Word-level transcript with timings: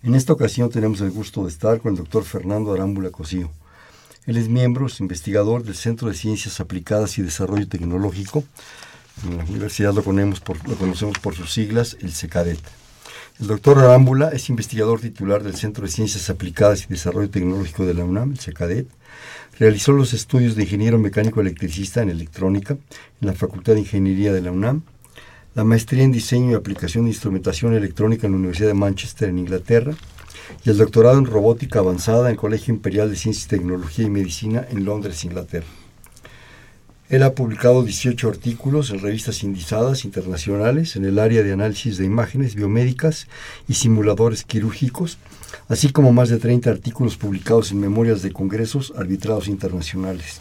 En 0.00 0.14
esta 0.14 0.32
ocasión 0.32 0.70
tenemos 0.70 1.00
el 1.00 1.10
gusto 1.10 1.42
de 1.42 1.48
estar 1.48 1.80
con 1.80 1.90
el 1.90 1.98
doctor 1.98 2.22
Fernando 2.22 2.72
Arámbula 2.72 3.10
Cosío. 3.10 3.50
Él 4.26 4.36
es 4.36 4.48
miembro, 4.48 4.86
investigador 5.00 5.64
del 5.64 5.74
Centro 5.74 6.08
de 6.08 6.14
Ciencias 6.14 6.60
Aplicadas 6.60 7.18
y 7.18 7.22
Desarrollo 7.22 7.66
Tecnológico. 7.66 8.44
En 9.24 9.38
la 9.38 9.44
universidad 9.44 9.92
lo 9.92 10.04
conocemos 10.04 10.38
por, 10.40 11.34
sus 11.34 11.52
siglas, 11.52 11.96
el 12.00 12.12
CECADET. 12.12 12.60
El 13.40 13.48
doctor 13.48 13.80
Arámbula 13.80 14.28
es 14.28 14.48
investigador 14.50 15.00
titular 15.00 15.42
del 15.42 15.56
Centro 15.56 15.84
de 15.84 15.90
Ciencias 15.90 16.30
Aplicadas 16.30 16.84
y 16.84 16.86
Desarrollo 16.86 17.28
Tecnológico 17.28 17.84
de 17.84 17.94
la 17.94 18.04
UNAM, 18.04 18.30
el 18.30 18.38
CECADET. 18.38 18.86
Realizó 19.58 19.90
los 19.90 20.12
estudios 20.12 20.54
de 20.54 20.62
ingeniero 20.62 21.00
mecánico 21.00 21.40
electricista 21.40 22.02
en 22.02 22.10
electrónica 22.10 22.74
en 23.20 23.26
la 23.26 23.32
Facultad 23.32 23.72
de 23.72 23.80
Ingeniería 23.80 24.32
de 24.32 24.42
la 24.42 24.52
UNAM 24.52 24.82
la 25.58 25.64
maestría 25.64 26.04
en 26.04 26.12
diseño 26.12 26.52
y 26.52 26.54
aplicación 26.54 27.06
de 27.06 27.10
instrumentación 27.10 27.74
electrónica 27.74 28.28
en 28.28 28.32
la 28.34 28.38
Universidad 28.38 28.68
de 28.68 28.74
Manchester 28.74 29.28
en 29.28 29.38
Inglaterra 29.38 29.92
y 30.64 30.70
el 30.70 30.76
doctorado 30.76 31.18
en 31.18 31.26
robótica 31.26 31.80
avanzada 31.80 32.26
en 32.26 32.34
el 32.34 32.36
Colegio 32.36 32.72
Imperial 32.72 33.10
de 33.10 33.16
Ciencias, 33.16 33.48
Tecnología 33.48 34.04
y 34.06 34.08
Medicina 34.08 34.64
en 34.70 34.84
Londres, 34.84 35.24
Inglaterra. 35.24 35.66
Él 37.08 37.24
ha 37.24 37.34
publicado 37.34 37.82
18 37.82 38.28
artículos 38.28 38.90
en 38.90 39.00
revistas 39.00 39.42
indizadas 39.42 40.04
internacionales 40.04 40.94
en 40.94 41.04
el 41.04 41.18
área 41.18 41.42
de 41.42 41.52
análisis 41.52 41.98
de 41.98 42.04
imágenes 42.04 42.54
biomédicas 42.54 43.26
y 43.66 43.74
simuladores 43.74 44.44
quirúrgicos, 44.44 45.18
así 45.66 45.90
como 45.90 46.12
más 46.12 46.28
de 46.28 46.38
30 46.38 46.70
artículos 46.70 47.16
publicados 47.16 47.72
en 47.72 47.80
memorias 47.80 48.22
de 48.22 48.30
congresos 48.30 48.92
arbitrados 48.96 49.48
internacionales. 49.48 50.40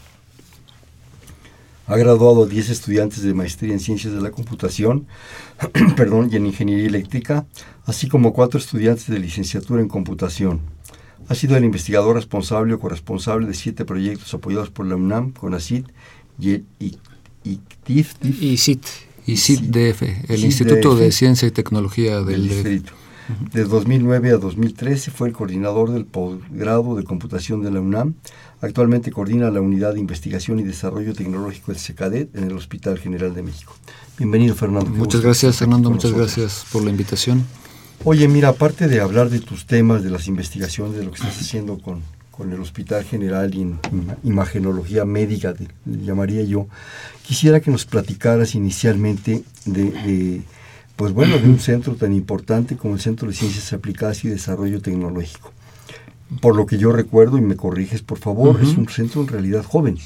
Ha 1.87 1.97
graduado 1.97 2.43
a 2.43 2.47
10 2.47 2.69
estudiantes 2.69 3.23
de 3.23 3.33
maestría 3.33 3.73
en 3.73 3.79
ciencias 3.79 4.13
de 4.13 4.21
la 4.21 4.31
computación 4.31 5.07
perdón, 5.95 6.29
y 6.31 6.35
en 6.35 6.45
ingeniería 6.45 6.87
eléctrica, 6.87 7.45
así 7.85 8.07
como 8.07 8.33
cuatro 8.33 8.59
estudiantes 8.59 9.07
de 9.07 9.19
licenciatura 9.19 9.81
en 9.81 9.87
computación. 9.87 10.61
Ha 11.29 11.35
sido 11.35 11.57
el 11.57 11.65
investigador 11.65 12.15
responsable 12.15 12.73
o 12.73 12.79
corresponsable 12.79 13.47
de 13.47 13.53
siete 13.53 13.85
proyectos 13.85 14.33
apoyados 14.33 14.69
por 14.69 14.85
la 14.85 14.95
UNAM, 14.95 15.31
CONACIT 15.31 15.87
y 16.39 16.51
el 16.51 16.65
ICTIF. 17.43 18.13
ICIT, 18.23 18.85
ICIT-DF, 19.25 20.29
el 20.29 20.43
Instituto 20.45 20.95
de 20.95 21.11
Ciencia 21.11 21.47
y 21.47 21.51
Tecnología 21.51 22.21
del, 22.21 22.47
Distrito. 22.47 22.93
De 23.51 23.65
2009 23.65 24.31
a 24.31 24.37
2013 24.37 25.11
fue 25.11 25.27
el 25.27 25.33
coordinador 25.33 25.91
del 25.91 26.05
posgrado 26.05 26.95
de 26.95 27.03
computación 27.03 27.61
de 27.61 27.71
la 27.71 27.81
UNAM. 27.81 28.15
Actualmente 28.61 29.11
coordina 29.11 29.51
la 29.51 29.61
Unidad 29.61 29.93
de 29.93 29.99
Investigación 29.99 30.59
y 30.59 30.63
Desarrollo 30.63 31.13
Tecnológico 31.13 31.71
del 31.71 31.79
CECADET 31.79 32.35
en 32.35 32.45
el 32.45 32.57
Hospital 32.57 32.97
General 32.97 33.33
de 33.33 33.43
México. 33.43 33.75
Bienvenido, 34.17 34.55
Fernando. 34.55 34.89
Muchas 34.89 35.21
gracias, 35.21 35.57
Fernando. 35.57 35.91
Muchas 35.91 36.11
gracias 36.11 36.65
por 36.71 36.83
la 36.83 36.89
invitación. 36.89 37.45
Oye, 38.03 38.27
mira, 38.27 38.49
aparte 38.49 38.87
de 38.87 38.99
hablar 38.99 39.29
de 39.29 39.39
tus 39.39 39.65
temas, 39.67 40.03
de 40.03 40.09
las 40.09 40.27
investigaciones, 40.27 40.97
de 40.97 41.03
lo 41.03 41.11
que 41.11 41.17
estás 41.17 41.37
haciendo 41.41 41.77
con, 41.77 42.01
con 42.31 42.51
el 42.51 42.59
Hospital 42.59 43.03
General 43.03 43.53
y 43.53 43.61
en 43.61 43.79
imagenología 44.23 45.05
médica, 45.05 45.53
le 45.85 46.03
llamaría 46.03 46.43
yo, 46.43 46.67
quisiera 47.23 47.59
que 47.59 47.69
nos 47.69 47.85
platicaras 47.85 48.55
inicialmente 48.55 49.43
de 49.65 50.41
pues 50.97 51.13
bueno, 51.13 51.37
de 51.37 51.47
un 51.47 51.59
centro 51.61 51.95
tan 51.95 52.11
importante 52.11 52.75
como 52.75 52.95
el 52.95 52.99
Centro 52.99 53.29
de 53.29 53.35
Ciencias 53.35 53.71
Aplicadas 53.71 54.25
y 54.25 54.29
Desarrollo 54.29 54.81
Tecnológico. 54.81 55.53
Por 56.41 56.55
lo 56.55 56.65
que 56.65 56.77
yo 56.77 56.91
recuerdo, 56.91 57.37
y 57.37 57.41
me 57.41 57.55
corriges 57.55 58.01
por 58.01 58.17
favor, 58.17 58.59
es 58.61 58.77
un 58.77 58.89
centro 58.89 59.21
en 59.21 59.27
realidad 59.27 59.63
joven, 59.63 59.97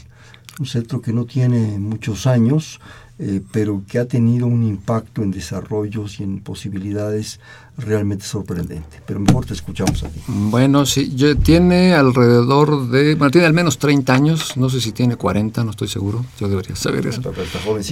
un 0.60 0.66
centro 0.66 1.02
que 1.02 1.14
no 1.14 1.26
tiene 1.26 1.80
muchos 1.80 2.28
años, 2.28 2.80
eh, 3.24 3.40
pero 3.52 3.84
que 3.88 4.00
ha 4.00 4.06
tenido 4.06 4.48
un 4.48 4.64
impacto 4.64 5.22
en 5.22 5.30
desarrollos 5.30 6.20
y 6.20 6.24
en 6.24 6.40
posibilidades 6.40 7.40
realmente 7.78 8.26
sorprendente. 8.26 9.00
Pero 9.06 9.20
mejor 9.20 9.46
te 9.46 9.54
escuchamos 9.54 10.04
a 10.04 10.10
ti. 10.10 10.20
Bueno, 10.28 10.88
sí, 10.88 11.16
tiene 11.44 11.94
alrededor 11.94 12.90
de, 12.90 13.14
bueno, 13.14 13.30
tiene 13.30 13.46
al 13.46 13.54
menos 13.54 13.78
30 13.78 14.12
años, 14.12 14.58
no 14.58 14.72
sé 14.72 14.82
si 14.82 14.92
tiene 14.92 15.18
40, 15.18 15.64
no 15.64 15.70
estoy 15.70 15.88
seguro, 15.88 16.26
yo 16.40 16.50
debería 16.50 16.76
saber 16.76 17.06
eso. 17.06 17.22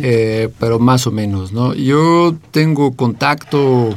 Eh, 0.01 0.49
pero 0.59 0.79
más 0.79 1.05
o 1.05 1.11
menos, 1.11 1.51
¿no? 1.51 1.75
Yo 1.75 2.35
tengo 2.49 2.93
contacto 2.93 3.95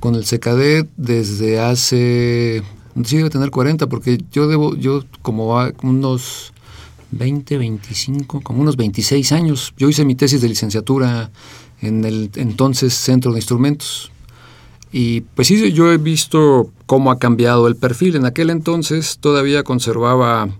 con 0.00 0.16
el 0.16 0.24
CECADET 0.24 0.88
desde 0.96 1.60
hace, 1.60 2.64
sí 3.04 3.16
debe 3.16 3.30
tener 3.30 3.50
40, 3.50 3.88
porque 3.88 4.18
yo 4.30 4.48
debo, 4.48 4.76
yo 4.76 5.04
como 5.22 5.56
unos 5.82 6.52
20, 7.12 7.58
25, 7.58 8.40
como 8.40 8.62
unos 8.62 8.76
26 8.76 9.32
años. 9.32 9.74
Yo 9.76 9.88
hice 9.88 10.04
mi 10.04 10.14
tesis 10.14 10.40
de 10.40 10.48
licenciatura 10.48 11.30
en 11.80 12.04
el 12.04 12.30
entonces 12.36 12.94
Centro 12.94 13.32
de 13.32 13.38
Instrumentos. 13.38 14.10
Y 14.92 15.22
pues 15.22 15.48
sí, 15.48 15.72
yo 15.72 15.90
he 15.92 15.96
visto 15.96 16.70
cómo 16.86 17.10
ha 17.10 17.18
cambiado 17.18 17.66
el 17.66 17.76
perfil. 17.76 18.16
En 18.16 18.26
aquel 18.26 18.50
entonces 18.50 19.18
todavía 19.18 19.62
conservaba 19.62 20.50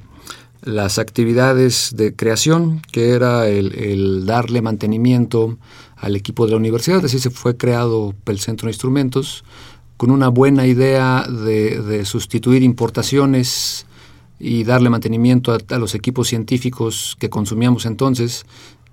las 0.63 0.99
actividades 0.99 1.93
de 1.95 2.15
creación, 2.15 2.81
que 2.93 3.11
era 3.11 3.49
el, 3.49 4.25
darle 4.25 4.63
mantenimiento 4.63 5.59
al 5.97 6.17
equipo 6.17 6.47
de 6.47 6.53
la 6.53 6.57
universidad. 6.57 7.05
Así 7.05 7.19
se 7.19 7.31
fue 7.31 7.57
creado 7.57 8.15
el 8.27 8.39
Centro 8.39 8.67
de 8.67 8.73
Instrumentos 8.73 9.45
con 10.03 10.11
una 10.11 10.27
buena 10.27 10.67
idea 10.67 11.25
de, 11.29 12.05
sustituir 12.05 12.65
importaciones 12.65 13.87
y 14.41 14.65
darle 14.65 14.91
mantenimiento 14.91 15.57
a, 15.57 15.79
los 15.79 15.95
equipos 15.95 16.27
científicos 16.27 17.17
que 17.21 17.31
consumíamos 17.31 17.87
entonces 17.87 18.45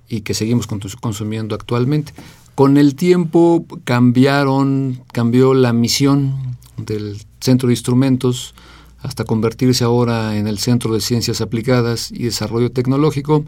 y 0.08 0.22
que 0.22 0.36
seguimos 0.36 0.68
consumiendo 0.68 1.56
actualmente. 1.56 2.14
Con 2.54 2.78
el 2.78 2.94
tiempo 2.94 3.66
cambiaron, 3.86 5.02
cambió 5.12 5.56
la 5.56 5.74
misión 5.74 6.36
del 6.78 7.18
Centro 7.40 7.70
de 7.70 7.74
Instrumentos 7.74 8.54
hasta 9.00 9.24
convertirse 9.24 9.84
ahora 9.84 10.38
en 10.38 10.46
el 10.46 10.60
Centro 10.60 10.94
de 10.94 11.02
Ciencias 11.02 11.42
Aplicadas 11.42 12.12
y 12.12 12.26
Desarrollo 12.26 12.72
Tecnológico, 12.72 13.46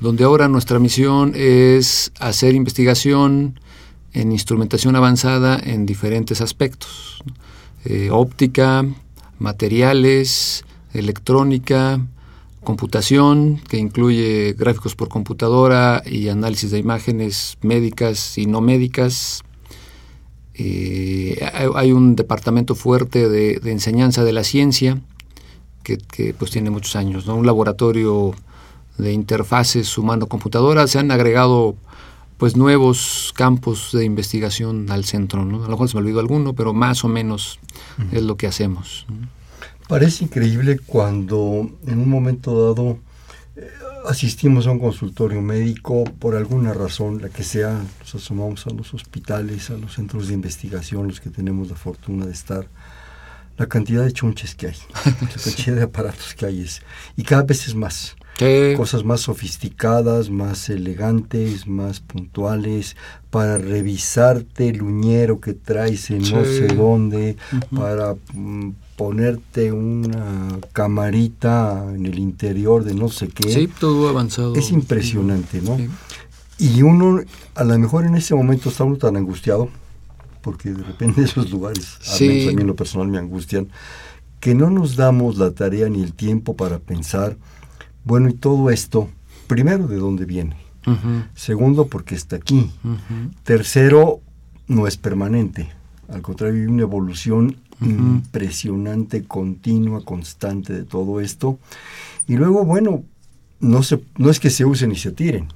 donde 0.00 0.24
ahora 0.24 0.48
nuestra 0.48 0.80
misión 0.80 1.34
es 1.36 2.10
hacer 2.18 2.56
investigación 2.56 3.60
en 4.16 4.32
instrumentación 4.32 4.96
avanzada 4.96 5.60
en 5.62 5.84
diferentes 5.84 6.40
aspectos, 6.40 7.22
eh, 7.84 8.08
óptica, 8.10 8.84
materiales, 9.38 10.64
electrónica, 10.94 12.00
computación, 12.64 13.60
que 13.68 13.76
incluye 13.76 14.54
gráficos 14.58 14.96
por 14.96 15.10
computadora 15.10 16.02
y 16.06 16.28
análisis 16.28 16.70
de 16.70 16.78
imágenes 16.78 17.58
médicas 17.60 18.38
y 18.38 18.46
no 18.46 18.62
médicas. 18.62 19.42
Eh, 20.54 21.38
hay 21.74 21.92
un 21.92 22.16
departamento 22.16 22.74
fuerte 22.74 23.28
de, 23.28 23.60
enseñanza 23.70 24.24
de 24.24 24.32
la 24.32 24.44
ciencia 24.44 24.98
que, 25.82 26.34
pues 26.38 26.50
tiene 26.50 26.70
muchos 26.70 26.96
años, 26.96 27.26
¿no? 27.26 27.36
un 27.36 27.44
laboratorio 27.44 28.34
de 28.96 29.12
interfaces 29.12 29.98
humano-computadora. 29.98 30.86
Se 30.86 30.98
han 30.98 31.10
agregado 31.10 31.76
pues 32.38 32.56
nuevos 32.56 33.32
campos 33.34 33.90
de 33.92 34.04
investigación 34.04 34.90
al 34.90 35.04
centro. 35.04 35.44
¿no? 35.44 35.58
A 35.58 35.66
lo 35.66 35.70
mejor 35.70 35.88
se 35.88 35.96
me 35.96 36.00
olvidó 36.00 36.20
alguno, 36.20 36.54
pero 36.54 36.72
más 36.72 37.04
o 37.04 37.08
menos 37.08 37.58
es 38.12 38.22
lo 38.22 38.36
que 38.36 38.46
hacemos. 38.46 39.06
Parece 39.88 40.24
increíble 40.24 40.78
cuando 40.84 41.70
en 41.86 41.98
un 42.00 42.08
momento 42.08 42.74
dado 42.74 42.98
eh, 43.56 43.70
asistimos 44.08 44.66
a 44.66 44.72
un 44.72 44.80
consultorio 44.80 45.40
médico 45.40 46.04
por 46.04 46.34
alguna 46.34 46.74
razón, 46.74 47.22
la 47.22 47.28
que 47.28 47.44
sea, 47.44 47.84
nos 48.00 48.14
asomamos 48.14 48.66
a 48.66 48.70
los 48.70 48.92
hospitales, 48.94 49.70
a 49.70 49.74
los 49.74 49.94
centros 49.94 50.28
de 50.28 50.34
investigación, 50.34 51.06
los 51.08 51.20
que 51.20 51.30
tenemos 51.30 51.68
la 51.70 51.76
fortuna 51.76 52.26
de 52.26 52.32
estar, 52.32 52.66
la 53.56 53.66
cantidad 53.66 54.04
de 54.04 54.12
chunches 54.12 54.56
que 54.56 54.66
hay, 54.66 54.76
la 55.04 55.42
cantidad 55.42 55.76
de 55.76 55.82
aparatos 55.82 56.34
que 56.34 56.46
hay 56.46 56.62
es, 56.62 56.82
y 57.16 57.22
cada 57.22 57.44
vez 57.44 57.68
es 57.68 57.74
más. 57.74 58.16
Cosas 58.76 59.02
más 59.02 59.22
sofisticadas, 59.22 60.28
más 60.28 60.68
elegantes, 60.68 61.66
más 61.66 62.00
puntuales, 62.00 62.94
para 63.30 63.56
revisarte 63.56 64.68
el 64.68 64.82
uñero 64.82 65.40
que 65.40 65.54
traes 65.54 66.10
en 66.10 66.18
no 66.18 66.44
sé 66.44 66.66
dónde, 66.68 67.36
para 67.74 68.14
mm, 68.34 68.72
ponerte 68.96 69.72
una 69.72 70.58
camarita 70.74 71.86
en 71.94 72.04
el 72.04 72.18
interior 72.18 72.84
de 72.84 72.94
no 72.94 73.08
sé 73.08 73.28
qué. 73.28 73.50
Sí, 73.50 73.68
todo 73.68 74.08
avanzado. 74.10 74.54
Es 74.54 74.70
impresionante, 74.70 75.62
¿no? 75.62 75.78
Y 76.58 76.82
uno, 76.82 77.22
a 77.54 77.64
lo 77.64 77.78
mejor 77.78 78.04
en 78.04 78.16
ese 78.16 78.34
momento 78.34 78.68
está 78.68 78.84
uno 78.84 78.96
tan 78.96 79.16
angustiado, 79.16 79.70
porque 80.42 80.70
de 80.70 80.82
repente 80.82 81.22
esos 81.24 81.50
lugares, 81.50 81.98
a, 82.06 82.18
mí 82.20 82.48
en 82.48 82.66
lo 82.66 82.76
personal 82.76 83.08
me 83.08 83.18
angustian, 83.18 83.68
que 84.40 84.54
no 84.54 84.68
nos 84.68 84.96
damos 84.96 85.38
la 85.38 85.52
tarea 85.52 85.88
ni 85.88 86.02
el 86.02 86.12
tiempo 86.12 86.54
para 86.54 86.78
pensar, 86.78 87.38
bueno, 88.06 88.28
y 88.28 88.34
todo 88.34 88.70
esto, 88.70 89.10
primero, 89.48 89.88
¿de 89.88 89.96
dónde 89.96 90.24
viene? 90.24 90.56
Segundo, 91.34 91.88
porque 91.88 92.14
está 92.14 92.36
aquí. 92.36 92.70
Tercero, 93.42 94.20
no 94.68 94.86
es 94.86 94.96
permanente. 94.96 95.68
Al 96.08 96.22
contrario, 96.22 96.62
hay 96.62 96.68
una 96.68 96.82
evolución 96.82 97.56
impresionante, 97.80 99.24
continua, 99.24 100.04
constante 100.04 100.72
de 100.72 100.84
todo 100.84 101.20
esto. 101.20 101.58
Y 102.28 102.36
luego, 102.36 102.64
bueno, 102.64 103.02
no, 103.58 103.82
se, 103.82 104.00
no 104.16 104.30
es 104.30 104.38
que 104.38 104.50
se 104.50 104.64
usen 104.64 104.92
y 104.92 104.96
se 104.96 105.10
tiren. 105.10 105.48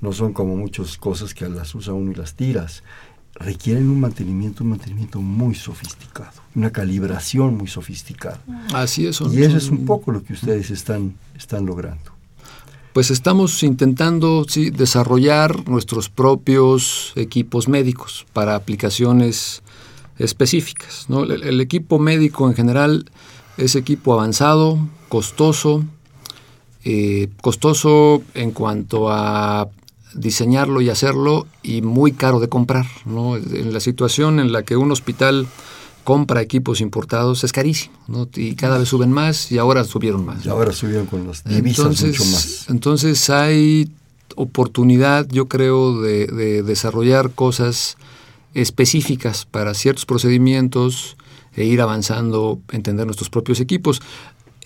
No 0.00 0.12
son 0.12 0.32
como 0.32 0.56
muchas 0.56 0.96
cosas 0.96 1.34
que 1.34 1.48
las 1.48 1.74
usa 1.74 1.94
uno 1.94 2.12
y 2.12 2.14
las 2.14 2.34
tiras. 2.34 2.84
Requieren 3.44 3.88
un 3.90 4.00
mantenimiento, 4.00 4.64
un 4.64 4.70
mantenimiento 4.70 5.20
muy 5.20 5.54
sofisticado, 5.54 6.32
una 6.54 6.70
calibración 6.70 7.56
muy 7.56 7.66
sofisticada. 7.66 8.40
Así 8.72 9.06
es. 9.06 9.20
y 9.20 9.42
eso 9.42 9.56
es 9.56 9.68
un 9.68 9.84
poco 9.84 10.12
lo 10.12 10.22
que 10.22 10.32
ustedes 10.32 10.70
están, 10.70 11.14
están 11.36 11.66
logrando. 11.66 12.12
Pues 12.92 13.10
estamos 13.10 13.62
intentando 13.62 14.44
sí, 14.46 14.70
desarrollar 14.70 15.66
nuestros 15.66 16.10
propios 16.10 17.12
equipos 17.16 17.66
médicos 17.66 18.26
para 18.34 18.54
aplicaciones 18.54 19.62
específicas. 20.18 21.06
¿no? 21.08 21.24
El, 21.24 21.60
equipo 21.60 21.98
médico 21.98 22.46
en 22.48 22.54
general 22.54 23.10
es 23.56 23.76
equipo 23.76 24.12
avanzado, 24.12 24.78
costoso, 25.08 25.84
eh, 26.84 27.28
costoso 27.40 28.22
en 28.34 28.50
cuanto 28.50 29.10
a 29.10 29.70
diseñarlo 30.14 30.80
y 30.80 30.90
hacerlo 30.90 31.46
y 31.62 31.82
muy 31.82 32.12
caro 32.12 32.40
de 32.40 32.48
comprar. 32.48 32.86
¿no? 33.04 33.36
En 33.36 33.72
la 33.72 33.80
situación 33.80 34.40
en 34.40 34.52
la 34.52 34.62
que 34.62 34.76
un 34.76 34.90
hospital 34.92 35.46
compra 36.04 36.40
equipos 36.40 36.80
importados 36.80 37.44
es 37.44 37.52
carísimo 37.52 37.94
¿no? 38.08 38.28
y 38.34 38.56
cada 38.56 38.76
vez 38.78 38.88
suben 38.88 39.12
más 39.12 39.52
y 39.52 39.58
ahora 39.58 39.84
subieron 39.84 40.24
más. 40.24 40.44
Y 40.44 40.48
ahora 40.48 40.72
subieron 40.72 41.06
con 41.06 41.26
las 41.26 41.44
divisas 41.44 41.78
entonces, 41.78 42.18
mucho 42.18 42.30
más. 42.30 42.66
Entonces 42.68 43.30
hay 43.30 43.90
oportunidad, 44.36 45.28
yo 45.28 45.46
creo, 45.46 46.00
de 46.00 46.62
desarrollar 46.62 47.30
cosas 47.30 47.96
específicas 48.54 49.46
para 49.46 49.74
ciertos 49.74 50.06
procedimientos 50.06 51.16
e 51.54 51.64
ir 51.64 51.80
avanzando, 51.80 52.60
entender 52.70 53.06
nuestros 53.06 53.30
propios 53.30 53.60
equipos. 53.60 54.00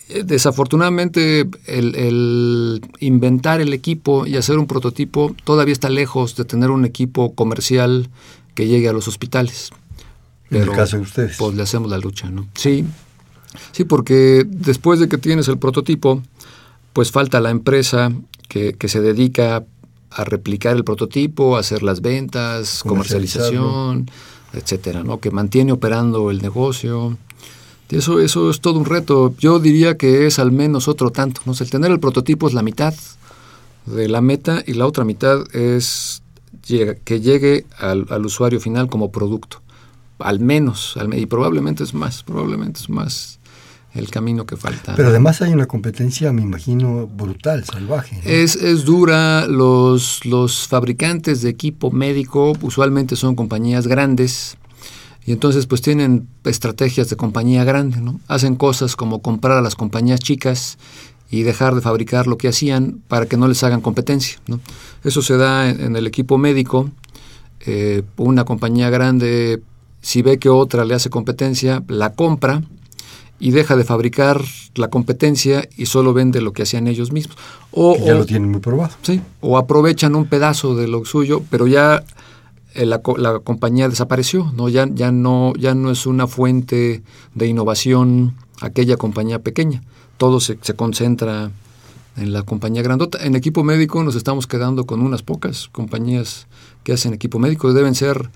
Eh, 0.09 0.23
desafortunadamente, 0.25 1.49
el, 1.67 2.81
inventar 3.01 3.61
el 3.61 3.73
equipo 3.73 4.27
y 4.27 4.37
hacer 4.37 4.59
un 4.59 4.67
prototipo 4.67 5.35
todavía 5.45 5.73
está 5.73 5.89
lejos 5.89 6.37
de 6.37 6.45
tener 6.45 6.71
un 6.71 6.85
equipo 6.85 7.35
comercial 7.35 8.09
que 8.55 8.67
llegue 8.67 8.89
a 8.89 8.93
los 8.93 9.09
hospitales. 9.09 9.71
en 10.51 10.63
el 10.63 10.71
caso 10.71 10.97
de 10.97 11.03
ustedes. 11.03 11.37
Pues 11.37 11.55
le 11.55 11.63
hacemos 11.63 11.91
la 11.91 11.99
lucha, 11.99 12.31
¿no? 12.31 12.47
Sí, 12.55 12.85
sí, 13.73 13.85
porque 13.85 14.45
después 14.47 15.01
de 15.01 15.09
que 15.09 15.19
tienes 15.19 15.49
el 15.49 15.59
prototipo, 15.59 16.23
pues 16.93 17.11
falta 17.11 17.41
la 17.41 17.51
empresa 17.51 18.13
que, 18.49 18.75
que 18.75 18.89
se 18.89 19.01
dedica 19.01 19.65
a 20.11 20.25
replicar 20.25 20.77
el 20.77 20.85
prototipo, 20.85 21.57
a 21.57 21.61
hacer 21.61 21.83
las 21.83 22.01
ventas, 22.01 22.83
comercialización, 22.83 24.09
etcétera, 24.53 25.03
¿no? 25.03 25.21
Que 25.21 25.31
mantiene 25.31 25.73
operando 25.73 26.31
el 26.31 26.41
negocio. 26.41 27.19
Eso, 27.91 28.21
eso 28.21 28.51
es 28.51 28.61
todo 28.61 28.79
un 28.79 28.85
reto. 28.85 29.35
Yo 29.39 29.59
diría 29.59 29.97
que 29.97 30.27
es 30.27 30.39
al 30.39 30.53
menos 30.53 30.89
otro 30.89 31.11
tanto. 31.11 31.41
¿no? 31.45 31.53
El 31.59 31.71
tener 31.71 31.91
el 31.91 32.01
prototipo 32.01 32.49
es 32.49 32.55
la 32.55 32.63
mitad 32.63 32.95
de 33.87 34.09
la 34.09 34.21
meta 34.21 34.63
y 34.67 34.75
la 34.75 34.87
otra 34.87 35.05
mitad 35.05 35.45
es 35.55 36.23
que 37.05 37.21
llegue 37.21 37.65
al, 37.79 38.07
al 38.11 38.27
usuario 38.27 38.61
final 38.61 38.89
como 38.89 39.13
producto. 39.13 39.63
Al 40.19 40.41
menos, 40.41 40.97
y 41.13 41.27
probablemente 41.27 41.85
es 41.85 41.95
más, 41.95 42.23
probablemente 42.23 42.81
es 42.81 42.89
más 42.89 43.39
el 43.95 44.11
camino 44.11 44.47
que 44.47 44.57
falta. 44.57 44.95
Pero 44.97 45.09
además 45.09 45.43
hay 45.43 45.53
una 45.53 45.67
competencia, 45.67 46.33
me 46.33 46.43
imagino, 46.43 47.07
brutal, 47.07 47.65
salvaje. 47.65 48.21
Es, 48.25 48.57
es 48.57 48.85
dura. 48.85 49.47
Los, 49.47 50.25
los 50.25 50.67
fabricantes 50.67 51.43
de 51.43 51.51
equipo 51.51 51.91
médico 51.91 52.55
usualmente 52.63 53.17
son 53.17 53.35
compañías 53.35 53.87
grandes 53.87 54.57
y 55.27 55.33
entonces 55.33 55.67
pues 55.67 55.83
tienen 55.83 56.29
estrategias 56.45 57.11
de 57.11 57.17
compañía 57.17 57.65
grande, 57.65 58.01
¿no? 58.01 58.21
Hacen 58.29 58.55
cosas 58.55 58.95
como 58.95 59.21
comprar 59.21 59.59
a 59.59 59.61
las 59.61 59.75
compañías 59.75 60.21
chicas 60.21 60.79
y 61.29 61.43
dejar 61.43 61.75
de 61.75 61.81
fabricar 61.81 62.29
lo 62.29 62.39
que 62.39 62.47
hacían 62.47 63.03
para 63.09 63.27
que 63.27 63.37
no 63.37 63.49
les 63.49 63.65
hagan 63.65 63.81
competencia, 63.81 64.39
¿no? 64.47 64.61
Eso 65.03 65.23
se 65.23 65.37
da 65.37 65.69
en, 65.69 65.97
el 65.97 66.07
equipo 66.07 66.39
médico. 66.39 66.91
Eh, 67.67 68.05
una 68.17 68.45
compañía 68.45 68.89
grande, 68.89 69.61
si 70.01 70.23
ve 70.23 70.39
que 70.39 70.49
otra 70.49 70.85
le 70.85 70.95
hace 70.95 71.11
competencia, 71.11 71.83
la 71.89 72.13
compra 72.13 72.63
y 73.41 73.51
deja 73.51 73.75
de 73.75 73.83
fabricar 73.83 74.41
la 74.77 74.89
competencia 74.89 75.69
y 75.77 75.87
solo 75.87 76.15
vende 76.15 76.41
lo 76.41 76.53
que 76.53 76.63
hacían 76.63 76.87
ellos 76.87 77.11
mismos. 77.11 77.37
O, 77.73 77.97
ya 77.99 78.15
lo 78.15 78.25
tienen 78.25 78.49
muy 78.49 78.61
probado. 78.61 78.95
Sí, 79.03 79.21
o 79.41 79.59
aprovechan 79.59 80.15
un 80.15 80.27
pedazo 80.27 80.77
de 80.77 80.87
lo 80.87 81.05
suyo, 81.05 81.43
pero 81.51 81.67
ya 81.67 82.05
la, 82.85 83.01
la, 83.17 83.39
compañía 83.39 83.89
desapareció, 83.89 84.53
¿no? 84.57 84.69
Ya, 84.69 84.87
ya 84.93 85.13
no 85.13 85.55
ya 85.59 85.75
no 85.75 85.91
es 85.91 86.07
una 86.07 86.27
fuente 86.27 87.03
de 87.35 87.47
innovación 87.47 88.35
aquella 88.61 88.97
compañía 88.97 89.39
pequeña. 89.39 89.83
Todo 90.19 90.41
se, 90.41 90.59
se 90.61 90.75
concentra 90.75 91.51
en 92.17 92.33
la 92.33 92.43
compañía 92.43 92.83
grandota. 92.83 93.25
En 93.25 93.37
equipo 93.37 93.63
médico 93.63 94.03
nos 94.03 94.17
estamos 94.17 94.47
quedando 94.47 94.87
con 94.87 95.01
unas 95.01 95.23
pocas 95.23 95.69
compañías 95.73 96.47
que 96.83 96.93
hacen 96.93 97.15
equipo 97.15 97.39
médico. 97.39 97.73
Deben 97.73 97.95
ser 97.95 98.31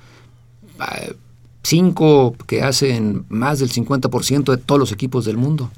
eh, 0.81 1.15
cinco 1.63 2.35
que 2.47 2.63
hacen 2.63 3.25
más 3.29 3.59
del 3.59 3.71
50% 3.71 4.51
de 4.51 4.57
todos 4.59 4.79
los 4.79 4.93
equipos 4.93 5.25
del 5.25 5.37
mundo. 5.37 5.71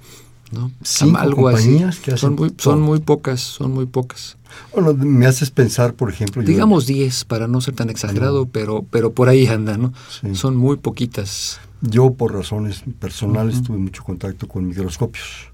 ¿No? 0.52 0.70
Cinco 0.82 1.18
Algo 1.18 1.42
compañías 1.42 1.98
que 1.98 2.12
hacen 2.12 2.18
son 2.18 2.34
muy, 2.36 2.54
son 2.58 2.80
muy 2.80 3.00
pocas, 3.00 3.40
son 3.40 3.72
muy 3.72 3.86
pocas. 3.86 4.36
Bueno, 4.74 4.94
me 4.94 5.26
haces 5.26 5.50
pensar, 5.50 5.94
por 5.94 6.10
ejemplo... 6.10 6.42
Digamos 6.42 6.86
10, 6.86 7.24
para 7.24 7.48
no 7.48 7.60
ser 7.60 7.74
tan 7.74 7.90
exagerado, 7.90 8.46
pero, 8.46 8.84
pero 8.90 9.12
por 9.12 9.28
ahí 9.28 9.46
anda, 9.46 9.76
¿no? 9.76 9.92
Son 10.34 10.56
muy 10.56 10.76
poquitas. 10.76 11.60
Yo, 11.80 12.14
por 12.14 12.32
razones 12.34 12.82
personales, 13.00 13.62
tuve 13.62 13.78
mucho 13.78 14.04
contacto 14.04 14.46
con 14.46 14.66
microscopios. 14.66 15.48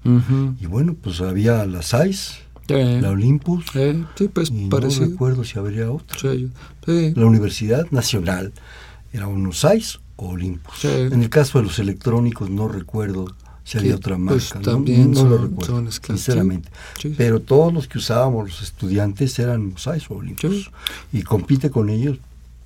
Y 0.59 0.65
bueno, 0.65 0.95
pues 1.01 1.21
había 1.21 1.65
la 1.65 1.81
SAIS, 1.81 2.39
la 2.67 3.09
Olympus. 3.09 3.65
sí, 4.15 4.27
pues 4.27 4.49
y 4.51 4.67
No 4.67 4.79
recuerdo 4.79 5.43
si 5.43 5.57
habría 5.57 5.91
otra. 5.91 6.17
La 6.85 7.25
Universidad 7.25 7.89
Nacional. 7.91 8.53
Era 9.11 9.27
unos 9.27 9.59
SAIS 9.59 9.99
Olympus. 10.17 10.85
En 10.85 11.21
el 11.23 11.29
caso 11.29 11.59
de 11.59 11.65
los 11.65 11.79
electrónicos 11.79 12.49
no 12.49 12.67
recuerdo 12.67 13.33
había 13.77 13.95
otra 13.95 14.17
pues, 14.17 14.53
marca. 14.53 14.71
también 14.71 15.11
no, 15.11 15.25
lo 15.25 15.37
recuerdo, 15.37 15.91
sinceramente. 15.91 16.69
Pero 17.17 17.39
todos 17.39 17.73
los 17.73 17.87
que 17.87 17.97
usábamos 17.97 18.49
los 18.49 18.61
estudiantes 18.61 19.37
eran 19.39 19.73
Zeiss 19.77 20.09
o 20.09 20.15
Olympus. 20.15 20.71
Y 21.13 21.21
compite 21.21 21.69
con 21.69 21.89
ellos, 21.89 22.17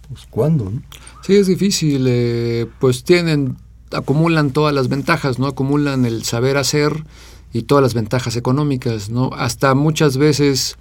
pues 0.08 0.26
¿cuándo? 0.30 0.66
No? 0.66 0.82
Sí, 1.22 1.36
es 1.36 1.48
difícil. 1.48 2.06
Eh, 2.08 2.68
pues 2.80 3.04
tienen, 3.04 3.58
acumulan 3.92 4.52
todas 4.52 4.74
las 4.74 4.88
ventajas, 4.88 5.40
¿no? 5.40 5.48
Acumulan 5.48 6.06
el 6.06 6.24
saber 6.24 6.58
hacer 6.58 7.04
y 7.52 7.64
todas 7.64 7.84
las 7.84 7.94
ventajas 7.94 8.36
económicas, 8.36 9.10
¿no? 9.10 9.30
Hasta 9.34 9.76
muchas 9.76 10.18
veces 10.18 10.78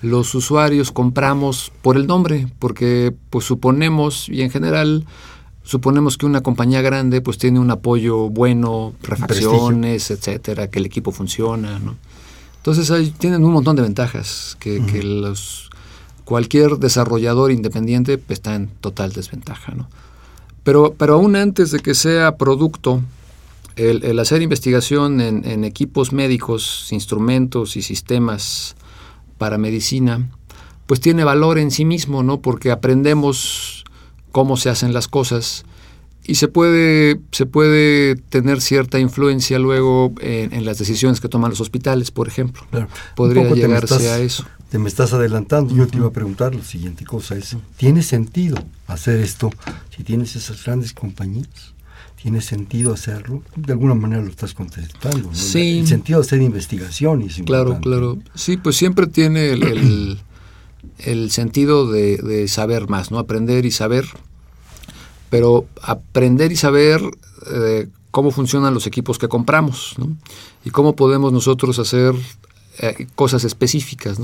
los 0.00 0.34
usuarios 0.34 0.92
compramos 0.92 1.72
por 1.82 1.96
el 1.96 2.06
nombre, 2.06 2.46
porque 2.58 3.14
pues 3.30 3.46
suponemos, 3.46 4.28
y 4.28 4.42
en 4.42 4.50
general 4.50 5.06
Suponemos 5.64 6.18
que 6.18 6.26
una 6.26 6.42
compañía 6.42 6.82
grande 6.82 7.22
pues 7.22 7.38
tiene 7.38 7.58
un 7.58 7.70
apoyo 7.70 8.28
bueno, 8.28 8.92
refacciones, 9.02 10.10
etcétera, 10.10 10.68
que 10.68 10.78
el 10.78 10.86
equipo 10.86 11.10
funciona, 11.10 11.78
¿no? 11.78 11.96
Entonces 12.58 13.12
tienen 13.18 13.44
un 13.44 13.52
montón 13.52 13.74
de 13.74 13.82
ventajas 13.82 14.56
que, 14.60 14.80
los 15.02 15.70
cualquier 16.24 16.78
desarrollador 16.78 17.50
independiente 17.50 18.16
pues, 18.18 18.38
está 18.38 18.54
en 18.54 18.68
total 18.68 19.12
desventaja, 19.12 19.74
¿no? 19.74 19.88
Pero, 20.62 20.94
pero 20.96 21.14
aún 21.14 21.36
antes 21.36 21.70
de 21.70 21.80
que 21.80 21.94
sea 21.94 22.36
producto, 22.36 23.02
el, 23.76 24.18
hacer 24.18 24.40
investigación 24.40 25.20
en, 25.20 25.46
en, 25.46 25.64
equipos 25.64 26.12
médicos, 26.12 26.88
instrumentos 26.90 27.76
y 27.76 27.82
sistemas 27.82 28.76
para 29.36 29.58
medicina, 29.58 30.30
pues 30.86 31.00
tiene 31.00 31.24
valor 31.24 31.58
en 31.58 31.70
sí 31.70 31.84
mismo, 31.84 32.22
¿no? 32.22 32.40
Porque 32.40 32.70
aprendemos 32.70 33.83
cómo 34.34 34.56
se 34.56 34.68
hacen 34.68 34.92
las 34.92 35.06
cosas 35.06 35.64
y 36.24 36.34
se 36.34 36.48
puede, 36.48 37.20
se 37.30 37.46
puede 37.46 38.16
tener 38.16 38.60
cierta 38.60 38.98
influencia 38.98 39.60
luego 39.60 40.12
en, 40.20 40.64
las 40.64 40.76
decisiones 40.76 41.20
que 41.20 41.28
toman 41.28 41.50
los 41.50 41.60
hospitales, 41.60 42.10
por 42.10 42.26
ejemplo. 42.26 42.66
Podría 43.14 43.48
llegarse 43.48 44.10
a 44.10 44.18
eso. 44.18 44.44
Te 44.70 44.80
me 44.80 44.88
estás 44.88 45.12
adelantando. 45.12 45.72
Yo 45.72 45.86
te 45.86 45.98
iba 45.98 46.08
a 46.08 46.10
preguntar 46.10 46.52
la 46.52 46.64
siguiente 46.64 47.04
cosa. 47.04 47.36
Es, 47.36 47.56
¿Tiene 47.76 48.02
sentido 48.02 48.56
hacer 48.88 49.20
esto 49.20 49.52
si 49.96 50.02
tienes 50.02 50.34
esas 50.34 50.64
grandes 50.64 50.92
compañías? 50.92 51.72
¿Tiene 52.20 52.40
sentido 52.40 52.92
hacerlo? 52.92 53.42
De 53.54 53.72
alguna 53.72 53.94
manera 53.94 54.20
lo 54.20 54.30
estás 54.30 54.52
contestando. 54.52 55.32
Sí. 55.32 55.78
El 55.78 55.86
sentido 55.86 56.18
de 56.18 56.26
hacer 56.26 56.42
investigación 56.42 57.22
es 57.22 57.40
Claro, 57.46 57.78
claro. 57.80 58.18
Sí, 58.34 58.56
pues 58.56 58.74
siempre 58.74 59.06
tiene 59.06 59.52
el 59.52 59.62
el 59.62 60.18
sentido 61.30 61.90
de, 61.90 62.46
saber 62.48 62.88
más, 62.88 63.10
¿no? 63.10 63.18
Aprender 63.18 63.64
y 63.64 63.70
saber. 63.70 64.06
Pero 65.30 65.66
aprender 65.82 66.52
y 66.52 66.56
saber 66.56 67.00
eh, 67.52 67.88
cómo 68.10 68.30
funcionan 68.30 68.74
los 68.74 68.86
equipos 68.86 69.18
que 69.18 69.28
compramos 69.28 69.96
y 70.64 70.70
cómo 70.70 70.94
podemos 70.94 71.32
nosotros 71.32 71.78
hacer 71.78 72.14
eh, 72.78 73.06
cosas 73.14 73.44
específicas. 73.44 74.18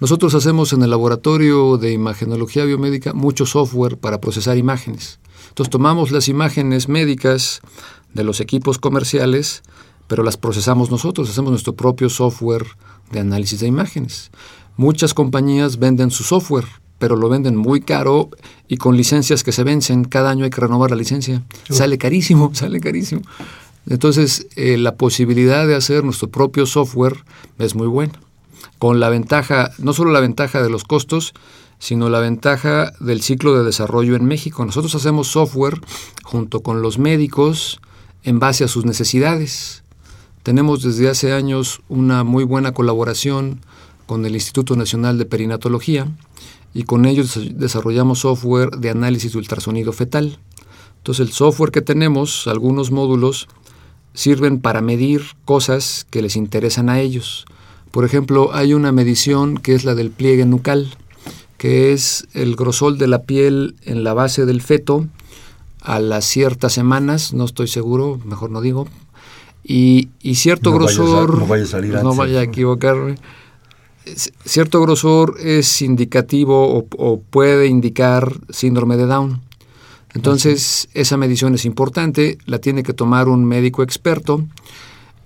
Nosotros 0.00 0.34
hacemos 0.34 0.72
en 0.72 0.82
el 0.82 0.90
laboratorio 0.90 1.76
de 1.76 1.92
imagenología 1.92 2.64
biomédica 2.64 3.12
mucho 3.12 3.46
software 3.46 3.96
para 3.96 4.20
procesar 4.20 4.56
imágenes. 4.56 5.18
Entonces 5.48 5.70
tomamos 5.70 6.10
las 6.10 6.28
imágenes 6.28 6.88
médicas 6.88 7.60
de 8.14 8.24
los 8.24 8.40
equipos 8.40 8.78
comerciales, 8.78 9.62
pero 10.08 10.22
las 10.22 10.36
procesamos 10.36 10.90
nosotros, 10.90 11.30
hacemos 11.30 11.50
nuestro 11.50 11.74
propio 11.74 12.08
software 12.08 12.66
de 13.10 13.20
análisis 13.20 13.60
de 13.60 13.66
imágenes. 13.66 14.30
Muchas 14.76 15.14
compañías 15.14 15.78
venden 15.78 16.10
su 16.10 16.24
software, 16.24 16.66
pero 16.98 17.16
lo 17.16 17.28
venden 17.28 17.56
muy 17.56 17.80
caro 17.80 18.30
y 18.68 18.76
con 18.76 18.96
licencias 18.96 19.42
que 19.42 19.52
se 19.52 19.64
vencen. 19.64 20.04
Cada 20.04 20.30
año 20.30 20.44
hay 20.44 20.50
que 20.50 20.60
renovar 20.60 20.90
la 20.90 20.96
licencia. 20.96 21.42
Sale 21.68 21.98
carísimo, 21.98 22.50
sale 22.54 22.80
carísimo. 22.80 23.22
Entonces, 23.88 24.46
eh, 24.56 24.78
la 24.78 24.94
posibilidad 24.94 25.66
de 25.66 25.74
hacer 25.74 26.04
nuestro 26.04 26.28
propio 26.28 26.66
software 26.66 27.24
es 27.58 27.74
muy 27.74 27.86
buena. 27.86 28.14
Con 28.78 29.00
la 29.00 29.08
ventaja, 29.08 29.70
no 29.78 29.92
solo 29.92 30.12
la 30.12 30.20
ventaja 30.20 30.62
de 30.62 30.70
los 30.70 30.84
costos, 30.84 31.34
sino 31.78 32.08
la 32.08 32.20
ventaja 32.20 32.92
del 33.00 33.22
ciclo 33.22 33.58
de 33.58 33.64
desarrollo 33.64 34.14
en 34.14 34.24
México. 34.24 34.64
Nosotros 34.64 34.94
hacemos 34.94 35.26
software 35.26 35.80
junto 36.22 36.60
con 36.60 36.80
los 36.80 36.98
médicos 36.98 37.80
en 38.22 38.38
base 38.38 38.62
a 38.62 38.68
sus 38.68 38.84
necesidades. 38.84 39.82
Tenemos 40.44 40.82
desde 40.82 41.08
hace 41.08 41.32
años 41.32 41.80
una 41.88 42.22
muy 42.22 42.44
buena 42.44 42.72
colaboración 42.72 43.60
con 44.06 44.26
el 44.26 44.34
Instituto 44.34 44.76
Nacional 44.76 45.18
de 45.18 45.24
Perinatología 45.24 46.08
y 46.74 46.84
con 46.84 47.04
ellos 47.04 47.38
desarrollamos 47.54 48.20
software 48.20 48.70
de 48.70 48.90
análisis 48.90 49.32
de 49.32 49.38
ultrasonido 49.38 49.92
fetal. 49.92 50.38
Entonces 50.98 51.26
el 51.26 51.32
software 51.32 51.70
que 51.70 51.82
tenemos, 51.82 52.46
algunos 52.46 52.90
módulos, 52.90 53.48
sirven 54.14 54.60
para 54.60 54.80
medir 54.80 55.22
cosas 55.44 56.06
que 56.10 56.22
les 56.22 56.36
interesan 56.36 56.88
a 56.88 57.00
ellos. 57.00 57.44
Por 57.90 58.04
ejemplo, 58.04 58.54
hay 58.54 58.74
una 58.74 58.92
medición 58.92 59.56
que 59.58 59.74
es 59.74 59.84
la 59.84 59.94
del 59.94 60.10
pliegue 60.10 60.46
nucal 60.46 60.96
que 61.62 61.92
es 61.92 62.26
el 62.34 62.56
grosor 62.56 62.96
de 62.98 63.06
la 63.06 63.22
piel 63.22 63.76
en 63.84 64.02
la 64.02 64.14
base 64.14 64.46
del 64.46 64.62
feto 64.62 65.06
a 65.80 66.00
las 66.00 66.24
ciertas 66.24 66.72
semanas, 66.72 67.34
no 67.34 67.44
estoy 67.44 67.68
seguro, 67.68 68.18
mejor 68.24 68.50
no 68.50 68.60
digo, 68.60 68.88
y, 69.62 70.08
cierto 70.34 70.72
grosor, 70.72 71.38
no 71.38 71.46
vaya 71.46 71.62
a 71.62 71.66
salir 71.68 71.94
no 72.02 72.16
vaya 72.16 72.40
a 72.40 72.42
equivocarme, 72.42 73.14
cierto 74.44 74.80
grosor 74.80 75.36
es 75.40 75.82
indicativo 75.82 76.86
o, 76.96 77.20
puede 77.20 77.66
indicar 77.66 78.32
síndrome 78.50 78.96
de 78.96 79.06
Down. 79.06 79.40
Entonces, 80.14 80.88
esa 80.92 81.16
medición 81.16 81.54
es 81.54 81.64
importante, 81.64 82.38
la 82.44 82.58
tiene 82.58 82.82
que 82.82 82.92
tomar 82.92 83.28
un 83.28 83.44
médico 83.44 83.82
experto 83.82 84.44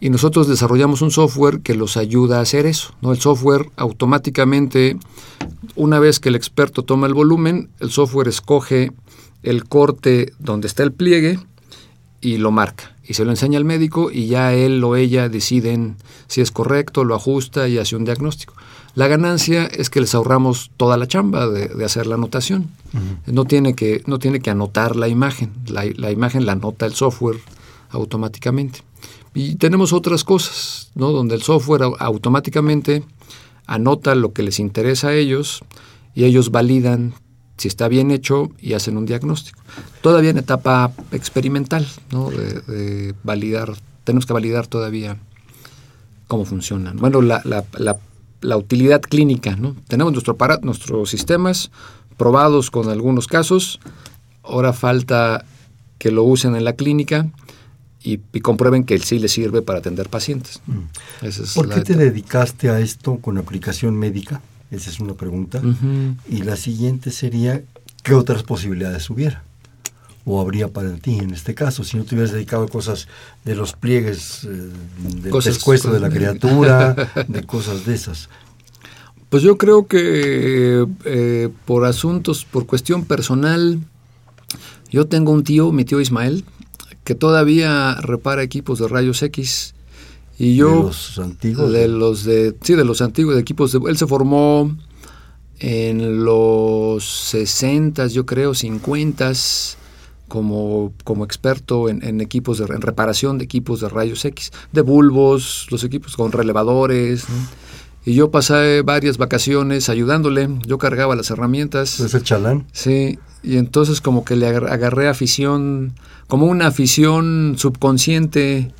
y 0.01 0.11
nosotros 0.11 0.47
desarrollamos 0.47 1.03
un 1.03 1.11
software 1.11 1.61
que 1.61 1.75
los 1.75 1.97
ayuda 1.97 2.39
a 2.39 2.43
hacer 2.43 2.67
eso. 2.67 2.95
¿no? 3.01 3.13
El 3.13 3.21
software 3.21 3.69
automáticamente, 3.77 4.97
una 5.75 5.99
vez 5.99 6.21
que 6.21 6.29
el 6.29 6.37
experto 6.37 6.83
toma 6.83 7.07
el 7.07 7.15
volumen, 7.15 7.71
el 7.81 7.91
software 7.91 8.29
escoge 8.29 8.93
el 9.43 9.65
corte 9.65 10.33
donde 10.39 10.69
está 10.69 10.83
el 10.83 10.93
pliegue 10.93 11.41
y 12.21 12.37
lo 12.37 12.51
marca. 12.51 12.96
Y 13.09 13.15
se 13.15 13.25
lo 13.25 13.31
enseña 13.31 13.59
al 13.59 13.65
médico 13.65 14.11
y 14.11 14.27
ya 14.27 14.53
él 14.53 14.83
o 14.83 14.97
ella 14.97 15.29
deciden 15.29 15.97
si 16.27 16.41
es 16.41 16.51
correcto, 16.51 17.05
lo 17.05 17.15
ajusta 17.15 17.69
y 17.69 17.79
hace 17.79 17.95
un 17.97 18.05
diagnóstico. 18.05 18.55
La 18.95 19.07
ganancia 19.09 19.67
es 19.67 19.91
que 19.91 20.01
les 20.01 20.15
ahorramos 20.15 20.71
toda 20.77 20.97
la 20.97 21.07
chamba 21.07 21.47
de, 21.49 21.85
hacer 21.85 22.07
la 22.07 22.15
anotación. 22.15 22.71
no, 23.27 23.45
tiene 23.45 23.75
que, 23.75 24.03
no 24.07 24.19
tiene 24.19 24.41
que 24.41 24.51
anotar 24.51 24.97
la 24.97 25.07
imagen. 25.07 25.53
La, 25.67 25.85
la 25.97 26.11
imagen 26.11 26.47
la 26.47 26.53
anota 26.53 26.87
el 26.87 26.95
software 26.95 27.39
automáticamente. 27.91 28.81
Y 29.35 29.57
tenemos 29.57 29.93
otras 29.93 30.25
cosas, 30.25 30.91
¿no? 30.95 31.13
Donde 31.13 31.35
el 31.35 31.43
software 31.43 31.83
automáticamente 31.99 33.05
anota 33.67 34.15
lo 34.15 34.33
que 34.33 34.43
les 34.43 34.59
interesa 34.59 35.09
a 35.09 35.15
ellos 35.15 35.63
y 36.15 36.25
ellos 36.25 36.51
validan 36.51 37.13
si 37.57 37.69
está 37.69 37.89
bien 37.89 38.11
hecho 38.11 38.51
y 38.61 38.75
hacen 38.75 38.97
un 38.97 39.07
diagnóstico. 39.07 39.61
Todavía 40.03 40.31
en 40.31 40.39
etapa 40.39 40.93
experimental, 41.13 41.87
¿no? 42.11 42.31
De, 42.31 43.15
validar, 43.25 43.75
tenemos 44.05 44.27
que 44.27 44.33
validar 44.33 44.67
todavía 44.67 45.17
cómo 46.29 46.45
funcionan. 46.45 46.97
Bueno, 46.97 47.23
la, 47.23 47.43
la, 47.43 48.57
utilidad 48.57 49.01
clínica, 49.01 49.57
¿no? 49.57 49.75
Tenemos 49.89 50.13
nuestro 50.13 50.37
nuestros 50.63 51.11
sistemas 51.11 51.71
probados 52.17 52.71
con 52.71 52.89
algunos 52.89 53.27
casos, 53.27 53.81
ahora 54.43 54.73
falta 54.73 55.45
que 55.99 56.11
lo 56.11 56.25
usen 56.25 56.57
en 56.57 56.65
la 56.65 56.75
clínica 56.75 57.27
y, 58.03 58.19
comprueben 58.41 58.85
que 58.85 58.99
sí 58.99 59.19
le 59.19 59.29
sirve 59.29 59.63
para 59.63 59.81
atender 59.81 60.09
pacientes. 60.09 60.61
Mm. 60.67 61.25
¿Por 61.55 61.69
qué 61.69 61.81
te 61.81 61.97
dedicaste 61.97 62.71
a 62.71 62.79
esto 62.79 63.17
con 63.17 63.39
aplicación 63.39 63.97
médica? 63.97 64.41
Esa 64.71 64.91
es 64.91 65.01
una 65.01 65.15
pregunta. 65.15 65.63
Y 66.29 66.43
la 66.43 66.57
siguiente 66.57 67.11
sería, 67.11 67.63
¿qué 68.03 68.15
otras 68.15 68.43
posibilidades 68.43 69.09
hubiera? 69.11 69.43
¿O 70.25 70.41
habría 70.41 70.69
para 70.69 70.93
ti 70.97 71.19
en 71.19 71.33
este 71.33 71.55
caso? 71.55 71.85
Si 71.85 71.97
no 71.97 72.05
te 72.05 72.17
hubieras 72.17 72.33
dedicado 72.33 72.65
a 72.65 72.69
cosas 72.69 73.07
de 73.45 73.55
los 73.55 73.75
pliegues 73.75 74.45
eh, 74.45 74.71
del 75.23 75.33
pescuezo 75.33 75.93
de 75.93 76.01
la 76.01 76.11
criatura, 76.11 76.95
de 77.29 77.45
cosas 77.45 77.87
de 77.87 77.95
esas. 77.95 78.29
Pues 79.29 79.45
yo 79.45 79.57
creo 79.57 79.87
que 79.87 80.87
eh, 81.05 81.49
por 81.65 81.85
asuntos, 81.85 82.45
por 82.45 82.67
cuestión 82.67 83.05
personal, 83.05 83.81
yo 84.91 85.07
tengo 85.07 85.31
un 85.31 85.45
tío, 85.45 85.71
mi 85.71 85.85
tío 85.85 86.01
Ismael, 86.01 86.45
que 87.05 87.15
todavía 87.15 87.95
repara 88.01 88.43
equipos 88.43 88.81
de 88.81 88.89
rayos 88.89 89.23
X. 89.23 89.76
Y 90.39 90.57
yo, 90.57 90.71
de 90.71 90.83
los 90.83 91.19
antiguos. 91.19 91.73
De 91.73 91.89
los 91.89 92.25
de, 92.25 92.55
sí, 92.61 92.75
de 92.75 92.85
los 92.85 93.01
antiguos 93.01 93.39
equipos. 93.39 93.73
De, 93.73 93.81
él 93.89 93.97
se 93.97 94.07
formó 94.07 94.77
en 95.59 96.25
los 96.25 97.05
60, 97.05 98.07
yo 98.09 98.27
creo, 98.27 98.55
50 98.55 99.33
como, 100.29 100.93
como 101.05 101.25
experto 101.25 101.89
en, 101.89 102.21
equipos 102.21 102.59
de 102.59 102.65
en 102.65 102.81
reparación 102.83 103.39
de 103.39 103.45
equipos 103.45 103.81
de 103.81 103.89
rayos 103.89 104.25
X, 104.25 104.53
de 104.73 104.81
bulbos, 104.83 105.67
los 105.71 105.85
equipos 105.85 106.17
con 106.17 106.33
relevadores. 106.33 107.25
Y 108.05 108.15
yo 108.15 108.31
pasé 108.31 108.83
varias 108.83 109.19
vacaciones 109.19 109.89
ayudándole. 109.89 110.49
Yo 110.67 110.79
cargaba 110.79 111.17
las 111.17 111.31
herramientas. 111.31 111.99
¿Es 111.99 112.15
el 112.15 112.23
chalán? 112.23 112.67
Sí. 112.73 113.19
Y 113.43 113.57
entonces 113.57 114.01
como 114.01 114.25
que 114.25 114.37
le 114.37 114.47
agarré 114.47 115.09
afición 115.09 115.95
como 116.27 116.47
una 116.47 116.69
afición 116.69 117.55
subconsciente 117.57 118.73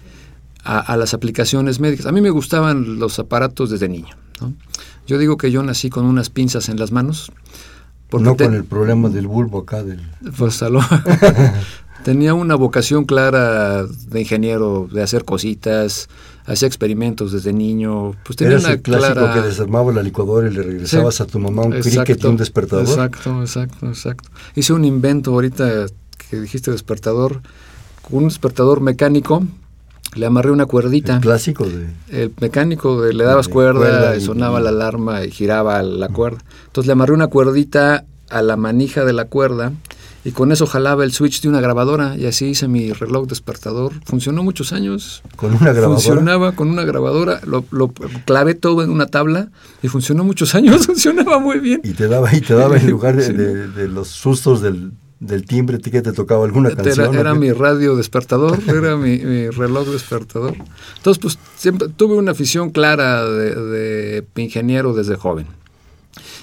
a, 0.67 0.97
las 0.97 1.15
aplicaciones 1.15 1.81
médicas. 1.81 2.07
A 2.07 2.13
mí 2.13 2.21
me 2.21 2.31
gustaban 2.31 2.99
los 2.99 3.19
aparatos 3.19 3.71
desde 3.71 3.89
niño. 3.89 4.17
Yo 5.07 5.19
digo 5.19 5.37
que 5.37 5.51
yo 5.51 5.63
nací 5.63 5.89
con 5.89 6.05
unas 6.05 6.31
pinzas 6.31 6.69
en 6.69 6.79
las 6.79 6.93
manos. 6.93 7.31
no 8.13 8.37
con 8.37 8.55
el 8.55 8.65
problema 8.65 9.09
del 9.09 9.27
bulbo 9.27 9.61
acá 9.61 9.83
del... 9.83 10.01
Pues 10.37 10.63
tenía 12.05 12.35
una 12.35 12.55
vocación 12.55 13.05
clara 13.05 13.85
de 13.85 14.21
ingeniero, 14.21 14.89
de 14.93 15.03
hacer 15.03 15.25
cositas, 15.25 16.09
hacía 16.45 16.67
experimentos 16.69 17.33
desde 17.33 17.53
niño. 17.53 18.13
Pues 18.25 18.37
tenía 18.37 18.59
una 18.59 18.73
el 18.73 18.83
clásico 18.83 19.33
que 19.33 19.41
desarmaba 19.41 19.93
la 19.93 20.03
licuadora 20.03 20.49
y 20.49 20.53
le 20.53 20.63
regresabas 20.63 21.21
a 21.21 21.27
tu 21.27 21.39
mamá 21.39 21.63
un 21.63 21.73
cricket 21.73 22.23
y 22.23 22.27
un 22.27 22.37
despertador. 22.37 22.87
Exacto, 22.87 23.41
exacto, 23.41 23.87
exacto. 23.87 24.31
Hice 24.55 24.73
un 24.73 24.85
invento 24.85 25.33
ahorita 25.33 25.87
que 26.31 26.41
dijiste 26.41 26.71
despertador, 26.71 27.43
un 28.11 28.25
despertador 28.25 28.81
mecánico, 28.81 29.45
le 30.15 30.27
amarré 30.27 30.51
una 30.51 30.67
cuerdita. 30.67 31.17
El 31.17 31.21
clásico 31.21 31.67
de... 31.67 31.89
El 32.11 32.33
mecánico 32.41 33.03
de, 33.03 33.13
le 33.13 33.25
dabas 33.25 33.49
cuerda, 33.49 34.17
y 34.17 34.21
sonaba 34.21 34.61
la 34.61 34.71
alarma 34.71 35.25
y 35.25 35.31
giraba 35.31 35.83
la 35.83 36.09
cuerda. 36.09 36.39
Entonces 36.67 36.87
le 36.87 36.93
amarré 36.93 37.13
una 37.13 37.29
cuerdita 37.29 38.05
a 38.31 38.43
la 38.43 38.57
manija 38.57 39.05
de 39.05 39.13
la 39.13 39.27
cuerda 39.27 39.73
y 40.25 40.33
con 40.33 40.51
eso 40.51 40.67
jalaba 40.67 41.05
el 41.05 41.13
switch 41.13 41.41
de 41.41 41.49
una 41.49 41.61
grabadora 41.61 42.17
y 42.17 42.27
así 42.27 42.47
hice 42.47 42.67
mi 42.67 42.93
reloj 42.93 43.29
despertador. 43.29 43.93
Funcionó 44.05 44.43
muchos 44.43 44.73
años. 44.73 45.23
¿Con 45.37 45.51
una 45.51 45.73
grabadora? 45.73 46.01
Funcionaba 46.01 46.53
con 46.53 46.69
una 46.69 46.83
grabadora, 46.85 47.41
lo, 47.47 47.65
lo 47.71 47.93
clavé 48.25 48.55
todo 48.55 48.83
en 48.83 48.91
una 48.91 49.07
tabla 49.07 49.51
y 49.83 49.89
funcionó 49.89 50.25
muchos 50.25 50.55
años, 50.57 50.87
funcionaba 50.87 51.39
muy 51.39 51.61
bien. 51.61 51.81
Y 51.85 51.93
te 51.93 52.09
daba, 52.09 52.35
y 52.35 52.41
te 52.41 52.55
daba 52.55 52.77
en 52.77 52.91
lugar 52.91 53.15
de 53.15 53.89
los 53.89 54.09
sustos 54.09 54.61
del, 54.63 54.91
del 55.21 55.47
timbre 55.47 55.79
que 55.79 56.03
te 56.03 56.13
tocaba 56.13 56.45
alguna 56.45 56.75
canción. 56.75 57.15
Era, 57.15 57.35
mi 57.35 57.53
radio 57.53 57.97
despertador, 57.97 58.59
era 58.67 58.97
mi, 58.97 59.49
reloj 59.51 59.89
despertador. 59.89 60.55
Entonces, 60.97 61.21
pues 61.21 61.39
siempre 61.57 61.89
tuve 61.89 62.17
una 62.17 62.33
afición 62.33 62.71
clara 62.71 63.25
de, 63.25 64.25
ingeniero 64.37 64.93
desde 64.95 65.17
joven. 65.17 65.47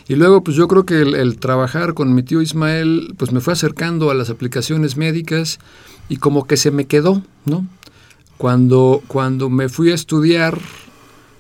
Y 0.08 0.15
luego, 0.15 0.44
pues 0.44 0.58
yo 0.58 0.68
creo 0.68 0.86
que 0.86 1.01
el, 1.01 1.38
trabajar 1.39 1.94
con 1.94 2.13
mi 2.13 2.24
tío 2.24 2.42
Ismael, 2.42 3.13
pues 3.18 3.32
me 3.32 3.42
fue 3.42 3.53
acercando 3.53 4.12
a 4.12 4.13
las 4.13 4.30
aplicaciones 4.30 4.98
médicas 4.98 5.60
y 6.10 6.18
como 6.18 6.46
que 6.46 6.58
se 6.58 6.72
me 6.72 6.86
quedó, 6.86 7.24
¿no? 7.46 7.65
Cuando, 8.38 9.01
cuando 9.08 9.50
me 9.50 9.70
fui 9.70 9.92
a 9.92 9.96
estudiar 9.96 10.60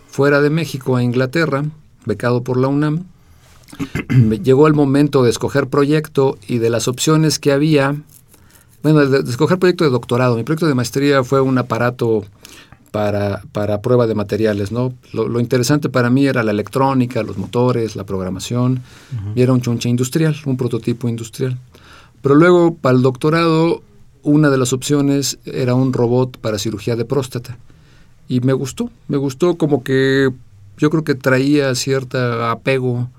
fuera 0.07 0.39
de 0.39 0.49
México 0.49 0.95
a 0.95 1.03
Inglaterra, 1.03 1.65
becado 2.05 2.43
por 2.43 2.57
la 2.57 2.67
UNAM, 2.67 3.05
llegó 4.43 4.67
el 4.67 4.73
momento 4.73 5.23
de 5.23 5.29
escoger 5.29 5.67
proyecto 5.67 6.37
y 6.47 6.57
de 6.57 6.69
las 6.69 6.87
opciones 6.87 7.39
que 7.39 7.51
había, 7.51 7.95
bueno, 8.81 9.05
de, 9.05 9.29
escoger 9.29 9.59
proyecto 9.59 9.83
de 9.83 9.89
doctorado. 9.89 10.35
Mi 10.35 10.43
proyecto 10.43 10.67
de 10.67 10.75
maestría 10.75 11.23
fue 11.23 11.41
un 11.41 11.57
aparato 11.57 12.23
para, 12.91 13.41
para 13.51 13.81
prueba 13.81 14.05
de 14.05 14.15
materiales, 14.15 14.71
¿no? 14.71 14.93
Lo, 15.13 15.39
interesante 15.39 15.89
para 15.89 16.09
mí 16.09 16.27
era 16.27 16.43
la 16.43 16.51
electrónica, 16.51 17.23
los 17.23 17.37
motores, 17.37 17.95
la 17.95 18.03
programación, 18.03 18.83
y 19.35 19.41
era 19.41 19.51
un 19.51 19.61
chunche 19.61 19.89
industrial, 19.89 20.35
un 20.45 20.57
prototipo 20.57 21.09
industrial. 21.09 21.57
Pero 22.21 22.35
luego, 22.35 22.75
para 22.75 22.95
el 22.95 23.01
doctorado, 23.01 23.81
una 24.21 24.49
de 24.49 24.57
las 24.57 24.73
opciones 24.73 25.39
era 25.45 25.75
un 25.75 25.91
robot 25.91 26.37
para 26.37 26.59
cirugía 26.59 26.95
de 26.95 27.03
próstata. 27.03 27.57
Y 28.27 28.39
me 28.39 28.53
gustó, 28.53 28.89
me 29.07 29.17
gustó 29.17 29.55
como 29.55 29.83
que 29.83 30.31
yo 30.77 30.89
creo 30.89 31.03
que 31.03 31.15
traía 31.15 31.73
cierto 31.75 32.45
apego 32.45 33.09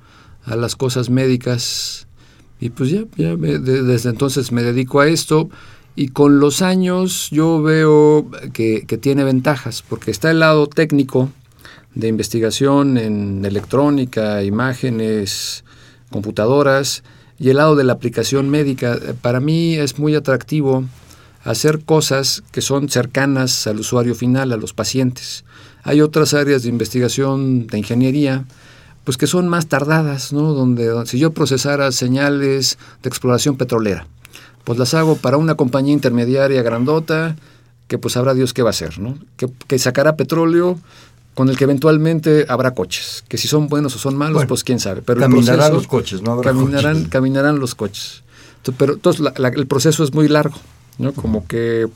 a 0.45 0.57
las 0.57 0.77
cosas 0.77 1.11
médicas 1.11 2.07
y 2.61 2.71
pues 2.71 2.91
ya, 2.91 3.05
ya 3.17 3.37
desde 3.37 4.11
entonces 4.11 4.53
me 4.53 4.63
dedico 4.63 5.01
a 5.01 5.09
esto 5.09 5.51
y 5.97 6.09
con 6.09 6.41
los 6.41 6.63
años 6.63 7.29
yo 7.31 7.63
veo 7.63 8.31
que, 8.53 8.85
que, 8.87 8.99
tiene 8.99 9.23
ventajas, 9.23 9.85
porque 9.89 10.11
está 10.11 10.31
el 10.31 10.41
lado 10.41 10.67
técnico 10.67 11.31
de 11.95 12.09
investigación 12.09 12.99
en 12.99 13.45
electrónica, 13.45 14.43
imágenes, 14.43 15.65
computadoras, 16.11 17.05
y 17.39 17.51
el 17.51 17.57
lado 17.57 17.77
de 17.77 17.85
la 17.85 17.93
aplicación 17.93 18.49
médica. 18.51 18.99
Para 19.21 19.41
mí 19.41 19.75
es 19.75 19.99
muy 19.99 20.15
atractivo 20.15 20.85
hacer 21.43 21.85
cosas 21.85 22.43
que 22.53 22.63
son 22.63 22.89
cercanas 22.89 23.67
al 23.67 23.81
usuario 23.81 24.15
final, 24.15 24.53
a 24.53 24.57
los 24.57 24.73
pacientes. 24.73 25.45
Hay 25.83 26.01
otras 26.01 26.33
áreas 26.35 26.63
de 26.63 26.71
investigación 26.71 27.67
de 27.67 27.79
ingeniería 27.79 28.45
pues 29.05 29.17
que 29.17 29.27
son 29.27 29.49
más 29.49 29.67
tardadas, 29.67 30.33
¿no? 30.33 30.55
Donde, 30.55 31.07
si 31.07 31.19
yo 31.19 31.33
procesara 31.33 31.93
señales 31.93 32.79
de 33.03 33.09
exploración 33.09 33.57
petrolera, 33.57 34.07
pues 34.65 34.79
las 34.79 34.95
hago 34.95 35.17
para 35.17 35.37
una 35.37 35.55
compañía 35.55 35.93
intermediaria 35.93 36.63
grandota 36.63 37.37
que 37.87 37.99
pues 37.99 38.15
sabrá 38.15 38.33
Dios 38.33 38.55
qué 38.55 38.63
va 38.63 38.71
a 38.71 38.71
hacer, 38.71 38.99
¿no? 38.99 39.19
Que, 39.37 39.79
sacará 39.79 40.17
petróleo 40.17 40.79
con 41.35 41.51
el 41.51 41.57
que 41.57 41.65
eventualmente 41.65 42.47
habrá 42.49 42.73
coches, 42.73 43.25
que 43.29 43.37
si 43.37 43.47
son 43.47 43.69
buenos 43.69 43.95
o 43.95 43.99
son 43.99 44.17
malos, 44.17 44.47
pues 44.47 44.65
quién 44.65 44.81
sabe. 44.81 45.03
Pero 45.03 45.21
caminarán 45.21 45.75
los 45.75 45.87
coches, 45.87 46.23
no 46.23 46.33
habrá 46.33 46.53
caminarán, 46.53 46.95
coches. 46.95 47.09
Caminarán 47.11 47.59
los 47.59 47.75
coches. 47.75 48.23
pero 48.79 48.95
entonces 48.95 49.27
el 49.37 49.67
proceso 49.67 50.03
es 50.03 50.15
muy 50.15 50.29
largo, 50.29 50.57
¿no? 50.99 51.13
Como 51.13 51.47
que 51.47 51.89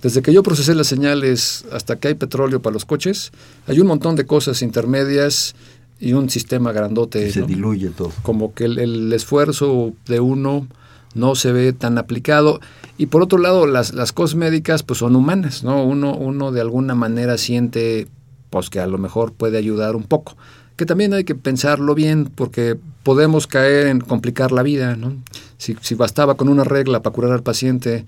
desde 0.00 0.22
que 0.22 0.32
yo 0.32 0.42
procesé 0.42 0.74
las 0.74 0.86
señales 0.86 1.64
hasta 1.72 1.96
que 1.96 2.08
hay 2.08 2.14
petróleo 2.14 2.62
para 2.62 2.72
los 2.72 2.84
coches, 2.84 3.32
hay 3.66 3.80
un 3.80 3.86
montón 3.86 4.16
de 4.16 4.26
cosas 4.26 4.62
intermedias 4.62 5.54
y 6.00 6.12
un 6.12 6.30
sistema 6.30 6.72
grandote. 6.72 7.30
se 7.30 7.42
diluye 7.42 7.90
todo. 7.90 8.12
Como 8.22 8.52
que 8.54 8.64
el, 8.64 9.12
esfuerzo 9.12 9.92
de 10.06 10.20
uno 10.20 10.66
no 11.14 11.34
se 11.34 11.52
ve 11.52 11.72
tan 11.72 11.98
aplicado. 11.98 12.60
Y 12.98 13.06
por 13.06 13.22
otro 13.22 13.38
lado, 13.38 13.66
las, 13.66 13.94
las 13.94 14.12
cosas 14.12 14.36
médicas 14.36 14.82
pues 14.82 14.98
son 14.98 15.16
humanas, 15.16 15.64
¿no? 15.64 15.84
Uno, 15.84 16.16
uno 16.16 16.52
de 16.52 16.60
alguna 16.60 16.94
manera 16.94 17.38
siente 17.38 18.08
pues 18.50 18.70
que 18.70 18.80
a 18.80 18.86
lo 18.86 18.98
mejor 18.98 19.32
puede 19.32 19.58
ayudar 19.58 19.96
un 19.96 20.04
poco. 20.04 20.36
Que 20.76 20.86
también 20.86 21.14
hay 21.14 21.24
que 21.24 21.34
pensarlo 21.34 21.94
bien 21.94 22.30
porque 22.34 22.76
podemos 23.02 23.46
caer 23.46 23.86
en 23.86 24.00
complicar 24.00 24.52
la 24.52 24.62
vida, 24.62 24.96
¿no? 24.96 25.16
Si, 25.56 25.76
si 25.80 25.94
bastaba 25.94 26.34
con 26.34 26.48
una 26.48 26.64
regla 26.64 27.02
para 27.02 27.14
curar 27.14 27.32
al 27.32 27.42
paciente 27.42 28.04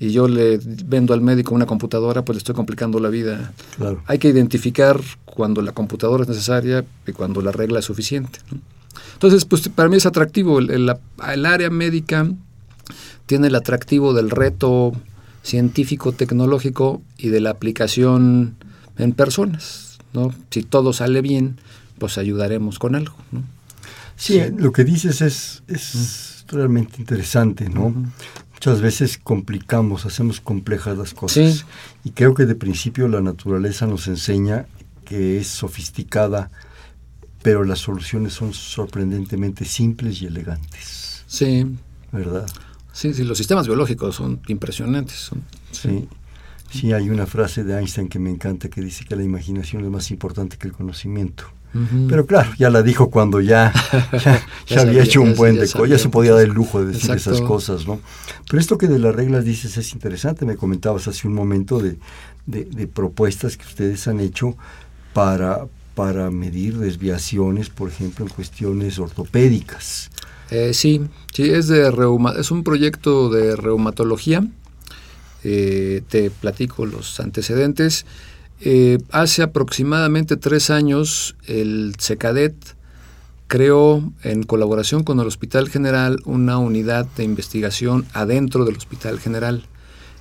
y 0.00 0.12
yo 0.12 0.28
le 0.28 0.60
vendo 0.62 1.12
al 1.12 1.20
médico 1.20 1.54
una 1.54 1.66
computadora, 1.66 2.24
pues 2.24 2.36
le 2.36 2.38
estoy 2.38 2.54
complicando 2.54 3.00
la 3.00 3.08
vida. 3.08 3.52
Hay 4.06 4.18
que 4.18 4.28
identificar 4.28 5.00
cuando 5.24 5.60
la 5.60 5.72
computadora 5.72 6.22
es 6.22 6.28
necesaria 6.28 6.84
y 7.06 7.12
cuando 7.12 7.42
la 7.42 7.50
regla 7.50 7.80
es 7.80 7.84
suficiente. 7.84 8.38
Entonces, 9.14 9.44
pues 9.44 9.68
para 9.68 9.88
mí 9.88 9.96
es 9.96 10.06
atractivo. 10.06 10.60
El, 10.60 10.70
el, 10.70 11.46
área 11.46 11.70
médica 11.70 12.30
tiene 13.26 13.48
el 13.48 13.56
atractivo 13.56 14.14
del 14.14 14.30
reto 14.30 14.92
científico, 15.42 16.12
tecnológico 16.12 17.02
y 17.16 17.30
de 17.30 17.40
la 17.40 17.50
aplicación 17.50 18.54
en 18.98 19.12
personas. 19.12 19.98
¿no? 20.12 20.32
Si 20.50 20.62
todo 20.62 20.92
sale 20.92 21.22
bien, 21.22 21.58
pues 21.98 22.18
ayudaremos 22.18 22.78
con 22.78 22.94
algo. 22.94 23.16
¿no? 23.32 23.42
Sí, 24.14 24.40
lo 24.56 24.70
que 24.70 24.84
dices 24.84 25.22
es, 25.22 25.62
es 25.66 26.44
realmente 26.48 26.96
interesante, 26.98 27.68
¿no? 27.68 27.94
Muchas 28.58 28.80
veces 28.80 29.18
complicamos, 29.18 30.04
hacemos 30.04 30.40
complejas 30.40 30.98
las 30.98 31.14
cosas. 31.14 31.64
Y 32.02 32.10
creo 32.10 32.34
que 32.34 32.44
de 32.44 32.56
principio 32.56 33.06
la 33.06 33.20
naturaleza 33.20 33.86
nos 33.86 34.08
enseña 34.08 34.66
que 35.04 35.38
es 35.38 35.46
sofisticada, 35.46 36.50
pero 37.42 37.62
las 37.62 37.78
soluciones 37.78 38.32
son 38.32 38.52
sorprendentemente 38.52 39.64
simples 39.64 40.20
y 40.22 40.26
elegantes. 40.26 41.22
Sí. 41.28 41.66
¿Verdad? 42.10 42.48
Sí, 42.92 43.14
sí, 43.14 43.22
los 43.22 43.38
sistemas 43.38 43.68
biológicos 43.68 44.16
son 44.16 44.40
impresionantes. 44.48 45.30
sí. 45.70 46.08
sí. 46.68 46.92
hay 46.92 47.10
una 47.10 47.26
frase 47.26 47.62
de 47.62 47.78
Einstein 47.78 48.08
que 48.08 48.18
me 48.18 48.30
encanta 48.30 48.68
que 48.68 48.80
dice 48.80 49.04
que 49.04 49.14
la 49.14 49.22
imaginación 49.22 49.84
es 49.84 49.90
más 49.90 50.10
importante 50.10 50.56
que 50.56 50.66
el 50.66 50.72
conocimiento. 50.72 51.44
Pero 52.08 52.26
claro, 52.26 52.50
ya 52.58 52.70
la 52.70 52.82
dijo 52.82 53.10
cuando 53.10 53.40
ya, 53.40 53.72
ya, 54.66 54.80
había 54.80 55.02
hecho 55.02 55.20
un 55.20 55.34
buen 55.34 55.56
deco, 55.56 55.86
ya 55.86 55.98
se 55.98 56.08
podía 56.08 56.32
dar 56.32 56.42
el 56.42 56.50
lujo 56.50 56.80
de 56.80 56.92
decir 56.92 57.10
esas 57.10 57.40
cosas, 57.42 57.86
¿no? 57.86 58.00
Pero 58.48 58.60
esto 58.60 58.78
que 58.78 58.86
de 58.86 58.98
las 58.98 59.14
reglas 59.14 59.44
dices 59.44 59.76
es 59.76 59.92
interesante, 59.92 60.46
me 60.46 60.56
comentabas 60.56 61.06
hace 61.08 61.28
un 61.28 61.34
momento 61.34 61.78
de, 61.78 61.98
de, 62.46 62.86
propuestas 62.86 63.56
que 63.56 63.66
ustedes 63.66 64.08
han 64.08 64.20
hecho 64.20 64.56
para, 65.12 65.66
para 65.94 66.30
medir 66.30 66.78
desviaciones, 66.78 67.68
por 67.68 67.90
ejemplo, 67.90 68.24
en 68.24 68.32
cuestiones 68.32 68.98
ortopédicas. 68.98 70.10
Eh, 70.50 70.72
sí, 70.72 71.02
sí, 71.34 71.50
es, 71.50 71.68
de 71.68 71.90
reuma, 71.90 72.34
es 72.38 72.50
un 72.50 72.64
proyecto 72.64 73.28
de 73.28 73.54
reumatología. 73.54 74.46
Eh, 75.44 76.02
te 76.08 76.30
platico 76.30 76.86
los 76.86 77.20
antecedentes. 77.20 78.06
Eh, 78.60 78.98
hace 79.10 79.42
aproximadamente 79.42 80.36
tres 80.36 80.70
años 80.70 81.36
el 81.46 81.94
SECADET 81.98 82.54
creó 83.46 84.12
en 84.22 84.42
colaboración 84.42 85.04
con 85.04 85.20
el 85.20 85.26
Hospital 85.26 85.68
General 85.68 86.18
una 86.24 86.58
unidad 86.58 87.06
de 87.16 87.24
investigación 87.24 88.04
adentro 88.12 88.64
del 88.64 88.76
Hospital 88.76 89.18
General. 89.20 89.64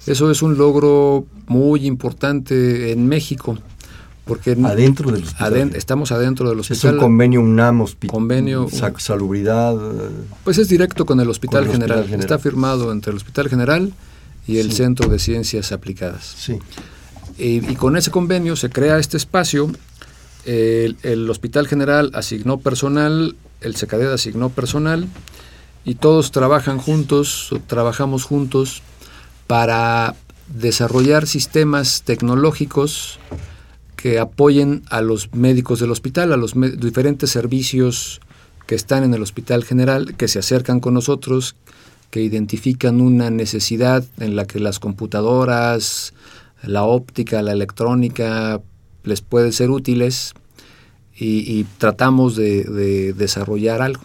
Eso 0.06 0.32
es 0.32 0.42
un 0.42 0.58
logro 0.58 1.26
muy 1.48 1.86
importante 1.86 2.92
en 2.92 3.08
México. 3.08 3.58
Porque 4.26 4.58
adentro 4.64 5.10
del 5.12 5.24
hospital. 5.24 5.72
estamos 5.76 6.12
adentro 6.12 6.50
del 6.50 6.60
hospital. 6.60 6.90
Es 6.90 6.94
un 6.96 7.00
convenio 7.00 7.42
UNAM, 7.42 7.86
convenio, 8.08 8.68
salubridad. 8.98 9.76
Pues 10.44 10.58
es 10.58 10.68
directo 10.68 11.06
con 11.06 11.22
el 11.22 11.30
Hospital, 11.30 11.66
General. 11.68 12.06
Está 12.14 12.38
firmado 12.38 12.92
entre 12.92 13.12
el 13.12 13.18
Hospital 13.18 13.48
General 13.48 13.94
y 14.46 14.58
el 14.58 14.74
Centro 14.74 15.08
de 15.10 15.18
Ciencias 15.20 15.72
Aplicadas. 15.72 16.36
Sí. 16.38 16.60
Y, 17.38 17.76
con 17.76 17.98
ese 17.98 18.12
convenio 18.12 18.56
se 18.56 18.70
crea 18.70 18.98
este 18.98 19.18
espacio. 19.18 19.72
El, 20.46 21.30
Hospital 21.30 21.68
General 21.68 22.12
asignó 22.14 22.60
personal, 22.60 23.36
el 23.62 23.76
SECADED 23.76 24.14
asignó 24.14 24.50
personal 24.50 25.08
y 25.84 25.96
todos 25.96 26.32
trabajan 26.32 26.78
juntos, 26.80 27.50
trabajamos 27.68 28.24
juntos 28.24 28.82
para 29.46 30.16
desarrollar 30.48 31.28
sistemas 31.28 32.04
tecnológicos 32.04 33.20
que 33.98 34.20
apoyen 34.20 34.84
a 34.90 35.02
los 35.02 35.34
médicos 35.34 35.80
del 35.80 35.92
hospital, 35.92 36.32
a 36.32 36.38
los 36.38 36.54
diferentes 36.78 37.30
servicios 37.30 38.22
que 38.66 38.76
están 38.76 39.04
en 39.04 39.14
el 39.14 39.22
Hospital 39.22 39.64
General, 39.64 40.16
que 40.16 40.28
se 40.28 40.40
acercan 40.40 40.80
con 40.80 40.94
nosotros, 40.94 41.56
que 42.12 42.22
identifican 42.22 43.02
una 43.02 43.30
necesidad 43.30 44.04
en 44.20 44.36
la 44.36 44.46
que 44.46 44.60
las 44.60 44.80
computadoras, 44.80 46.14
la 46.64 46.84
óptica, 46.84 47.42
la 47.42 47.52
electrónica 47.52 48.62
les 49.04 49.22
pueden 49.22 49.54
ser 49.54 49.70
útiles 49.70 50.34
y, 51.20 51.64
tratamos 51.80 52.36
de, 52.36 53.14
desarrollar 53.14 53.82
algo. 53.82 54.04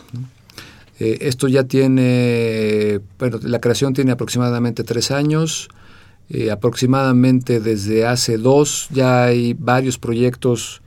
Eh, 0.98 1.18
esto 1.22 1.48
ya 1.48 1.64
tiene, 1.64 3.00
bueno, 3.18 3.38
la 3.42 3.60
creación 3.60 3.92
tiene 3.92 4.12
aproximadamente 4.12 4.82
tres 4.84 5.10
años, 5.10 5.68
eh, 6.30 6.50
aproximadamente 6.50 7.60
desde 7.60 8.06
hace 8.06 8.38
dos 8.38 8.88
ya 8.90 9.24
hay 9.24 9.54
varios 9.54 9.98
proyectos 9.98 10.80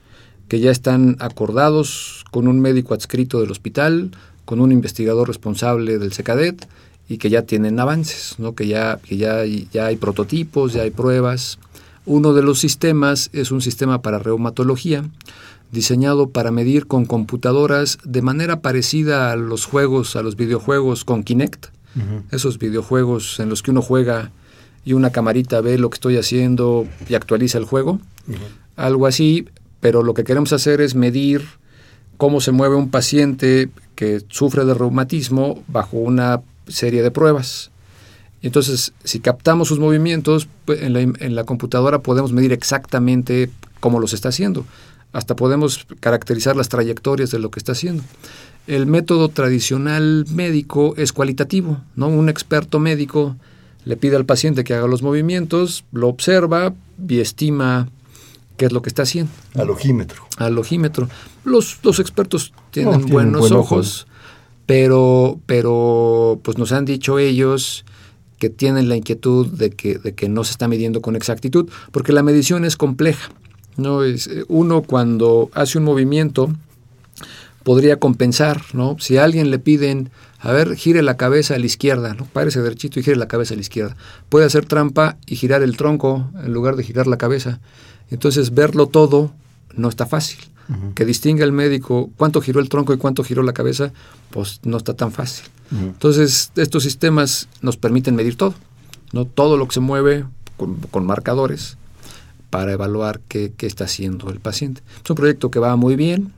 que 0.48 0.58
ya 0.58 0.70
están 0.70 1.16
acordados 1.20 2.24
con 2.32 2.48
un 2.48 2.60
médico 2.60 2.94
adscrito 2.94 3.40
del 3.40 3.50
hospital, 3.50 4.10
con 4.44 4.60
un 4.60 4.72
investigador 4.72 5.28
responsable 5.28 5.98
del 5.98 6.12
SECADET 6.12 6.66
y 7.08 7.18
que 7.18 7.30
ya 7.30 7.42
tienen 7.42 7.78
avances, 7.78 8.34
¿no? 8.38 8.54
que, 8.54 8.66
ya, 8.66 8.98
que 8.98 9.16
ya, 9.16 9.44
ya 9.44 9.86
hay 9.86 9.96
prototipos, 9.96 10.72
ya 10.72 10.82
hay 10.82 10.90
pruebas. 10.90 11.58
Uno 12.04 12.32
de 12.32 12.42
los 12.42 12.58
sistemas 12.58 13.30
es 13.32 13.50
un 13.50 13.60
sistema 13.60 14.02
para 14.02 14.18
reumatología, 14.18 15.04
diseñado 15.72 16.30
para 16.30 16.50
medir 16.50 16.86
con 16.86 17.06
computadoras 17.06 17.98
de 18.04 18.22
manera 18.22 18.60
parecida 18.60 19.32
a 19.32 19.36
los 19.36 19.64
juegos, 19.64 20.16
a 20.16 20.22
los 20.22 20.36
videojuegos 20.36 21.04
con 21.04 21.22
Kinect, 21.22 21.66
esos 22.30 22.58
videojuegos 22.58 23.40
en 23.40 23.48
los 23.48 23.62
que 23.62 23.70
uno 23.70 23.80
juega 23.80 24.30
y 24.84 24.92
una 24.92 25.10
camarita 25.10 25.62
ve 25.62 25.78
lo 25.78 25.88
que 25.88 25.94
estoy 25.94 26.18
haciendo 26.18 26.86
y 27.08 27.14
actualiza 27.14 27.56
el 27.56 27.64
juego, 27.64 28.00
algo 28.76 29.06
así, 29.06 29.48
pero 29.80 30.02
lo 30.02 30.12
que 30.12 30.22
queremos 30.22 30.52
hacer 30.52 30.80
es 30.82 30.94
medir 30.94 31.42
cómo 32.18 32.40
se 32.40 32.52
mueve 32.52 32.76
un 32.76 32.90
paciente 32.90 33.70
que 33.94 34.22
sufre 34.28 34.64
de 34.64 34.74
reumatismo 34.74 35.62
bajo 35.68 35.96
una 35.96 36.42
serie 36.68 37.02
de 37.02 37.10
pruebas. 37.10 37.70
Entonces, 38.42 38.92
si 39.02 39.20
captamos 39.20 39.68
sus 39.68 39.78
movimientos, 39.78 40.48
pues, 40.64 40.82
en, 40.82 40.92
la, 40.92 41.00
en 41.00 41.34
la 41.34 41.44
computadora 41.44 42.00
podemos 42.00 42.32
medir 42.32 42.52
exactamente 42.52 43.50
cómo 43.80 43.98
los 43.98 44.12
está 44.12 44.28
haciendo. 44.28 44.64
Hasta 45.12 45.36
podemos 45.36 45.86
caracterizar 46.00 46.56
las 46.56 46.68
trayectorias 46.68 47.30
de 47.30 47.38
lo 47.38 47.50
que 47.50 47.58
está 47.58 47.72
haciendo. 47.72 48.02
El 48.66 48.86
método 48.86 49.28
tradicional 49.28 50.26
médico 50.28 50.94
es 50.96 51.12
cualitativo, 51.12 51.80
¿no? 51.94 52.08
Un 52.08 52.28
experto 52.28 52.78
médico 52.78 53.36
le 53.84 53.96
pide 53.96 54.16
al 54.16 54.26
paciente 54.26 54.64
que 54.64 54.74
haga 54.74 54.88
los 54.88 55.02
movimientos, 55.02 55.84
lo 55.92 56.08
observa 56.08 56.74
y 57.08 57.20
estima 57.20 57.88
qué 58.56 58.66
es 58.66 58.72
lo 58.72 58.82
que 58.82 58.88
está 58.88 59.02
haciendo. 59.02 59.30
Al 59.54 59.70
ojímetro. 59.70 60.26
Al 60.38 60.58
ojímetro. 60.58 61.08
Los, 61.44 61.78
los 61.84 62.00
expertos 62.00 62.52
tienen, 62.72 63.06
buenos 63.06 63.52
ojos, 63.52 64.08
pero, 64.66 65.40
pero 65.46 66.40
pues 66.42 66.58
nos 66.58 66.72
han 66.72 66.84
dicho 66.84 67.18
ellos 67.18 67.84
que 68.38 68.50
tienen 68.50 68.88
la 68.88 68.96
inquietud 68.96 69.46
de 69.46 69.70
que, 69.70 69.98
de 69.98 70.14
que 70.14 70.28
no 70.28 70.44
se 70.44 70.50
está 70.50 70.68
midiendo 70.68 71.00
con 71.00 71.16
exactitud, 71.16 71.70
porque 71.92 72.12
la 72.12 72.22
medición 72.22 72.64
es 72.64 72.76
compleja. 72.76 73.30
¿no? 73.76 74.02
Es, 74.02 74.26
eh, 74.26 74.44
uno 74.48 74.82
cuando 74.82 75.50
hace 75.54 75.78
un 75.78 75.84
movimiento 75.84 76.50
podría 77.62 77.98
compensar, 77.98 78.62
¿no? 78.74 78.96
Si 79.00 79.16
a 79.16 79.24
alguien 79.24 79.50
le 79.50 79.58
piden, 79.58 80.10
a 80.38 80.52
ver, 80.52 80.76
gire 80.76 81.02
la 81.02 81.16
cabeza 81.16 81.56
a 81.56 81.58
la 81.58 81.66
izquierda, 81.66 82.14
¿no? 82.14 82.26
Párese 82.26 82.62
derechito 82.62 83.00
y 83.00 83.02
gire 83.02 83.16
la 83.16 83.26
cabeza 83.26 83.54
a 83.54 83.56
la 83.56 83.62
izquierda. 83.62 83.96
Puede 84.28 84.46
hacer 84.46 84.66
trampa 84.66 85.16
y 85.26 85.34
girar 85.34 85.62
el 85.62 85.76
tronco 85.76 86.30
en 86.44 86.52
lugar 86.52 86.76
de 86.76 86.84
girar 86.84 87.08
la 87.08 87.18
cabeza. 87.18 87.58
Entonces, 88.08 88.54
verlo 88.54 88.86
todo 88.86 89.32
no 89.74 89.88
está 89.88 90.06
fácil. 90.06 90.38
Que 90.94 91.04
distinga 91.04 91.44
el 91.44 91.52
médico 91.52 92.10
cuánto 92.16 92.40
giró 92.40 92.60
el 92.60 92.68
tronco 92.68 92.92
y 92.92 92.96
cuánto 92.96 93.22
giró 93.22 93.42
la 93.44 93.52
cabeza, 93.52 93.92
pues 94.30 94.60
no 94.64 94.76
está 94.76 94.94
tan 94.94 95.12
fácil. 95.12 95.44
Entonces, 95.70 96.50
estos 96.56 96.82
sistemas 96.82 97.48
nos 97.60 97.76
permiten 97.76 98.16
medir 98.16 98.36
todo, 98.36 98.54
¿no? 99.12 99.24
Todo 99.24 99.56
lo 99.56 99.68
que 99.68 99.74
se 99.74 99.80
mueve 99.80 100.24
con, 100.56 101.06
marcadores 101.06 101.76
para 102.50 102.72
evaluar 102.72 103.20
qué, 103.28 103.52
qué, 103.56 103.66
está 103.66 103.84
haciendo 103.84 104.30
el 104.30 104.40
paciente. 104.40 104.82
Es 105.04 105.10
un 105.10 105.16
proyecto 105.16 105.50
que 105.50 105.58
va 105.58 105.76
muy 105.76 105.94
bien, 105.94 106.32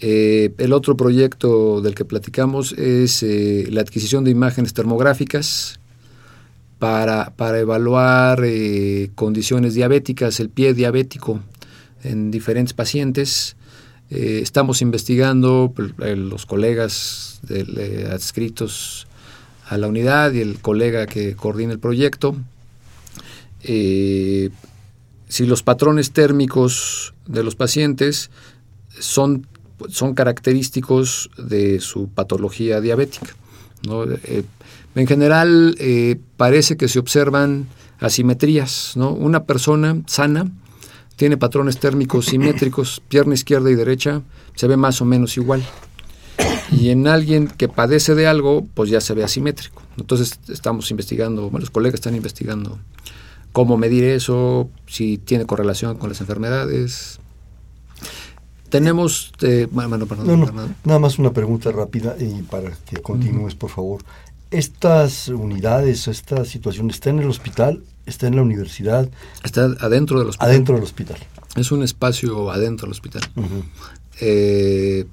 eh, 0.00 0.52
el 0.58 0.72
otro 0.74 0.96
proyecto 0.96 1.80
del 1.80 1.94
que 1.94 2.04
platicamos 2.04 2.72
es 2.72 3.22
eh, 3.22 3.66
la 3.70 3.80
adquisición 3.80 4.24
de 4.24 4.30
imágenes 4.30 4.74
termográficas 4.74 5.80
para, 6.78 7.30
para 7.34 7.58
evaluar 7.60 8.42
eh, 8.44 9.10
condiciones 9.14 9.72
diabéticas, 9.72 10.38
el 10.40 10.50
pie 10.50 10.74
diabético 10.74 11.40
en 12.10 12.30
diferentes 12.30 12.74
pacientes. 12.74 13.56
estamos 14.08 14.82
investigando 14.82 15.72
pues, 15.74 15.92
los 16.16 16.46
colegas 16.46 17.40
adscritos 18.10 19.06
a 19.68 19.76
la 19.78 19.88
unidad 19.88 20.32
y 20.32 20.40
el 20.40 20.60
colega 20.60 21.06
que 21.06 21.34
coordina 21.34 21.72
el 21.72 21.80
proyecto. 21.80 22.36
si 23.60 24.50
los 25.46 25.62
patrones 25.62 26.12
térmicos 26.12 27.14
de 27.26 27.42
los 27.42 27.56
pacientes 27.56 28.30
son 28.98 29.46
son 29.88 30.14
característicos 30.14 31.30
de 31.36 31.80
su 31.80 32.08
patología 32.08 32.80
diabética. 32.80 33.34
Eh, 34.24 34.42
en 34.94 35.06
general 35.06 35.76
eh, 35.78 36.16
parece 36.36 36.76
que 36.76 36.88
se 36.88 36.98
observan 36.98 37.66
asimetrías. 38.00 38.92
¿no? 38.96 39.12
Una 39.12 39.44
persona 39.44 40.02
sana 40.06 40.50
tiene 41.16 41.36
patrones 41.36 41.78
térmicos 41.78 42.26
simétricos, 42.26 43.02
pierna 43.08 43.34
izquierda 43.34 43.70
y 43.70 43.74
derecha, 43.74 44.22
se 44.54 44.66
ve 44.66 44.76
más 44.76 45.00
o 45.00 45.04
menos 45.04 45.36
igual. 45.36 45.64
Y 46.70 46.90
en 46.90 47.08
alguien 47.08 47.48
que 47.48 47.68
padece 47.68 48.14
de 48.14 48.26
algo, 48.26 48.66
pues 48.74 48.90
ya 48.90 49.00
se 49.00 49.14
ve 49.14 49.24
asimétrico. 49.24 49.82
Entonces 49.96 50.38
estamos 50.48 50.90
investigando, 50.90 51.42
bueno, 51.42 51.60
los 51.60 51.70
colegas 51.70 51.94
están 51.94 52.14
investigando 52.14 52.78
cómo 53.52 53.76
medir 53.78 54.04
eso, 54.04 54.68
si 54.86 55.16
tiene 55.16 55.46
correlación 55.46 55.96
con 55.96 56.10
las 56.10 56.20
enfermedades, 56.20 57.18
tenemos, 58.68 59.32
eh, 59.42 59.68
nada 59.72 60.98
más 60.98 61.18
una 61.18 61.32
pregunta 61.32 61.70
rápida 61.70 62.16
y 62.18 62.42
para 62.42 62.72
que 62.84 63.00
continúes, 63.00 63.54
por 63.54 63.70
favor. 63.70 64.02
¿Estas 64.50 65.28
unidades, 65.28 66.08
esta 66.08 66.44
situación 66.44 66.90
está 66.90 67.10
en 67.10 67.20
el 67.20 67.28
hospital, 67.28 67.82
está 68.06 68.26
en 68.26 68.36
la 68.36 68.42
universidad? 68.42 69.08
Está 69.44 69.64
adentro 69.80 70.18
del 70.18 70.28
hospital. 70.28 70.48
Adentro 70.48 70.74
del 70.76 70.84
hospital. 70.84 71.18
Es 71.56 71.72
un 71.72 71.82
espacio 71.82 72.50
adentro 72.50 72.86
del 72.86 72.92
hospital. 72.92 73.22
Eh, 74.20 75.06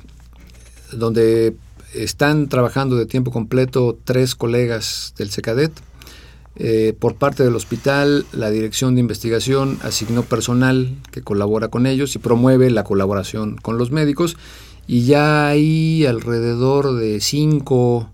donde 0.91 1.55
están 1.93 2.47
trabajando 2.47 2.95
de 2.95 3.05
tiempo 3.05 3.31
completo 3.31 3.97
tres 4.05 4.35
colegas 4.35 5.13
del 5.17 5.29
SECADET 5.29 5.71
eh, 6.55 6.93
por 6.97 7.15
parte 7.15 7.43
del 7.43 7.55
hospital, 7.55 8.25
la 8.31 8.51
Dirección 8.51 8.93
de 8.93 9.01
Investigación 9.01 9.79
asignó 9.81 10.23
personal 10.23 10.95
que 11.11 11.21
colabora 11.21 11.69
con 11.69 11.87
ellos 11.87 12.15
y 12.15 12.19
promueve 12.19 12.69
la 12.69 12.83
colaboración 12.83 13.57
con 13.57 13.77
los 13.77 13.91
médicos. 13.91 14.37
Y 14.85 15.05
ya 15.05 15.47
hay 15.47 16.05
alrededor 16.05 16.95
de 16.95 17.21
cinco 17.21 18.11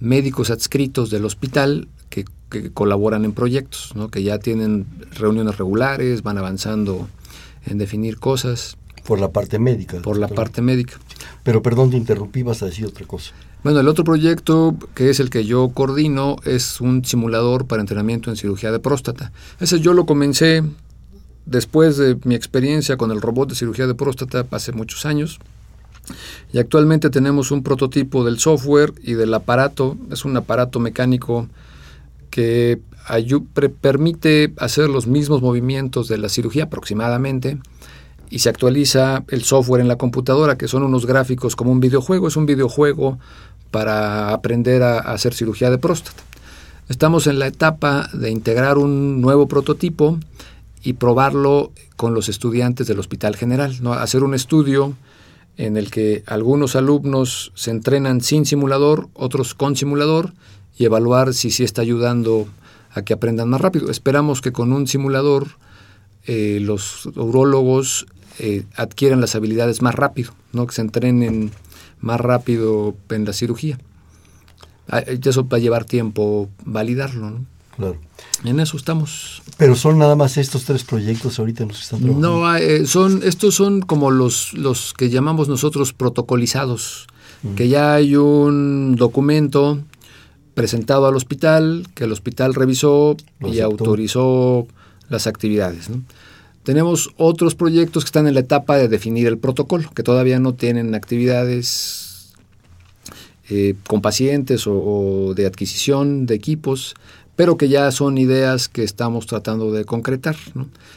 médicos 0.00 0.50
adscritos 0.50 1.10
del 1.10 1.24
hospital 1.24 1.88
que, 2.50 2.70
colaboran 2.70 3.24
en 3.24 3.32
proyectos, 3.32 3.94
que 4.10 4.22
ya 4.22 4.38
tienen 4.38 4.86
reuniones 5.12 5.58
regulares, 5.58 6.22
van 6.22 6.38
avanzando 6.38 7.08
en 7.66 7.78
definir 7.78 8.18
cosas. 8.18 8.76
Por 9.04 9.20
la 9.20 9.30
parte 9.30 9.58
médica. 9.58 10.00
Por 10.00 10.18
la 10.18 10.28
parte 10.28 10.62
médica. 10.62 10.94
Pero 11.42 11.62
perdón, 11.62 11.90
te 11.90 11.96
interrumpí, 11.96 12.42
vas 12.42 12.62
a 12.62 12.66
decir 12.66 12.86
otra 12.86 13.06
cosa. 13.06 13.32
Bueno, 13.62 13.80
el 13.80 13.88
otro 13.88 14.04
proyecto, 14.04 14.76
que 14.94 15.10
es 15.10 15.20
el 15.20 15.30
que 15.30 15.44
yo 15.44 15.70
coordino, 15.70 16.36
es 16.44 16.80
un 16.80 17.04
simulador 17.04 17.66
para 17.66 17.80
entrenamiento 17.80 18.30
en 18.30 18.36
cirugía 18.36 18.70
de 18.70 18.78
próstata. 18.78 19.32
Ese 19.58 19.80
yo 19.80 19.94
lo 19.94 20.04
comencé 20.04 20.62
después 21.46 21.96
de 21.96 22.18
mi 22.24 22.34
experiencia 22.34 22.96
con 22.96 23.10
el 23.10 23.20
robot 23.20 23.50
de 23.50 23.54
cirugía 23.54 23.86
de 23.86 23.94
próstata 23.94 24.46
hace 24.50 24.72
muchos 24.72 25.06
años. 25.06 25.38
Y 26.52 26.58
actualmente 26.58 27.08
tenemos 27.08 27.50
un 27.50 27.62
prototipo 27.62 28.24
del 28.24 28.38
software 28.38 28.92
y 29.02 29.14
del 29.14 29.32
aparato. 29.32 29.96
Es 30.10 30.24
un 30.24 30.36
aparato 30.36 30.78
mecánico 30.78 31.48
que 32.34 32.80
permite 33.80 34.52
hacer 34.58 34.90
los 34.90 35.06
mismos 35.06 35.40
movimientos 35.40 36.08
de 36.08 36.18
la 36.18 36.28
cirugía 36.28 36.64
aproximadamente 36.64 37.58
y 38.28 38.40
se 38.40 38.48
actualiza 38.48 39.22
el 39.28 39.44
software 39.44 39.80
en 39.80 39.86
la 39.86 39.98
computadora, 39.98 40.58
que 40.58 40.66
son 40.66 40.82
unos 40.82 41.06
gráficos 41.06 41.54
como 41.54 41.70
un 41.70 41.78
videojuego. 41.78 42.26
Es 42.26 42.36
un 42.36 42.44
videojuego 42.44 43.20
para 43.70 44.30
aprender 44.32 44.82
a, 44.82 44.98
hacer 44.98 45.32
cirugía 45.32 45.70
de 45.70 45.78
próstata. 45.78 46.24
Estamos 46.88 47.28
en 47.28 47.38
la 47.38 47.46
etapa 47.46 48.10
de 48.12 48.32
integrar 48.32 48.78
un 48.78 49.20
nuevo 49.20 49.46
prototipo 49.46 50.18
y 50.82 50.94
probarlo 50.94 51.70
con 51.94 52.14
los 52.14 52.28
estudiantes 52.28 52.88
del 52.88 52.98
Hospital 52.98 53.36
General, 53.36 53.80
¿no? 53.80 53.92
hacer 53.92 54.24
un 54.24 54.34
estudio 54.34 54.94
en 55.56 55.76
el 55.76 55.92
que 55.92 56.24
algunos 56.26 56.74
alumnos 56.74 57.52
se 57.54 57.70
entrenan 57.70 58.22
sin 58.22 58.44
simulador, 58.44 59.08
otros 59.14 59.54
con 59.54 59.76
simulador, 59.76 60.32
y 60.76 60.84
evaluar 60.84 61.34
si 61.34 61.50
sí 61.50 61.64
está 61.64 61.82
ayudando 61.82 62.48
a 62.92 63.02
que 63.02 63.12
aprendan 63.12 63.48
más 63.48 63.60
rápido. 63.60 63.90
Esperamos 63.90 64.40
que 64.40 64.52
con 64.52 64.72
un 64.72 64.86
simulador 64.86 65.48
eh, 66.26 66.58
los 66.60 67.06
urólogos 67.06 68.06
eh, 68.38 68.64
adquieran 68.76 69.20
las 69.20 69.34
habilidades 69.34 69.82
más 69.82 69.94
rápido, 69.94 70.32
¿no? 70.52 70.66
que 70.66 70.74
se 70.74 70.80
entrenen 70.80 71.50
más 72.00 72.20
rápido 72.20 72.96
en 73.10 73.24
la 73.24 73.32
cirugía. 73.32 73.78
Ah, 74.88 75.00
eso 75.00 75.48
va 75.48 75.56
a 75.56 75.60
llevar 75.60 75.84
tiempo 75.84 76.48
validarlo, 76.64 77.30
¿no? 77.30 77.46
Claro. 77.76 77.96
En 78.44 78.60
eso 78.60 78.76
estamos. 78.76 79.42
Pero 79.56 79.74
son 79.74 79.98
nada 79.98 80.14
más 80.14 80.36
estos 80.36 80.64
tres 80.64 80.84
proyectos 80.84 81.38
ahorita 81.38 81.64
nos 81.64 81.82
están 81.82 82.00
trabajando. 82.00 82.28
No, 82.28 82.46
ah, 82.46 82.60
eh, 82.60 82.86
son 82.86 83.22
estos 83.24 83.54
son 83.54 83.80
como 83.80 84.10
los 84.10 84.52
los 84.54 84.92
que 84.92 85.10
llamamos 85.10 85.48
nosotros 85.48 85.92
protocolizados, 85.92 87.06
que 87.56 87.68
ya 87.68 87.94
hay 87.94 88.16
un 88.16 88.96
documento 88.96 89.80
presentado 90.54 91.06
al 91.06 91.16
hospital 91.16 91.86
que 91.94 92.04
el 92.04 92.12
hospital 92.12 92.54
revisó 92.54 93.16
y 93.40 93.60
autorizó 93.60 94.66
las 95.08 95.26
actividades. 95.26 95.90
¿no? 95.90 96.02
Tenemos 96.64 97.10
otros 97.18 97.54
proyectos 97.54 98.04
que 98.04 98.08
están 98.08 98.26
en 98.26 98.34
la 98.34 98.40
etapa 98.40 98.78
de 98.78 98.88
definir 98.88 99.26
el 99.26 99.36
protocolo, 99.36 99.90
que 99.94 100.02
todavía 100.02 100.38
no 100.38 100.54
tienen 100.54 100.94
actividades 100.94 102.32
eh, 103.50 103.74
con 103.86 104.00
pacientes 104.00 104.64
o, 104.66 105.34
de 105.36 105.44
adquisición 105.44 106.24
de 106.24 106.34
equipos, 106.34 106.94
pero 107.36 107.58
que 107.58 107.68
ya 107.68 107.90
son 107.90 108.16
ideas 108.16 108.68
que 108.68 108.82
estamos 108.82 109.26
tratando 109.26 109.72
de 109.72 109.84
concretar, 109.84 110.36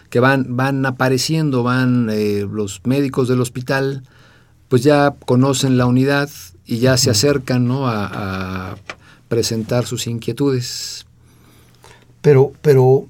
que 0.09 0.21
van, 0.21 0.55
van 0.55 0.85
apareciendo, 0.85 1.63
van 1.63 2.09
eh, 2.11 2.47
los 2.49 2.79
médicos 2.85 3.27
del 3.27 3.41
hospital, 3.41 4.03
pues 4.69 4.83
ya 4.83 5.15
conocen 5.25 5.77
la 5.77 5.85
unidad 5.85 6.29
y 6.65 6.77
ya 6.77 6.95
se 6.95 7.09
acercan 7.09 7.69
a, 7.71 8.71
a 8.71 8.77
presentar 9.27 9.85
sus 9.85 10.07
inquietudes. 10.07 11.05
Pero, 12.21 12.53
pero 12.61 13.07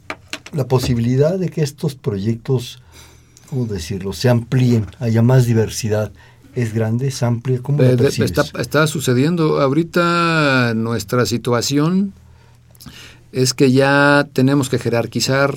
la 0.53 0.67
posibilidad 0.67 1.37
de 1.37 1.49
que 1.49 1.61
estos 1.61 1.95
proyectos, 1.95 2.81
¿cómo 3.49 3.65
decirlo?, 3.65 4.13
se 4.13 4.29
amplíen, 4.29 4.85
haya 4.99 5.21
más 5.21 5.45
diversidad, 5.45 6.11
es 6.55 6.73
grande, 6.73 7.09
es 7.09 7.21
amplia. 7.21 7.59
¿Cómo 7.61 7.83
está, 7.83 8.43
está, 8.59 8.87
sucediendo. 8.87 9.61
Ahorita 9.61 10.73
nuestra 10.75 11.27
situación 11.27 12.13
es 13.31 13.53
que 13.53 13.71
ya 13.71 14.27
tenemos 14.33 14.67
que 14.67 14.79
jerarquizar 14.79 15.55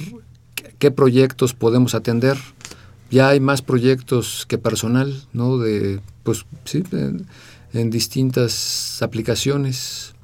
qué 0.78 0.90
proyectos 0.90 1.54
podemos 1.54 1.94
atender. 1.94 2.36
Ya 3.10 3.28
hay 3.28 3.40
más 3.40 3.62
proyectos 3.62 4.44
que 4.46 4.58
personal, 4.58 5.22
¿no? 5.32 5.56
De, 5.56 6.00
pues 6.22 6.44
sí, 6.64 6.84
en, 7.72 7.90
distintas 7.90 9.00
aplicaciones. 9.00 10.14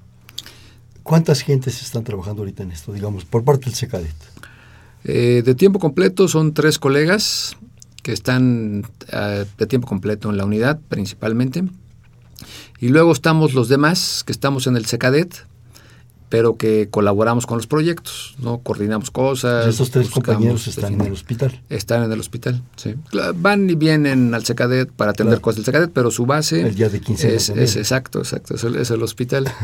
¿Cuántas 1.06 1.42
gentes 1.42 1.82
están 1.82 2.02
trabajando 2.02 2.42
ahorita 2.42 2.64
en 2.64 2.72
esto, 2.72 2.92
digamos, 2.92 3.24
por 3.24 3.44
parte 3.44 3.66
del 3.66 3.74
SECADET? 3.74 4.14
Eh, 5.04 5.42
de 5.44 5.54
tiempo 5.54 5.78
completo 5.78 6.26
son 6.26 6.52
tres 6.52 6.80
colegas 6.80 7.56
que 8.02 8.12
están 8.12 8.84
eh, 9.12 9.44
de 9.56 9.66
tiempo 9.66 9.86
completo 9.86 10.30
en 10.30 10.36
la 10.36 10.44
unidad 10.44 10.80
principalmente. 10.88 11.62
Y 12.80 12.88
luego 12.88 13.12
estamos 13.12 13.54
los 13.54 13.68
demás 13.68 14.24
que 14.26 14.32
estamos 14.32 14.66
en 14.66 14.76
el 14.76 14.84
SECADET, 14.86 15.46
pero 16.28 16.56
que 16.56 16.88
colaboramos 16.90 17.46
con 17.46 17.58
los 17.58 17.68
proyectos, 17.68 18.34
¿no? 18.40 18.58
Coordinamos 18.58 19.12
cosas. 19.12 19.68
Esos 19.68 19.92
tres 19.92 20.10
compañeros 20.10 20.66
están 20.66 20.94
en 20.94 21.02
el 21.02 21.12
hospital. 21.12 21.62
Están 21.68 22.02
en 22.02 22.10
el 22.10 22.18
hospital, 22.18 22.64
sí. 22.74 22.96
Van 23.36 23.70
y 23.70 23.76
vienen 23.76 24.34
al 24.34 24.44
SECADET 24.44 24.90
para 24.90 25.12
atender 25.12 25.40
cosas 25.40 25.58
del 25.58 25.66
SECADET, 25.66 25.92
pero 25.92 26.10
su 26.10 26.26
base... 26.26 26.62
El 26.62 26.74
día 26.74 26.88
de 26.88 27.00
15 27.00 27.32
es, 27.32 27.48
es, 27.50 27.76
exacto, 27.76 28.18
exacto, 28.18 28.56
es 28.56 28.64
el, 28.64 28.74
es 28.74 28.90
el 28.90 29.04
hospital. 29.04 29.46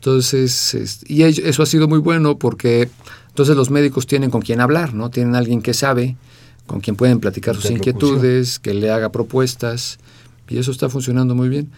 Entonces, 0.00 1.02
y 1.06 1.22
eso 1.22 1.62
ha 1.62 1.66
sido 1.66 1.86
muy 1.86 1.98
bueno 1.98 2.38
porque 2.38 2.90
entonces 3.28 3.56
los 3.56 3.70
médicos 3.70 4.06
tienen 4.06 4.30
con 4.30 4.42
quien 4.42 4.60
hablar, 4.60 4.94
¿no? 4.94 5.10
Tienen 5.10 5.34
alguien 5.34 5.62
que 5.62 5.74
sabe, 5.74 6.16
con 6.66 6.80
quien 6.80 6.96
pueden 6.96 7.20
platicar 7.20 7.54
sus 7.54 7.70
inquietudes, 7.70 8.58
que 8.58 8.74
le 8.74 8.90
haga 8.90 9.12
propuestas, 9.12 9.98
y 10.48 10.58
eso 10.58 10.70
está 10.70 10.88
funcionando 10.88 11.34
muy 11.34 11.48
bien. 11.48 11.70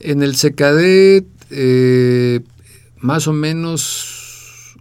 En 0.00 0.22
el 0.22 0.36
SECADET... 0.36 1.26
Eh, 1.50 2.40
más 3.00 3.28
o 3.28 3.32
menos 3.32 4.76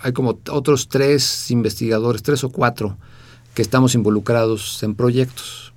hay 0.00 0.12
como 0.12 0.38
otros 0.50 0.88
tres 0.88 1.50
investigadores, 1.50 2.22
tres 2.22 2.44
o 2.44 2.50
cuatro, 2.50 2.96
que 3.54 3.62
estamos 3.62 3.94
involucrados 3.94 4.82
en 4.82 4.94
proyectos, 4.94 5.72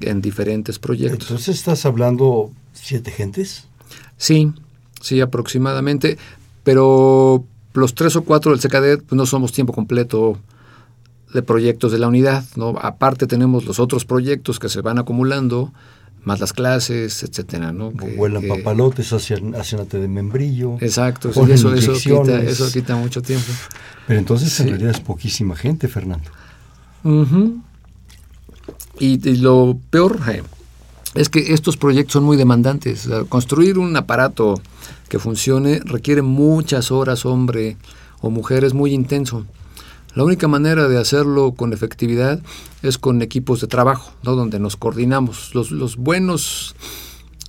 en 0.00 0.20
diferentes 0.20 0.78
proyectos. 0.78 1.28
Entonces 1.30 1.56
estás 1.56 1.84
hablando 1.84 2.52
siete 2.72 3.10
gentes. 3.10 3.64
Sí, 4.16 4.52
sí, 5.00 5.20
aproximadamente, 5.20 6.18
pero 6.62 7.44
los 7.74 7.94
tres 7.94 8.16
o 8.16 8.22
cuatro 8.22 8.52
del 8.52 8.60
SECADET 8.60 9.02
pues 9.02 9.16
no 9.16 9.26
somos 9.26 9.52
tiempo 9.52 9.72
completo 9.72 10.38
de 11.32 11.42
proyectos 11.42 11.92
de 11.92 11.98
la 11.98 12.08
unidad, 12.08 12.44
¿no? 12.56 12.74
Aparte 12.80 13.26
tenemos 13.26 13.64
los 13.64 13.78
otros 13.78 14.04
proyectos 14.04 14.58
que 14.58 14.68
se 14.68 14.80
van 14.80 14.98
acumulando, 14.98 15.72
más 16.24 16.40
las 16.40 16.52
clases, 16.52 17.22
etcétera, 17.22 17.72
¿no? 17.72 17.92
Que, 17.92 18.16
Vuelan 18.16 18.46
papalotes, 18.46 19.12
hacen, 19.12 19.54
hacen 19.54 19.88
de 19.88 20.08
membrillo. 20.08 20.76
Exacto, 20.80 21.30
eso, 21.30 21.72
eso, 21.72 21.92
quita, 21.94 22.42
eso 22.42 22.70
quita 22.70 22.96
mucho 22.96 23.22
tiempo. 23.22 23.46
Pero 24.06 24.18
entonces 24.18 24.58
en 24.60 24.68
realidad 24.68 24.90
es 24.90 25.00
poquísima 25.00 25.56
gente, 25.56 25.88
Fernando. 25.88 26.30
y, 28.98 29.36
lo 29.36 29.78
peor 29.90 30.18
eh, 30.28 30.42
es 31.14 31.28
que 31.28 31.52
estos 31.52 31.76
proyectos 31.76 32.14
son 32.14 32.24
muy 32.24 32.36
demandantes. 32.36 33.08
construir 33.28 33.78
un 33.78 33.96
aparato 33.96 34.60
que 35.08 35.18
funcione 35.18 35.80
requiere 35.84 36.22
muchas 36.22 36.90
horas, 36.90 37.26
hombre 37.26 37.76
o 38.20 38.30
mujer, 38.30 38.64
es 38.64 38.74
muy 38.74 38.92
intenso. 38.92 39.46
La 40.14 40.24
única 40.24 40.48
manera 40.48 40.88
de 40.88 40.98
hacerlo 40.98 41.52
con 41.52 41.72
efectividad 41.72 42.40
es 42.82 42.98
con 42.98 43.22
equipos 43.22 43.60
de 43.60 43.68
trabajo, 43.68 44.12
¿no? 44.22 44.34
donde 44.34 44.58
nos 44.58 44.76
coordinamos. 44.76 45.54
Los, 45.54 45.96
buenos 45.96 46.74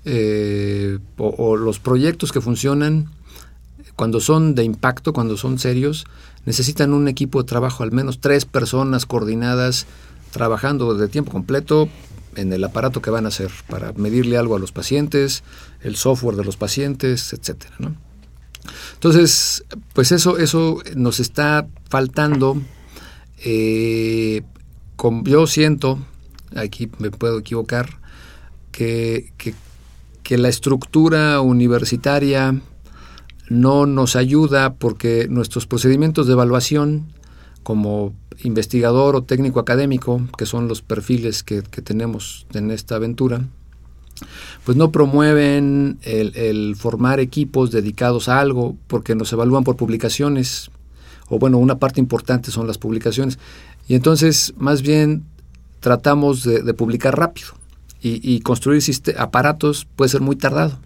eh, 0.05 0.99
o, 1.17 1.55
los 1.55 1.79
proyectos 1.79 2.31
que 2.31 2.41
funcionan, 2.41 3.09
cuando 3.95 4.19
son 4.19 4.55
de 4.55 4.63
impacto, 4.63 5.13
cuando 5.13 5.37
son 5.37 5.59
serios, 5.59 6.05
necesitan 6.45 6.93
un 6.93 7.07
equipo 7.07 7.41
de 7.41 7.47
trabajo, 7.47 7.83
al 7.83 7.91
menos 7.91 8.19
tres 8.19 8.45
personas 8.45 9.05
coordinadas, 9.05 9.85
trabajando 10.31 10.93
de 10.95 11.07
tiempo 11.07 11.31
completo 11.31 11.89
en 12.35 12.53
el 12.53 12.63
aparato 12.63 13.01
que 13.01 13.09
van 13.09 13.25
a 13.25 13.29
hacer, 13.29 13.51
para 13.67 13.93
medirle 13.93 14.37
algo 14.37 14.55
a 14.55 14.59
los 14.59 14.71
pacientes, 14.71 15.43
el 15.81 15.95
software 15.95 16.35
de 16.35 16.45
los 16.45 16.57
pacientes, 16.57 17.33
etcétera, 17.33 17.75
¿no? 17.79 17.95
Entonces, 18.93 19.63
pues 19.93 20.11
eso, 20.11 20.37
eso 20.37 20.81
nos 20.95 21.19
está 21.19 21.67
faltando. 21.89 22.61
Eh, 23.43 24.43
yo 25.23 25.47
siento, 25.47 25.99
aquí 26.55 26.89
me 26.99 27.09
puedo 27.09 27.39
equivocar, 27.39 27.99
que, 28.71 29.33
que, 29.37 29.53
la 30.37 30.47
estructura 30.47 31.41
universitaria 31.41 32.61
no 33.49 33.85
nos 33.85 34.15
ayuda 34.15 34.75
porque 34.75 35.27
nuestros 35.29 35.67
procedimientos 35.67 36.25
de 36.25 36.33
evaluación 36.33 37.11
como 37.63 38.13
investigador 38.43 39.15
o 39.15 39.23
técnico 39.23 39.59
académico, 39.59 40.21
que 40.37 40.45
son 40.45 40.67
los 40.67 40.81
perfiles 40.81 41.43
que 41.43 41.61
tenemos 41.61 42.45
en 42.53 42.71
esta 42.71 42.95
aventura, 42.95 43.41
pues 44.63 44.77
no 44.77 44.91
promueven 44.91 45.97
el, 46.03 46.75
formar 46.75 47.19
equipos 47.19 47.71
dedicados 47.71 48.29
a 48.29 48.39
algo 48.39 48.75
porque 48.87 49.15
nos 49.15 49.33
evalúan 49.33 49.63
por 49.63 49.75
publicaciones, 49.75 50.71
o 51.29 51.39
bueno, 51.39 51.57
una 51.57 51.79
parte 51.79 51.99
importante 51.99 52.51
son 52.51 52.67
las 52.67 52.77
publicaciones. 52.77 53.39
Y 53.87 53.95
entonces, 53.95 54.53
más 54.57 54.81
bien, 54.81 55.23
tratamos 55.79 56.43
de, 56.43 56.73
publicar 56.73 57.17
rápido 57.17 57.49
y, 58.01 58.39
construir 58.41 58.83
aparatos 59.17 59.87
puede 59.95 60.09
ser 60.09 60.21
muy 60.21 60.35
tardado. 60.35 60.77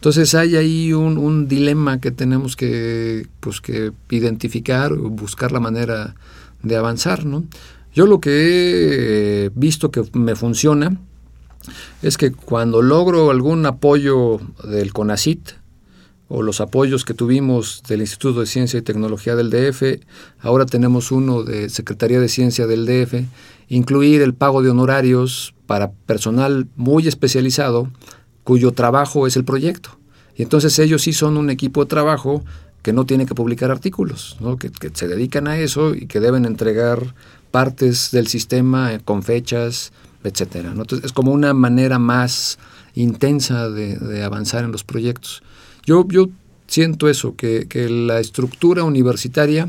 Entonces 0.00 0.34
hay 0.34 0.56
ahí 0.56 0.94
un, 0.94 1.46
dilema 1.46 2.00
que 2.00 2.10
tenemos 2.10 2.56
que, 2.56 3.26
pues, 3.40 3.60
que 3.60 3.92
identificar 4.08 4.94
buscar 4.94 5.52
la 5.52 5.60
manera 5.60 6.14
de 6.62 6.76
avanzar. 6.76 7.26
¿no? 7.26 7.44
Yo 7.92 8.06
lo 8.06 8.18
que 8.18 9.44
he 9.44 9.50
visto 9.54 9.90
que 9.90 10.02
me 10.14 10.36
funciona 10.36 10.98
es 12.00 12.16
que 12.16 12.32
cuando 12.32 12.80
logro 12.80 13.30
algún 13.30 13.66
apoyo 13.66 14.40
del 14.64 14.94
CONACIT 14.94 15.50
o 16.28 16.42
los 16.42 16.62
apoyos 16.62 17.04
que 17.04 17.12
tuvimos 17.12 17.82
del 17.86 18.00
Instituto 18.00 18.40
de 18.40 18.46
Ciencia 18.46 18.78
y 18.78 18.82
Tecnología 18.82 19.36
del 19.36 19.50
DF, 19.50 20.00
ahora 20.38 20.64
tenemos 20.64 21.12
uno 21.12 21.42
de 21.42 21.68
Secretaría 21.68 22.20
de 22.20 22.30
Ciencia 22.30 22.66
del 22.66 22.86
DF, 22.86 23.26
incluir 23.68 24.22
el 24.22 24.32
pago 24.32 24.62
de 24.62 24.70
honorarios 24.70 25.52
para 25.66 25.90
personal 25.92 26.68
muy 26.74 27.06
especializado 27.06 27.90
cuyo 28.50 28.72
trabajo 28.72 29.28
es 29.28 29.36
el 29.36 29.44
proyecto. 29.44 29.90
Y 30.34 30.42
entonces 30.42 30.76
ellos 30.80 31.02
sí 31.02 31.12
son 31.12 31.36
un 31.36 31.50
equipo 31.50 31.84
de 31.84 31.88
trabajo 31.88 32.42
que 32.82 32.92
no 32.92 33.06
tiene 33.06 33.24
que 33.24 33.36
publicar 33.36 33.70
artículos, 33.70 34.38
que, 34.58 34.72
que 34.72 34.90
se 34.92 35.06
dedican 35.06 35.46
a 35.46 35.56
eso 35.56 35.94
y 35.94 36.06
que 36.06 36.18
deben 36.18 36.44
entregar 36.44 37.14
partes 37.52 38.10
del 38.10 38.26
sistema 38.26 38.98
con 39.04 39.22
fechas, 39.22 39.92
etcétera. 40.24 40.72
Entonces 40.72 41.04
es 41.04 41.12
como 41.12 41.30
una 41.30 41.54
manera 41.54 42.00
más 42.00 42.58
intensa 42.96 43.70
de, 43.70 44.24
avanzar 44.24 44.64
en 44.64 44.72
los 44.72 44.82
proyectos. 44.82 45.44
Yo, 45.86 46.04
yo 46.08 46.26
siento 46.66 47.08
eso, 47.08 47.36
que, 47.36 47.68
la 47.88 48.18
estructura 48.18 48.82
universitaria 48.82 49.68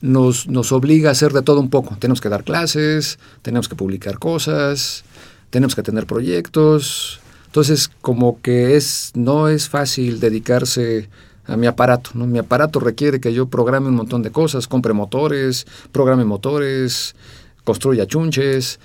nos, 0.00 0.48
nos, 0.48 0.72
obliga 0.72 1.10
a 1.10 1.12
hacer 1.12 1.32
de 1.32 1.42
todo 1.42 1.60
un 1.60 1.70
poco. 1.70 1.96
Tenemos 2.00 2.20
que 2.20 2.28
dar 2.28 2.42
clases, 2.42 3.20
tenemos 3.42 3.68
que 3.68 3.76
publicar 3.76 4.18
cosas, 4.18 5.04
tenemos 5.50 5.76
que 5.76 5.84
tener 5.84 6.08
proyectos. 6.08 7.20
Entonces, 7.54 7.88
como 8.00 8.40
que 8.40 8.74
es, 8.74 9.12
no 9.14 9.48
es 9.48 9.68
fácil 9.68 10.18
dedicarse 10.18 11.08
a 11.46 11.56
mi 11.56 11.68
aparato. 11.68 12.10
¿no? 12.14 12.26
Mi 12.26 12.40
aparato 12.40 12.80
requiere 12.80 13.20
que 13.20 13.32
yo 13.32 13.46
programe 13.46 13.86
un 13.86 13.94
montón 13.94 14.24
de 14.24 14.32
cosas, 14.32 14.66
compre 14.66 14.92
motores, 14.92 15.64
programe 15.92 16.24
motores, 16.24 17.14
construya 17.62 18.08
chunches, 18.08 18.80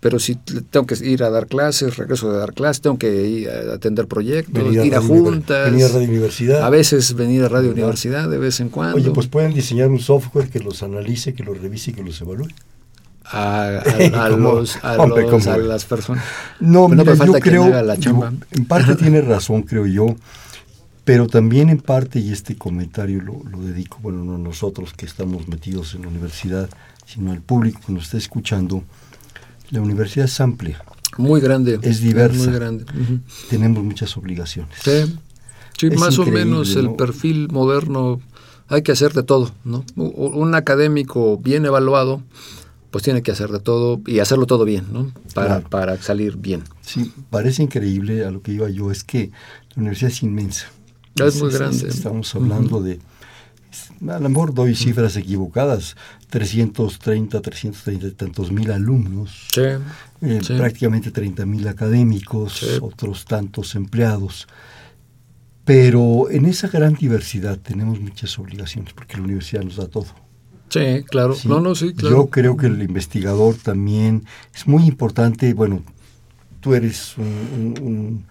pero 0.00 0.18
si 0.18 0.34
tengo 0.34 0.86
que 0.86 0.96
ir 1.06 1.22
a 1.22 1.30
dar 1.30 1.46
clases, 1.46 1.98
regreso 1.98 2.32
de 2.32 2.38
dar 2.40 2.52
clases, 2.52 2.82
tengo 2.82 2.98
que 2.98 3.28
ir 3.28 3.48
a 3.48 3.74
atender 3.74 4.08
proyectos, 4.08 4.74
ir 4.74 4.96
a 4.96 5.00
juntas. 5.00 5.70
Venir 5.70 5.84
a 5.84 5.88
Radio 5.90 6.08
Universidad. 6.08 6.62
A 6.64 6.70
veces 6.70 7.14
venir 7.14 7.44
a 7.44 7.48
Radio 7.48 7.70
Universidad 7.70 8.28
de 8.28 8.38
vez 8.38 8.58
en 8.58 8.70
cuando. 8.70 8.96
Oye, 8.96 9.12
pues 9.12 9.28
pueden 9.28 9.54
diseñar 9.54 9.88
un 9.88 10.00
software 10.00 10.48
que 10.48 10.58
los 10.58 10.82
analice, 10.82 11.32
que 11.32 11.44
los 11.44 11.56
revise 11.60 11.92
y 11.92 11.94
que 11.94 12.02
los 12.02 12.20
evalúe. 12.20 12.48
A, 13.32 14.28
los, 14.36 14.76
a, 14.82 14.94
a 14.94 15.56
las 15.58 15.84
personas. 15.84 16.24
No, 16.58 16.88
mira, 16.88 17.14
yo 17.14 17.32
creo, 17.34 17.66
en 18.50 18.64
parte 18.66 18.96
tiene 18.98 19.20
razón, 19.20 19.62
creo 19.62 19.86
yo, 19.86 20.16
pero 21.04 21.26
también 21.26 21.70
en 21.70 21.78
parte, 21.78 22.18
y 22.18 22.32
este 22.32 22.56
comentario 22.56 23.20
lo, 23.22 23.42
lo 23.48 23.62
dedico, 23.62 23.98
bueno, 24.02 24.24
no 24.24 24.34
a 24.34 24.38
nosotros 24.38 24.92
que 24.94 25.06
estamos 25.06 25.48
metidos 25.48 25.94
en 25.94 26.02
la 26.02 26.08
universidad, 26.08 26.68
sino 27.06 27.32
al 27.32 27.40
público 27.40 27.80
que 27.86 27.92
nos 27.92 28.04
está 28.04 28.18
escuchando, 28.18 28.82
la 29.70 29.80
universidad 29.80 30.26
es 30.26 30.40
amplia. 30.40 30.82
Muy 31.16 31.40
grande. 31.40 31.78
Es 31.82 32.00
diversa. 32.00 32.44
muy 32.44 32.54
grande. 32.54 32.84
Tenemos 33.48 33.82
muchas 33.82 34.16
obligaciones. 34.16 34.76
Sí, 34.84 35.90
más 35.96 36.18
o 36.18 36.26
menos 36.26 36.76
el 36.76 36.94
perfil 36.94 37.48
moderno 37.50 38.20
hay 38.68 38.82
que 38.82 38.92
hacer 38.92 39.12
de 39.12 39.22
todo, 39.22 39.50
¿no? 39.64 39.84
Un 39.96 40.54
académico 40.54 41.38
bien 41.38 41.66
evaluado, 41.66 42.22
pues 42.90 43.04
tiene 43.04 43.22
que 43.22 43.30
hacer 43.30 43.50
de 43.50 43.60
todo 43.60 44.00
y 44.06 44.18
hacerlo 44.18 44.46
todo 44.46 44.64
bien, 44.64 44.86
¿no? 44.92 45.12
Para, 45.34 45.60
para 45.60 46.00
salir 46.00 46.36
bien. 46.36 46.64
Sí, 46.80 47.12
parece 47.30 47.62
increíble 47.62 48.24
a 48.24 48.30
lo 48.30 48.42
que 48.42 48.52
iba 48.52 48.68
yo, 48.68 48.90
es 48.90 49.04
que 49.04 49.30
la 49.74 49.82
universidad 49.82 50.10
es 50.10 50.22
inmensa. 50.22 50.66
Es, 51.16 51.40
muy 51.40 51.52
grande. 51.52 51.88
estamos 51.88 52.34
hablando 52.34 52.80
de 52.80 52.98
a 54.08 54.18
lo 54.18 54.28
mejor 54.28 54.54
doy 54.54 54.74
cifras 54.74 55.16
equivocadas, 55.16 55.96
330, 56.30 57.40
330 57.40 58.06
y 58.06 58.10
tantos 58.12 58.50
mil 58.50 58.70
alumnos, 58.70 59.48
eh, 59.56 60.40
prácticamente 60.56 61.10
30 61.10 61.46
mil 61.46 61.68
académicos, 61.68 62.80
otros 62.80 63.24
tantos 63.24 63.74
empleados. 63.74 64.48
Pero 65.64 66.30
en 66.30 66.46
esa 66.46 66.68
gran 66.68 66.94
diversidad 66.94 67.58
tenemos 67.58 68.00
muchas 68.00 68.38
obligaciones, 68.38 68.92
porque 68.92 69.16
la 69.16 69.24
universidad 69.24 69.62
nos 69.62 69.76
da 69.76 69.86
todo. 69.86 70.06
Sí, 70.70 71.02
claro. 71.08 71.36
No, 71.44 71.60
no, 71.60 71.74
sí, 71.74 71.92
claro. 71.94 72.16
Yo 72.16 72.26
creo 72.30 72.56
que 72.56 72.66
el 72.66 72.80
investigador 72.82 73.56
también 73.56 74.24
es 74.54 74.66
muy 74.66 74.84
importante. 74.84 75.52
Bueno, 75.52 75.82
tú 76.60 76.74
eres 76.74 77.16
un, 77.18 78.24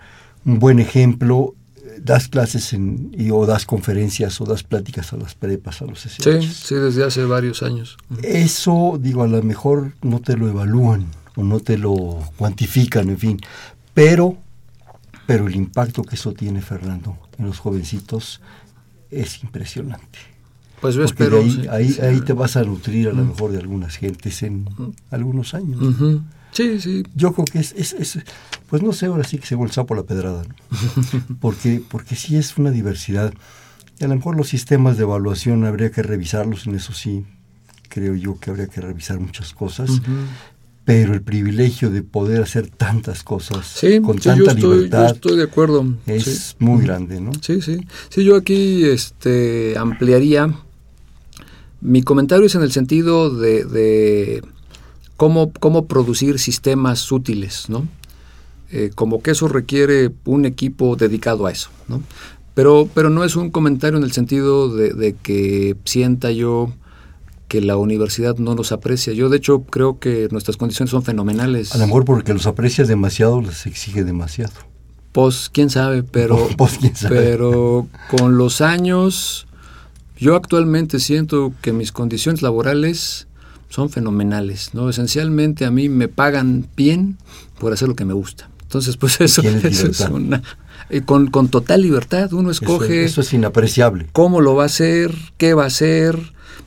buen 0.43 0.79
ejemplo. 0.79 1.55
Das 1.99 2.29
clases 2.29 2.71
en, 2.71 3.11
y, 3.17 3.29
o 3.31 3.45
das 3.45 3.65
conferencias 3.65 4.39
o 4.39 4.45
das 4.45 4.63
pláticas 4.63 5.11
a 5.11 5.17
las 5.17 5.35
prepas, 5.35 5.81
a 5.81 5.85
los 5.85 6.05
SH. 6.05 6.41
Sí, 6.41 6.47
sí, 6.47 6.75
desde 6.75 7.03
hace 7.03 7.25
varios 7.25 7.61
años. 7.61 7.97
Eso, 8.23 8.97
digo, 9.01 9.23
a 9.23 9.27
lo 9.27 9.43
mejor 9.43 9.91
no 10.01 10.21
te 10.21 10.37
lo 10.37 10.47
evalúan 10.47 11.07
o 11.35 11.43
no 11.43 11.59
te 11.59 11.77
lo 11.77 12.19
cuantifican, 12.37 13.09
en 13.09 13.17
fin. 13.17 13.41
Pero, 13.93 14.37
pero 15.27 15.47
el 15.47 15.55
impacto 15.57 16.03
que 16.03 16.15
eso 16.15 16.31
tiene, 16.31 16.61
Fernando, 16.61 17.17
en 17.37 17.47
los 17.47 17.59
jovencitos 17.59 18.39
es 19.11 19.43
impresionante. 19.43 20.19
Pues 20.81 20.95
yo 20.95 21.03
espero. 21.03 21.41
Ahí, 21.71 21.97
ahí, 22.01 22.21
te 22.21 22.33
vas 22.33 22.55
a 22.55 22.63
nutrir 22.63 23.09
a 23.09 23.13
lo 23.13 23.25
mejor 23.25 23.51
de 23.51 23.59
algunas 23.59 23.97
gentes 23.97 24.43
en 24.43 24.67
algunos 25.11 25.53
años. 25.53 25.79
Sí, 26.51 26.79
sí. 26.79 27.03
Yo 27.15 27.33
creo 27.33 27.45
que 27.45 27.59
es, 27.59 27.73
es, 27.73 28.19
pues 28.69 28.81
no 28.81 28.91
sé, 28.93 29.05
ahora 29.07 29.23
sí 29.23 29.37
que 29.37 29.45
se 29.45 29.55
vuelve 29.55 29.83
por 29.83 29.97
la 29.97 30.03
pedrada, 30.03 30.43
porque, 31.39 31.81
porque 31.87 32.15
sí 32.15 32.37
es 32.37 32.57
una 32.57 32.71
diversidad. 32.71 33.33
Y 33.99 34.05
a 34.05 34.07
lo 34.07 34.15
mejor 34.15 34.37
los 34.37 34.47
sistemas 34.47 34.97
de 34.97 35.03
evaluación 35.03 35.65
habría 35.65 35.91
que 35.91 36.01
revisarlos, 36.01 36.65
en 36.67 36.75
eso 36.75 36.93
sí 36.93 37.25
creo 37.89 38.15
yo 38.15 38.39
que 38.39 38.49
habría 38.49 38.67
que 38.67 38.81
revisar 38.81 39.19
muchas 39.19 39.53
cosas. 39.53 40.01
Pero 40.85 41.13
el 41.13 41.21
privilegio 41.21 41.91
de 41.91 42.01
poder 42.01 42.41
hacer 42.41 42.67
tantas 42.67 43.21
cosas 43.21 43.79
con 44.03 44.17
tanta 44.17 44.53
libertad. 44.53 45.09
Yo 45.09 45.13
estoy 45.13 45.37
de 45.37 45.43
acuerdo. 45.43 45.85
Es 46.07 46.55
muy 46.57 46.83
grande, 46.83 47.21
¿no? 47.21 47.31
Sí, 47.41 47.61
sí. 47.61 47.85
Sí, 48.09 48.23
yo 48.23 48.35
aquí 48.35 48.85
este, 48.85 49.77
ampliaría 49.77 50.51
mi 51.81 52.01
comentario 52.01 52.45
es 52.45 52.55
en 52.55 52.61
el 52.61 52.71
sentido 52.71 53.29
de, 53.29 54.43
cómo, 55.17 55.51
cómo, 55.59 55.85
producir 55.85 56.39
sistemas 56.39 57.11
útiles, 57.11 57.69
¿no? 57.69 57.87
Eh, 58.71 58.91
como 58.93 59.21
que 59.21 59.31
eso 59.31 59.47
requiere 59.47 60.11
un 60.25 60.45
equipo 60.45 60.95
dedicado 60.95 61.47
a 61.47 61.51
eso, 61.51 61.69
¿no? 61.87 62.03
Pero, 62.53 62.89
pero 62.93 63.09
no 63.09 63.23
es 63.23 63.35
un 63.35 63.51
comentario 63.51 63.97
en 63.97 64.03
el 64.03 64.11
sentido 64.11 64.75
de, 64.75 65.15
que 65.23 65.77
sienta 65.85 66.31
yo 66.31 66.73
que 67.47 67.61
la 67.61 67.77
universidad 67.77 68.37
no 68.37 68.53
nos 68.53 68.71
aprecia. 68.71 69.13
Yo, 69.13 69.29
de 69.29 69.37
hecho, 69.37 69.61
creo 69.61 69.97
que 69.97 70.27
nuestras 70.29 70.57
condiciones 70.57 70.91
son 70.91 71.01
fenomenales. 71.01 71.73
A 71.73 71.77
lo 71.77 71.87
mejor 71.87 72.05
porque 72.05 72.33
los 72.33 72.45
aprecia 72.45 72.83
demasiado, 72.83 73.41
les 73.41 73.65
exige 73.65 74.03
demasiado. 74.03 74.51
Pues, 75.13 75.49
quién 75.49 75.69
sabe, 75.69 76.03
pero, 76.03 76.49
pues, 76.57 76.77
¿quién 76.77 76.95
sabe? 76.95 77.15
pero 77.15 77.87
con 78.09 78.37
los 78.37 78.61
años 78.61 79.47
yo 80.19 80.35
actualmente 80.35 80.99
siento 80.99 81.53
que 81.61 81.73
mis 81.73 81.91
condiciones 81.91 82.41
laborales 82.41 83.27
son 83.69 83.89
fenomenales, 83.89 84.73
¿no? 84.73 84.89
Esencialmente 84.89 85.65
a 85.65 85.71
mí 85.71 85.89
me 85.89 86.07
pagan 86.07 86.67
bien 86.75 87.17
por 87.59 87.71
hacer 87.71 87.87
lo 87.87 87.95
que 87.95 88.05
me 88.05 88.13
gusta. 88.13 88.49
Entonces, 88.63 88.97
pues 88.97 89.21
eso, 89.21 89.41
es 89.41 89.99
una... 90.01 90.41
con, 91.05 91.27
con, 91.27 91.49
total 91.49 91.81
libertad, 91.81 92.33
uno 92.33 92.51
escoge... 92.51 93.05
Eso, 93.05 93.21
es 93.21 93.33
inapreciable. 93.33 94.07
Cómo 94.11 94.41
lo 94.41 94.55
va 94.55 94.63
a 94.63 94.65
hacer, 94.65 95.13
qué 95.37 95.53
va 95.53 95.63
a 95.63 95.67
hacer. 95.67 96.19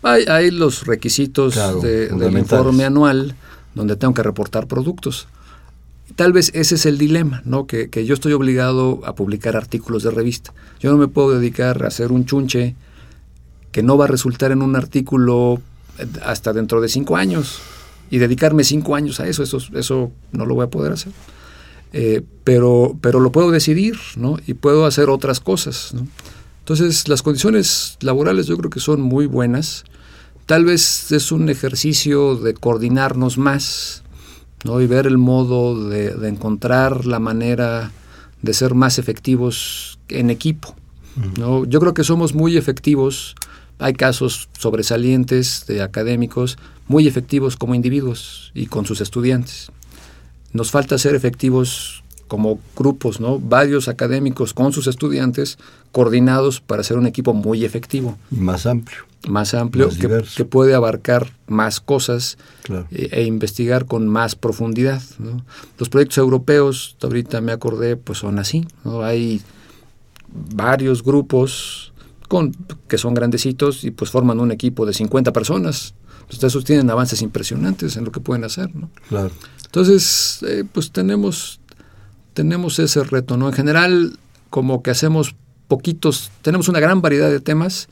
Hay, 0.03 0.25
hay 0.25 0.51
los 0.51 0.87
requisitos 0.87 1.55
del 1.83 2.39
informe 2.39 2.85
anual 2.85 3.35
donde 3.75 3.97
tengo 3.97 4.15
que 4.15 4.23
reportar 4.23 4.67
productos. 4.67 5.29
Tal 6.17 6.33
vez 6.33 6.51
ese 6.55 6.75
es 6.75 6.87
el 6.87 6.99
dilema, 6.99 7.43
¿no? 7.45 7.67
Que, 7.67 7.89
que 7.89 8.05
yo 8.05 8.15
estoy 8.15 8.33
obligado 8.33 9.01
a 9.05 9.15
publicar 9.15 9.57
artículos 9.57 10.03
de 10.03 10.11
revista. 10.11 10.53
Yo 10.81 10.91
no 10.91 10.99
me 10.99 11.09
puedo 11.09 11.31
dedicar 11.31 11.85
a 11.85 11.89
hacer 11.89 12.13
un 12.13 12.27
chunche 12.27 12.75
que 13.73 13.83
no 13.83 13.97
va 13.97 14.05
a 14.05 14.09
resultar 14.09 14.53
en 14.53 14.63
un 14.63 14.77
artículo 14.77 15.61
hasta 16.25 16.53
dentro 16.53 16.81
de 16.81 16.89
cinco 16.89 17.17
años 17.17 17.61
y 18.11 18.19
dedicarme 18.19 18.65
cinco 18.65 18.95
años 18.95 19.21
a 19.21 19.27
eso, 19.27 19.43
eso, 19.43 19.59
eso 19.75 20.13
no 20.33 20.47
lo 20.47 20.55
voy 20.55 20.65
a 20.67 20.71
poder 20.71 20.93
hacer. 20.93 21.13
Eh, 21.95 22.23
pero, 22.45 22.97
pero 23.01 23.21
lo 23.21 23.33
puedo 23.33 23.51
decidir, 23.51 23.99
¿no? 24.17 24.39
Y 24.47 24.55
puedo 24.55 24.87
hacer 24.87 25.11
otras 25.11 25.41
cosas, 25.41 25.93
¿no? 25.95 26.07
Entonces, 26.61 27.09
las 27.09 27.23
condiciones 27.23 27.97
laborales 28.01 28.47
yo 28.47 28.57
creo 28.57 28.71
que 28.71 28.81
son 28.81 29.01
muy 29.01 29.27
buenas. 29.27 29.85
Tal 30.47 30.65
vez 30.65 31.11
es 31.13 31.33
un 31.33 31.49
ejercicio 31.49 32.37
de 32.37 32.55
coordinarnos 32.55 33.37
más, 33.37 34.03
¿no? 34.65 34.81
Y 34.81 34.87
ver 34.87 35.07
el 35.07 35.19
modo 35.19 35.89
de, 35.89 36.15
de 36.15 36.29
encontrar 36.29 37.05
la 37.05 37.19
manera 37.19 37.91
de 38.43 38.55
ser 38.55 38.75
más 38.75 38.99
efectivos 38.99 39.99
en 40.09 40.31
equipo, 40.31 40.75
¿no? 41.39 41.65
Yo 41.65 41.81
creo 41.81 41.95
que 41.95 42.05
somos 42.05 42.35
muy 42.35 42.57
efectivos 42.57 43.35
hay 43.83 43.95
casos 43.95 44.49
sobresalientes 44.57 45.67
de 45.67 45.83
académicos 45.83 46.57
muy 46.87 47.09
efectivos 47.09 47.57
como 47.57 47.75
individuos 47.75 48.53
y 48.55 48.67
con 48.67 48.87
sus 48.87 49.01
estudiantes. 49.01 49.73
Nos 50.53 50.71
falta 50.71 50.99
ser 50.99 51.15
efectivos 51.15 52.05
como 52.29 52.61
grupos, 52.77 53.21
¿no? 53.21 53.39
Varios 53.39 53.89
académicos 53.89 54.55
con 54.55 54.73
sus 54.73 54.87
estudiantes 54.87 55.59
coordinados 55.91 56.61
para 56.61 56.83
ser 56.85 56.97
un 56.97 57.07
equipo 57.07 57.35
muy 57.35 57.65
efectivo. 57.65 58.17
Y 58.31 58.37
más 58.37 58.67
amplio. 58.67 59.01
Más 59.29 59.53
amplio, 59.55 59.91
que, 60.37 60.45
puede 60.45 60.75
abarcar 60.75 61.33
más 61.47 61.81
cosas 61.81 62.39
e, 62.91 63.09
e, 63.13 63.25
investigar 63.25 63.87
con 63.87 64.09
más 64.09 64.35
profundidad. 64.35 65.03
Los 65.79 65.89
proyectos 65.89 66.19
europeos, 66.19 66.97
ahorita 67.03 67.41
me 67.41 67.53
acordé, 67.53 67.97
pues 67.97 68.19
son 68.19 68.39
así. 68.39 68.67
¿no? 68.85 69.03
Hay 69.03 69.43
varios 70.55 71.05
grupos 71.05 71.92
que 72.89 72.99
son 72.99 73.15
grandecitos 73.15 73.85
y 73.85 73.91
pues 73.91 74.11
forman 74.11 74.41
un 74.41 74.53
equipo 74.53 74.87
de 74.87 74.93
50 74.93 75.33
personas. 75.33 75.95
Entonces 76.23 76.45
esos 76.45 76.65
tienen 76.65 76.89
avances 76.91 77.23
impresionantes 77.23 77.97
en 77.97 78.05
lo 78.05 78.13
que 78.13 78.21
pueden 78.21 78.45
hacer, 78.45 78.75
¿no? 78.75 78.91
Claro. 79.09 79.31
Entonces, 79.67 80.41
eh, 80.47 80.65
pues 80.71 80.93
tenemos, 80.93 81.61
tenemos 82.35 82.79
ese 82.79 83.05
reto, 83.05 83.37
¿no? 83.37 83.49
En 83.49 83.55
general, 83.55 84.19
como 84.51 84.83
que 84.83 84.91
hacemos 84.91 85.35
poquitos, 85.69 86.31
tenemos 86.43 86.69
una 86.69 86.81
gran 86.81 87.01
variedad 87.01 87.31
de 87.31 87.41
temas 87.41 87.89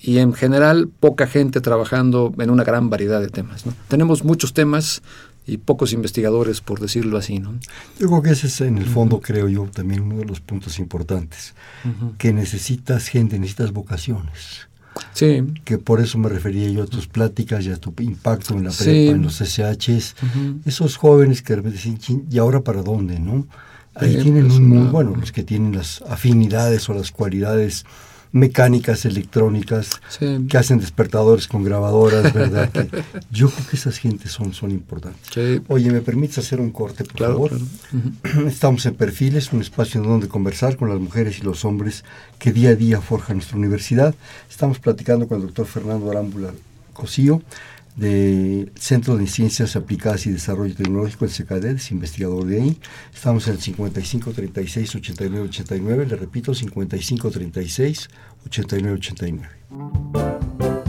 y 0.00 0.18
en 0.18 0.32
general 0.32 0.88
poca 0.88 1.26
gente 1.26 1.60
trabajando 1.60 2.32
en 2.38 2.50
una 2.50 2.64
gran 2.64 2.90
variedad 2.90 3.20
de 3.20 3.28
temas, 3.28 3.66
¿no? 3.66 3.74
Tenemos 3.88 4.24
muchos 4.24 4.54
temas 4.54 5.02
y 5.50 5.58
pocos 5.58 5.92
investigadores, 5.92 6.60
por 6.60 6.80
decirlo 6.80 7.18
así. 7.18 7.38
¿no? 7.38 7.58
Yo 7.98 8.08
creo 8.08 8.22
que 8.22 8.30
ese 8.30 8.46
es 8.46 8.60
en 8.60 8.78
el 8.78 8.86
fondo, 8.86 9.20
creo 9.20 9.48
yo, 9.48 9.64
también 9.64 10.02
uno 10.02 10.18
de 10.18 10.24
los 10.24 10.40
puntos 10.40 10.78
importantes, 10.78 11.54
que 12.18 12.32
necesitas 12.32 13.08
gente, 13.08 13.38
necesitas 13.38 13.72
vocaciones. 13.72 14.68
Sí. 15.12 15.44
Que 15.64 15.78
por 15.78 16.00
eso 16.00 16.18
me 16.18 16.28
refería 16.28 16.68
yo 16.68 16.82
a 16.82 16.86
tus 16.86 17.06
pláticas 17.06 17.64
y 17.64 17.70
a 17.70 17.76
tu 17.76 17.94
impacto 18.00 18.54
en 18.54 18.64
la 18.64 18.70
prepa, 18.70 19.12
en 19.12 19.22
los 19.22 19.40
SHs. 19.40 20.14
Esos 20.64 20.96
jóvenes 20.96 21.42
que 21.42 21.56
dicen, 21.56 21.98
¿y 22.30 22.38
ahora 22.38 22.60
para 22.60 22.82
dónde? 22.82 23.18
no 23.18 23.46
Ahí 23.94 24.16
tienen 24.22 24.46
pues, 24.46 24.58
un 24.58 24.68
muy 24.68 24.88
bueno, 24.88 25.16
los 25.16 25.32
que 25.32 25.42
tienen 25.42 25.74
las 25.74 26.02
afinidades 26.02 26.88
o 26.88 26.94
las 26.94 27.10
cualidades 27.10 27.84
mecánicas 28.32 29.04
electrónicas 29.04 29.90
que 30.48 30.56
hacen 30.56 30.78
despertadores 30.78 31.48
con 31.48 31.64
grabadoras, 31.64 32.32
¿verdad? 32.32 32.70
yo 33.30 33.50
creo 33.50 33.66
que 33.68 33.76
esas 33.76 33.98
gentes 33.98 34.30
son, 34.30 34.52
son 34.52 34.70
importantes. 34.70 35.62
Oye, 35.68 35.90
¿me 35.90 36.00
permites 36.00 36.38
hacer 36.38 36.60
un 36.60 36.70
corte, 36.70 37.04
por 37.04 37.18
favor? 37.18 37.50
Estamos 38.46 38.86
en 38.86 38.94
Perfiles, 38.94 39.52
un 39.52 39.60
espacio 39.60 40.00
en 40.00 40.08
donde 40.08 40.28
conversar 40.28 40.76
con 40.76 40.88
las 40.88 41.00
mujeres 41.00 41.38
y 41.38 41.42
los 41.42 41.64
hombres 41.64 42.04
que 42.38 42.52
día 42.52 42.70
a 42.70 42.74
día 42.74 43.00
forjan 43.00 43.38
nuestra 43.38 43.56
universidad. 43.56 44.14
Estamos 44.48 44.78
platicando 44.78 45.26
con 45.26 45.40
el 45.40 45.46
doctor 45.46 45.66
Fernando 45.66 46.10
Arámbula 46.10 46.52
Cosío, 46.92 47.42
del 47.96 48.72
Centro 48.76 49.16
de 49.16 49.26
Ciencias 49.26 49.76
Aplicadas 49.76 50.26
y 50.26 50.30
Desarrollo 50.30 50.74
Tecnológico, 50.74 51.24
el 51.24 51.30
CKD, 51.30 51.76
es 51.76 51.90
investigador 51.90 52.46
de 52.46 52.62
ahí. 52.62 52.78
Estamos 53.12 53.46
en 53.48 53.54
el 53.54 53.60
55 53.60 54.32
36 54.32 54.94
89 54.96 55.48
89, 55.48 56.06
le 56.06 56.16
repito, 56.16 56.54
55 56.54 57.30
36 57.30 58.08
89 58.46 58.96
89. 58.98 60.79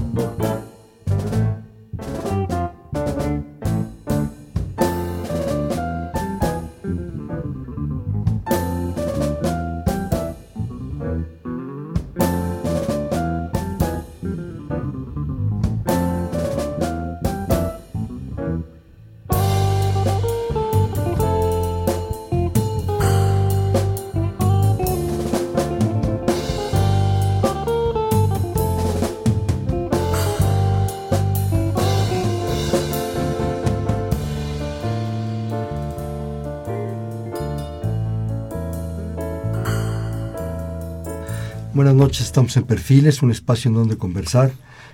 Buenas 41.81 41.95
noches, 41.95 42.21
estamos 42.27 42.55
en 42.57 42.63
Perfiles, 42.65 43.23
un 43.23 43.31
espacio 43.31 43.69
en 43.69 43.73
donde 43.73 43.97
conversar 43.97 44.51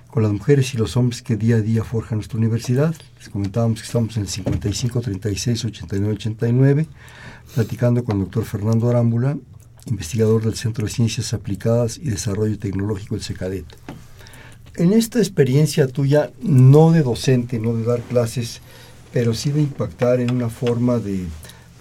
con 0.10 0.24
las 0.24 0.32
mujeres 0.32 0.74
y 0.74 0.78
los 0.78 0.96
hombres 0.96 1.22
que 1.22 1.36
día 1.36 1.58
a 1.58 1.62
día 1.62 1.84
forjan 1.84 2.20
nuestra 2.20 2.38
universidad. 2.38 2.96
Les 3.18 3.28
comentábamos 3.28 3.82
que 3.82 3.86
estamos 3.86 4.16
en 4.16 4.22
el 4.22 4.30
55 4.30 5.02
36 5.02 5.66
89 5.66 6.14
89, 6.14 6.88
platicando 7.56 8.06
con 8.06 8.16
el 8.16 8.24
doctor 8.24 8.46
Fernando 8.46 8.90
Arámbula, 8.90 9.38
investigador 9.88 10.46
del 10.46 10.56
Centro 10.56 10.86
de 10.86 10.92
Ciencias 10.94 11.34
Aplicadas 11.34 11.98
y 11.98 12.10
Desarrollo 12.10 12.58
Tecnológico 12.58 13.16
del 13.16 13.24
SECADET. 13.26 13.66
En 14.78 14.94
esta 14.94 15.20
experiencia 15.20 15.90
tuya, 15.90 16.32
no 16.42 16.94
de 16.94 17.04
docente, 17.04 17.60
no 17.60 17.74
de 17.74 17.84
dar 17.84 18.00
clases, 18.00 18.62
pero 19.12 19.34
sí 19.34 19.52
de 19.52 19.60
impactar 19.60 20.22
en 20.22 20.32
una 20.32 20.48
forma 20.48 21.00
de 21.00 21.26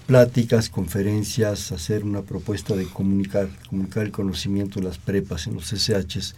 pláticas, 0.06 0.70
conferencias, 0.70 1.72
hacer 1.72 2.04
una 2.04 2.22
propuesta 2.22 2.76
de 2.76 2.86
comunicar, 2.86 3.48
comunicar 3.68 4.04
el 4.04 4.12
conocimiento 4.12 4.78
en 4.78 4.86
las 4.86 4.98
prepas, 4.98 5.46
en 5.46 5.54
los 5.54 5.72
SHs. 5.72 6.34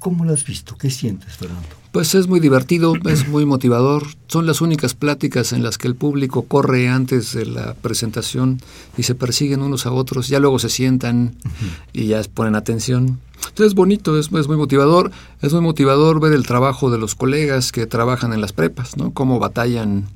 ¿Cómo 0.00 0.26
lo 0.26 0.34
has 0.34 0.44
visto? 0.44 0.76
¿Qué 0.76 0.90
sientes, 0.90 1.34
Fernando? 1.36 1.66
Pues 1.90 2.14
es 2.14 2.26
muy 2.26 2.38
divertido, 2.38 2.92
es 3.08 3.26
muy 3.26 3.46
motivador. 3.46 4.02
Son 4.26 4.44
las 4.44 4.60
únicas 4.60 4.92
pláticas 4.92 5.52
en 5.54 5.62
las 5.62 5.78
que 5.78 5.88
el 5.88 5.94
público 5.94 6.42
corre 6.42 6.88
antes 6.88 7.32
de 7.32 7.46
la 7.46 7.72
presentación 7.72 8.60
y 8.98 9.04
se 9.04 9.14
persiguen 9.14 9.62
unos 9.62 9.86
a 9.86 9.92
otros. 9.92 10.28
Ya 10.28 10.40
luego 10.40 10.58
se 10.58 10.68
sientan 10.68 11.36
y 11.94 12.08
ya 12.08 12.20
ponen 12.34 12.54
atención. 12.54 13.20
Entonces 13.36 13.68
es 13.68 13.74
bonito, 13.74 14.18
es, 14.18 14.30
es, 14.30 14.48
muy 14.48 14.56
motivador. 14.58 15.10
Es 15.40 15.54
muy 15.54 15.62
motivador 15.62 16.20
ver 16.20 16.34
el 16.34 16.46
trabajo 16.46 16.90
de 16.90 16.98
los 16.98 17.14
colegas 17.14 17.72
que 17.72 17.86
trabajan 17.86 18.34
en 18.34 18.42
las 18.42 18.52
prepas, 18.52 18.98
¿no? 18.98 19.12
Cómo 19.14 19.38
batallan 19.38 20.08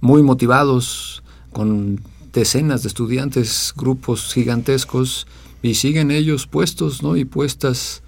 muy 0.00 0.22
motivados 0.22 1.22
con 1.52 2.00
decenas 2.32 2.82
de 2.82 2.88
estudiantes, 2.88 3.72
grupos 3.76 4.32
gigantescos 4.32 5.26
y 5.62 5.74
siguen 5.74 6.10
ellos 6.10 6.46
puestos, 6.46 7.02
¿no? 7.02 7.16
Y 7.16 7.24
puestas 7.24 8.02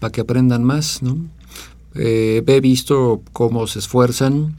para 0.00 0.12
que 0.12 0.20
aprendan 0.20 0.64
más, 0.64 1.02
¿no? 1.02 1.16
Eh, 1.94 2.42
he 2.46 2.60
visto 2.60 3.22
cómo 3.32 3.66
se 3.66 3.78
esfuerzan. 3.80 4.56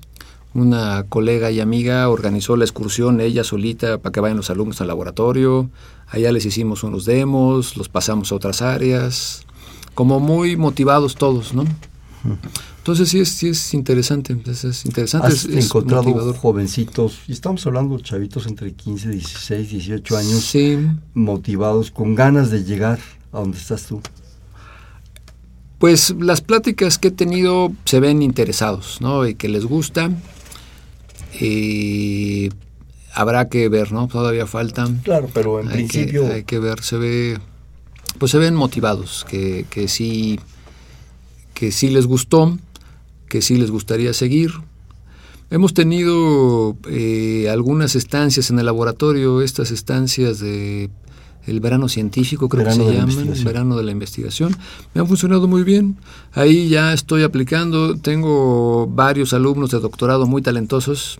Una 0.53 1.03
colega 1.09 1.51
y 1.51 1.59
amiga 1.59 2.07
organizó 2.09 2.55
la 2.55 2.63
excursión 2.63 3.19
ella 3.19 3.43
solita 3.43 3.97
para 3.97 4.13
que 4.13 4.21
vayan 4.21 4.37
los 4.37 4.49
alumnos 4.49 4.79
al 4.79 4.87
laboratorio. 4.87 5.69
Allá 6.07 6.31
les 6.31 6.45
hicimos 6.45 6.83
unos 6.83 7.05
demos, 7.05 7.75
los 7.75 7.89
pasamos 7.89 8.31
a 8.31 8.35
otras 8.35 8.61
áreas 8.61 9.45
como 9.95 10.19
muy 10.19 10.57
motivados 10.57 11.15
todos, 11.15 11.53
¿no? 11.53 11.63
Entonces 12.85 13.09
sí 13.09 13.19
es, 13.19 13.29
sí 13.29 13.47
es 13.47 13.73
interesante, 13.73 14.37
es, 14.45 14.85
interesante. 14.85 15.25
Has 15.25 15.45
encontrado 15.45 16.35
jovencitos, 16.35 17.17
y 17.27 17.31
estamos 17.31 17.65
hablando 17.65 17.97
de 17.97 18.03
chavitos 18.03 18.45
entre 18.45 18.73
15, 18.73 19.09
16, 19.09 19.69
18 19.71 20.17
años, 20.17 20.53
motivados, 21.15 21.89
con 21.89 22.13
ganas 22.13 22.51
de 22.51 22.63
llegar 22.63 22.99
a 23.31 23.39
donde 23.39 23.57
estás 23.57 23.87
tú. 23.87 24.01
Pues 25.79 26.13
las 26.19 26.41
pláticas 26.41 26.99
que 26.99 27.07
he 27.07 27.11
tenido 27.11 27.71
se 27.85 27.99
ven 27.99 28.21
interesados, 28.21 29.01
¿no? 29.01 29.25
Y 29.27 29.33
que 29.33 29.49
les 29.49 29.65
gusta. 29.65 30.11
Y 31.41 32.51
habrá 33.15 33.49
que 33.49 33.67
ver, 33.67 33.93
¿no? 33.93 34.07
Todavía 34.07 34.45
faltan. 34.45 34.99
Claro, 34.99 35.27
pero 35.33 35.59
en 35.59 35.69
principio... 35.69 36.31
hay 36.31 36.43
que 36.43 36.59
ver, 36.59 36.83
se 36.83 36.97
ve 36.97 37.37
pues 38.19 38.31
se 38.31 38.37
ven 38.37 38.53
motivados, 38.53 39.25
que, 39.27 39.65
que, 39.71 39.87
sí, 39.87 40.39
que 41.55 41.71
sí 41.71 41.89
les 41.89 42.05
gustó, 42.05 42.59
que 43.27 43.41
sí 43.41 43.55
les 43.55 43.71
gustaría 43.71 44.13
seguir. 44.13 44.51
Hemos 45.51 45.73
tenido 45.73 46.75
eh, 46.89 47.49
algunas 47.49 47.95
estancias 47.95 48.49
en 48.49 48.59
el 48.59 48.65
laboratorio, 48.65 49.41
estas 49.41 49.71
estancias 49.71 50.39
de 50.39 50.89
el 51.45 51.59
verano 51.59 51.87
científico, 51.89 52.49
creo 52.49 52.65
que 52.65 52.71
se 52.71 52.93
llaman, 52.93 53.43
verano 53.43 53.77
de 53.77 53.83
la 53.83 53.91
investigación. 53.91 54.55
Me 54.93 55.01
han 55.01 55.07
funcionado 55.07 55.47
muy 55.47 55.63
bien. 55.63 55.97
Ahí 56.33 56.69
ya 56.69 56.91
estoy 56.93 57.23
aplicando. 57.23 57.95
Tengo 57.97 58.87
varios 58.87 59.33
alumnos 59.33 59.71
de 59.71 59.79
doctorado 59.79 60.25
muy 60.25 60.41
talentosos 60.41 61.19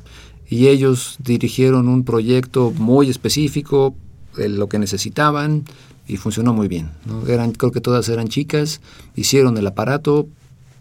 y 0.50 0.68
ellos 0.68 1.18
dirigieron 1.20 1.88
un 1.88 2.04
proyecto 2.04 2.72
muy 2.72 3.10
específico, 3.10 3.96
de 4.36 4.50
lo 4.50 4.68
que 4.68 4.80
necesitaban, 4.80 5.64
y 6.08 6.18
funcionó 6.18 6.54
muy 6.54 6.68
bien. 6.68 6.92
¿no? 7.06 7.26
Eran, 7.28 7.52
creo 7.52 7.72
que 7.72 7.82
todas 7.82 8.10
eran 8.10 8.28
chicas, 8.28 8.82
hicieron 9.16 9.58
el 9.58 9.68
aparato, 9.68 10.28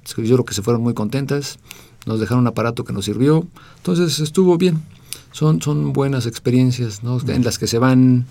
yo 0.05 0.37
creo 0.37 0.45
que 0.45 0.55
se 0.55 0.63
fueron 0.63 0.83
muy 0.83 0.95
contentas, 0.95 1.59
nos 2.07 2.21
dejaron 2.21 2.41
un 2.41 2.49
aparato 2.49 2.85
que 2.85 2.93
nos 2.93 3.05
sirvió, 3.05 3.47
entonces 3.77 4.21
estuvo 4.21 4.57
bien. 4.59 4.83
Son, 5.33 5.61
son 5.61 5.93
buenas 5.93 6.27
experiencias 6.27 7.03
¿no? 7.03 7.19
en 7.27 7.43
las 7.43 7.59
que 7.59 7.67
se 7.67 7.79
van, 7.79 8.27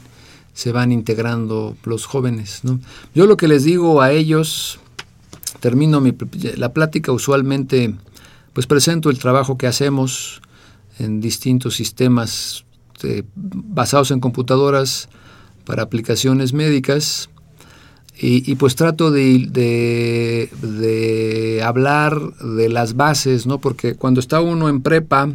se 0.54 0.72
van 0.72 0.92
integrando 0.92 1.76
los 1.84 2.06
jóvenes. 2.06 2.62
¿no? 2.64 2.80
Yo 3.14 3.26
lo 3.26 3.36
que 3.36 3.48
les 3.48 3.64
digo 3.64 4.02
a 4.02 4.12
ellos, 4.12 4.80
termino 5.60 6.00
mi, 6.00 6.16
la 6.56 6.72
plática 6.72 7.12
usualmente, 7.12 7.94
pues 8.54 8.68
presento 8.68 9.10
el 9.10 9.20
trabajo 9.20 9.58
que 9.58 9.68
hacemos 9.68 10.42
en 11.00 11.20
distintos 11.20 11.76
sistemas 11.76 12.64
eh, 13.04 13.24
basados 13.36 14.12
en 14.12 14.22
computadoras, 14.22 15.10
para 15.66 15.84
aplicaciones 15.84 16.54
médicas 16.54 17.30
y, 18.16 18.56
pues 18.56 18.76
trato 18.76 19.12
de, 19.12 19.50
de, 20.62 21.62
hablar 21.64 22.20
de 22.38 22.70
las 22.70 22.96
bases, 22.96 23.48
¿no? 23.48 23.58
Porque 23.58 23.96
cuando 23.96 24.20
está 24.20 24.40
uno 24.40 24.70
en 24.70 24.82
prepa, 24.82 25.32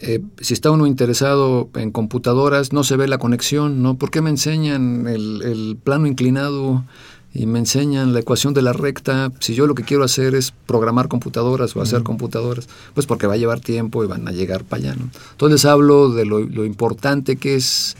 eh, 0.00 0.20
si 0.40 0.54
está 0.54 0.70
uno 0.70 0.86
interesado 0.86 1.70
en 1.74 1.90
computadoras, 1.90 2.72
no 2.72 2.84
se 2.84 2.96
ve 2.96 3.08
la 3.08 3.18
conexión, 3.18 3.82
¿no? 3.82 3.96
¿Por 3.96 4.10
qué 4.10 4.20
me 4.20 4.30
enseñan 4.30 5.08
el, 5.08 5.42
el 5.42 5.78
plano 5.82 6.06
inclinado 6.06 6.84
y 7.32 7.46
me 7.46 7.58
enseñan 7.58 8.12
la 8.12 8.20
ecuación 8.20 8.52
de 8.52 8.62
la 8.62 8.74
recta? 8.74 9.32
Si 9.40 9.54
yo 9.54 9.66
lo 9.66 9.74
que 9.74 9.84
quiero 9.84 10.04
hacer 10.04 10.34
es 10.34 10.52
programar 10.66 11.08
computadoras 11.08 11.74
o 11.74 11.80
hacer 11.80 12.02
computadoras, 12.02 12.68
pues 12.94 13.06
porque 13.06 13.26
va 13.26 13.34
a 13.34 13.38
llevar 13.38 13.60
tiempo 13.60 14.04
y 14.04 14.06
van 14.06 14.28
a 14.28 14.32
llegar 14.32 14.64
para 14.64 14.82
allá, 14.82 14.96
¿no? 14.96 15.08
Entonces 15.32 15.64
hablo 15.64 16.10
de 16.10 16.26
lo, 16.26 16.40
lo 16.40 16.66
importante 16.66 17.36
que 17.36 17.56
es 17.56 17.96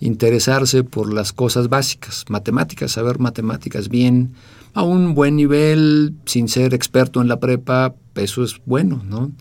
interesarse 0.00 0.84
por 0.84 1.12
las 1.12 1.32
cosas 1.32 1.68
básicas, 1.68 2.24
matemáticas, 2.28 2.92
saber 2.92 3.18
matemáticas 3.18 3.88
bien, 3.88 4.34
a 4.74 4.82
un 4.82 5.14
buen 5.14 5.36
nivel, 5.36 6.14
sin 6.26 6.48
ser 6.48 6.74
experto 6.74 7.20
en 7.20 7.28
la 7.28 7.40
prepa, 7.40 7.94
eso 8.14 8.44
es 8.44 8.60
bueno, 8.64 9.02
¿no? 9.04 9.32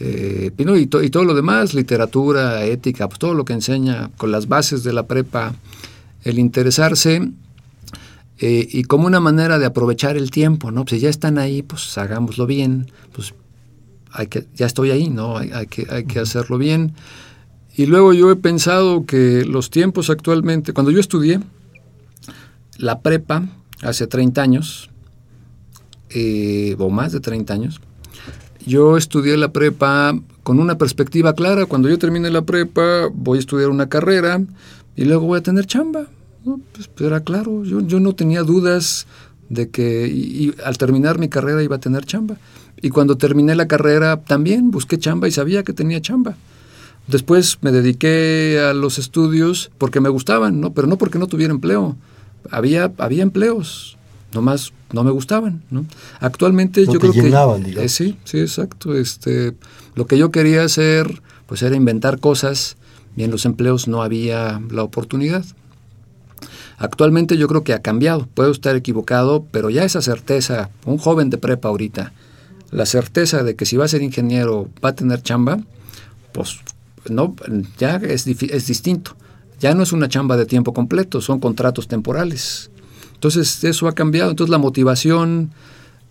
Eh, 0.00 0.50
y, 0.56 0.86
todo 0.86 1.24
lo 1.24 1.34
demás, 1.34 1.72
literatura, 1.72 2.64
ética, 2.64 3.08
pues 3.08 3.18
todo 3.18 3.34
lo 3.34 3.44
que 3.44 3.52
enseña 3.52 4.10
con 4.16 4.32
las 4.32 4.48
bases 4.48 4.82
de 4.82 4.92
la 4.92 5.06
prepa, 5.06 5.54
el 6.24 6.38
interesarse 6.38 7.30
eh, 8.40 8.68
y 8.68 8.82
como 8.84 9.06
una 9.06 9.20
manera 9.20 9.58
de 9.58 9.66
aprovechar 9.66 10.16
el 10.16 10.30
tiempo, 10.30 10.70
¿no? 10.70 10.84
Pues 10.84 10.96
si 10.96 11.00
ya 11.00 11.10
están 11.10 11.38
ahí, 11.38 11.62
pues 11.62 11.96
hagámoslo 11.96 12.46
bien, 12.46 12.90
pues 13.12 13.34
hay 14.10 14.26
que, 14.26 14.46
ya 14.54 14.66
estoy 14.66 14.90
ahí, 14.90 15.08
¿no? 15.08 15.38
Hay, 15.38 15.50
hay 15.52 15.66
que, 15.66 15.86
hay 15.88 16.04
que 16.04 16.18
hacerlo 16.18 16.58
bien. 16.58 16.94
Y 17.76 17.86
luego 17.86 18.12
yo 18.12 18.30
he 18.30 18.36
pensado 18.36 19.04
que 19.04 19.44
los 19.44 19.70
tiempos 19.70 20.08
actualmente, 20.08 20.72
cuando 20.72 20.92
yo 20.92 21.00
estudié 21.00 21.40
la 22.78 23.00
prepa 23.00 23.48
hace 23.82 24.06
30 24.06 24.42
años, 24.42 24.90
eh, 26.10 26.76
o 26.78 26.88
más 26.90 27.12
de 27.12 27.20
30 27.20 27.52
años, 27.52 27.80
yo 28.64 28.96
estudié 28.96 29.36
la 29.36 29.52
prepa 29.52 30.16
con 30.44 30.60
una 30.60 30.78
perspectiva 30.78 31.34
clara. 31.34 31.66
Cuando 31.66 31.88
yo 31.88 31.98
termine 31.98 32.30
la 32.30 32.42
prepa, 32.42 33.08
voy 33.12 33.38
a 33.38 33.40
estudiar 33.40 33.70
una 33.70 33.88
carrera 33.88 34.40
y 34.94 35.04
luego 35.04 35.26
voy 35.26 35.38
a 35.38 35.42
tener 35.42 35.66
chamba. 35.66 36.06
Pues, 36.44 36.88
pues, 36.88 37.00
era 37.00 37.20
claro, 37.20 37.64
yo, 37.64 37.80
yo, 37.80 38.00
no 38.00 38.14
tenía 38.14 38.42
dudas 38.42 39.06
de 39.48 39.70
que 39.70 40.54
al 40.64 40.78
terminar 40.78 41.18
mi 41.18 41.28
carrera 41.28 41.62
iba 41.62 41.76
a 41.76 41.80
tener 41.80 42.04
chamba. 42.04 42.36
Y 42.80 42.90
cuando 42.90 43.16
terminé 43.16 43.54
la 43.54 43.66
carrera 43.66 44.18
también 44.18 44.70
busqué 44.70 44.98
chamba 44.98 45.26
y 45.26 45.32
sabía 45.32 45.64
que 45.64 45.72
tenía 45.72 46.00
chamba. 46.00 46.36
Después 47.06 47.58
me 47.60 47.70
dediqué 47.70 48.60
a 48.60 48.72
los 48.72 48.98
estudios 48.98 49.70
porque 49.78 50.00
me 50.00 50.08
gustaban, 50.08 50.60
¿no? 50.60 50.72
Pero 50.72 50.86
no 50.86 50.96
porque 50.96 51.18
no 51.18 51.26
tuviera 51.26 51.52
empleo. 51.52 51.96
Había, 52.50 52.92
había 52.98 53.22
empleos, 53.22 53.96
nomás 54.32 54.72
no 54.92 55.04
me 55.04 55.10
gustaban, 55.10 55.62
¿no? 55.70 55.84
Actualmente 56.20 56.86
yo 56.86 56.98
creo 56.98 57.12
que... 57.12 57.30
Eh, 57.76 57.88
sí, 57.88 58.16
sí, 58.24 58.38
exacto. 58.38 58.94
Este, 58.94 59.54
lo 59.94 60.06
que 60.06 60.16
yo 60.16 60.30
quería 60.30 60.64
hacer, 60.64 61.22
pues 61.46 61.62
era 61.62 61.76
inventar 61.76 62.20
cosas 62.20 62.76
y 63.16 63.24
en 63.24 63.30
los 63.30 63.44
empleos 63.44 63.86
no 63.86 64.02
había 64.02 64.62
la 64.70 64.82
oportunidad. 64.82 65.44
Actualmente 66.78 67.36
yo 67.36 67.48
creo 67.48 67.64
que 67.64 67.72
ha 67.72 67.82
cambiado. 67.82 68.28
Puedo 68.34 68.50
estar 68.50 68.76
equivocado, 68.76 69.46
pero 69.50 69.70
ya 69.70 69.84
esa 69.84 70.02
certeza, 70.02 70.70
un 70.84 70.98
joven 70.98 71.30
de 71.30 71.38
prepa 71.38 71.68
ahorita, 71.68 72.12
la 72.70 72.86
certeza 72.86 73.42
de 73.42 73.54
que 73.56 73.66
si 73.66 73.76
va 73.76 73.84
a 73.84 73.88
ser 73.88 74.02
ingeniero 74.02 74.68
va 74.84 74.90
a 74.90 74.94
tener 74.94 75.22
chamba, 75.22 75.58
pues 76.32 76.58
no, 77.08 77.34
ya 77.78 77.96
es, 77.96 78.26
es 78.26 78.66
distinto. 78.66 79.16
Ya 79.60 79.74
no 79.74 79.82
es 79.82 79.92
una 79.92 80.08
chamba 80.08 80.36
de 80.36 80.46
tiempo 80.46 80.74
completo, 80.74 81.20
son 81.20 81.40
contratos 81.40 81.88
temporales. 81.88 82.70
Entonces 83.14 83.64
eso 83.64 83.88
ha 83.88 83.94
cambiado. 83.94 84.30
Entonces 84.30 84.50
la 84.50 84.58
motivación, 84.58 85.50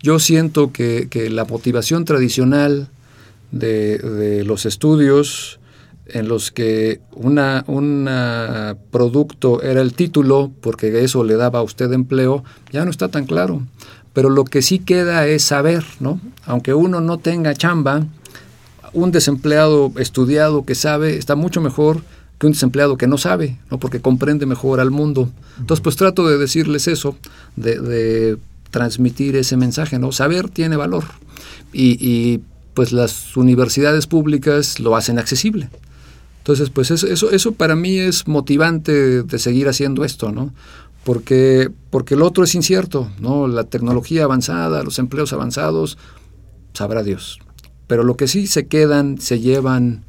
yo 0.02 0.18
siento 0.18 0.72
que, 0.72 1.08
la 1.30 1.44
motivación 1.44 2.04
tradicional 2.04 2.88
de, 3.52 4.42
los 4.44 4.66
estudios 4.66 5.60
en 6.06 6.26
los 6.28 6.50
que 6.50 7.00
una, 7.12 7.64
un 7.68 8.08
producto 8.90 9.62
era 9.62 9.80
el 9.80 9.94
título, 9.94 10.50
porque 10.60 11.04
eso 11.04 11.22
le 11.22 11.36
daba 11.36 11.60
a 11.60 11.62
usted 11.62 11.92
empleo, 11.92 12.42
ya 12.72 12.84
no 12.84 12.90
está 12.90 13.08
tan 13.08 13.26
claro. 13.26 13.62
Pero 14.12 14.28
lo 14.30 14.44
que 14.44 14.62
sí 14.62 14.80
queda 14.80 15.28
es 15.28 15.44
saber, 15.44 15.84
¿no? 16.00 16.20
Aunque 16.46 16.74
uno 16.74 17.00
no 17.00 17.18
tenga 17.18 17.54
chamba, 17.54 18.04
un 18.94 19.12
desempleado 19.12 19.92
estudiado 19.96 20.64
que 20.64 20.74
sabe 20.74 21.18
está 21.18 21.36
mucho 21.36 21.60
mejor 21.60 22.02
que 22.38 22.46
un 22.46 22.52
desempleado 22.52 22.96
que 22.96 23.06
no 23.06 23.18
sabe, 23.18 23.58
¿no? 23.70 23.78
porque 23.78 24.00
comprende 24.00 24.46
mejor 24.46 24.80
al 24.80 24.90
mundo. 24.90 25.30
Entonces, 25.58 25.82
pues 25.82 25.96
trato 25.96 26.26
de 26.26 26.38
decirles 26.38 26.88
eso, 26.88 27.16
de, 27.56 28.38
transmitir 28.70 29.36
ese 29.36 29.56
mensaje, 29.56 30.00
¿no? 30.00 30.10
Saber 30.10 30.48
tiene 30.48 30.76
valor. 30.76 31.04
Y, 31.72 31.96
y, 32.00 32.40
pues 32.74 32.92
las 32.92 33.36
universidades 33.36 34.08
públicas 34.08 34.80
lo 34.80 34.96
hacen 34.96 35.20
accesible. 35.20 35.70
Entonces, 36.38 36.70
pues 36.70 36.90
eso, 36.90 37.06
eso, 37.06 37.30
eso 37.30 37.52
para 37.52 37.76
mí 37.76 37.98
es 37.98 38.26
motivante 38.26 39.22
de 39.22 39.38
seguir 39.38 39.68
haciendo 39.68 40.04
esto, 40.04 40.32
¿no? 40.32 40.52
Porque, 41.04 41.70
porque 41.90 42.14
el 42.14 42.22
otro 42.22 42.42
es 42.42 42.54
incierto, 42.56 43.08
¿no? 43.20 43.46
La 43.46 43.62
tecnología 43.62 44.24
avanzada, 44.24 44.82
los 44.82 44.98
empleos 44.98 45.32
avanzados, 45.32 45.96
sabrá 46.72 47.04
Dios. 47.04 47.38
Pero 47.86 48.02
lo 48.02 48.16
que 48.16 48.28
sí 48.28 48.46
se 48.46 48.66
quedan, 48.66 49.20
se 49.20 49.40
llevan 49.40 50.04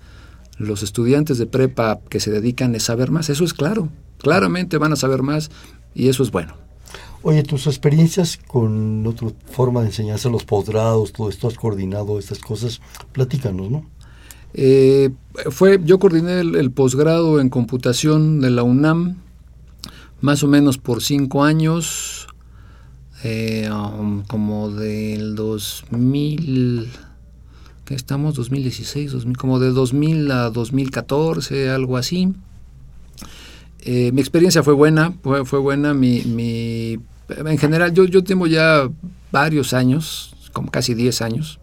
los 0.57 0.83
estudiantes 0.83 1.37
de 1.37 1.45
prepa 1.45 1.99
que 2.09 2.19
se 2.19 2.31
dedican 2.31 2.75
a 2.75 2.79
saber 2.79 3.11
más, 3.11 3.29
eso 3.29 3.43
es 3.43 3.53
claro, 3.53 3.89
claramente 4.19 4.77
van 4.77 4.93
a 4.93 4.95
saber 4.95 5.21
más 5.21 5.51
y 5.93 6.07
eso 6.07 6.23
es 6.23 6.31
bueno. 6.31 6.55
Oye, 7.23 7.41
tus 7.43 7.65
experiencias 7.65 8.37
con 8.47 9.05
otra 9.07 9.29
forma 9.47 9.81
de 9.81 9.87
enseñanza, 9.87 10.29
los 10.29 10.45
posgrados, 10.45 11.11
todo 11.11 11.29
esto, 11.29 11.47
has 11.47 11.55
coordinado 11.55 12.19
estas 12.19 12.39
cosas, 12.39 12.81
platícanos, 13.13 13.71
¿no? 13.71 13.89
Eh, 14.53 15.09
fue, 15.49 15.81
yo 15.83 15.99
coordiné 15.99 16.39
el, 16.39 16.71
posgrado 16.71 17.41
en 17.41 17.49
computación 17.49 18.41
de 18.41 18.51
la 18.51 18.63
UNAM, 18.63 19.17
más 20.21 20.43
o 20.43 20.47
menos 20.47 20.77
por 20.77 21.01
cinco 21.01 21.43
años, 21.43 22.27
eh, 23.23 23.69
um, 23.71 24.23
como 24.23 24.69
del 24.69 25.35
2000 25.35 26.89
que 27.85 27.93
estamos 27.93 28.33
2016, 28.35 29.11
2000, 29.11 29.37
como 29.37 29.59
de 29.59 29.69
2000 29.69 30.31
a 30.31 30.49
2014, 30.49 31.69
algo 31.69 31.97
así. 31.97 32.33
Eh, 33.81 34.11
mi 34.11 34.21
experiencia 34.21 34.63
fue 34.63 34.73
buena, 34.73 35.13
fue, 35.21 35.59
buena. 35.59 35.93
Mi, 35.93 36.21
mi, 36.23 36.97
en 37.29 37.57
general, 37.59 37.93
yo, 37.93 38.05
yo 38.05 38.23
tengo 38.23 38.47
ya 38.47 38.89
varios 39.31 39.73
años, 39.73 40.35
como 40.51 40.71
casi 40.71 40.95
10 40.95 41.21
años, 41.21 41.59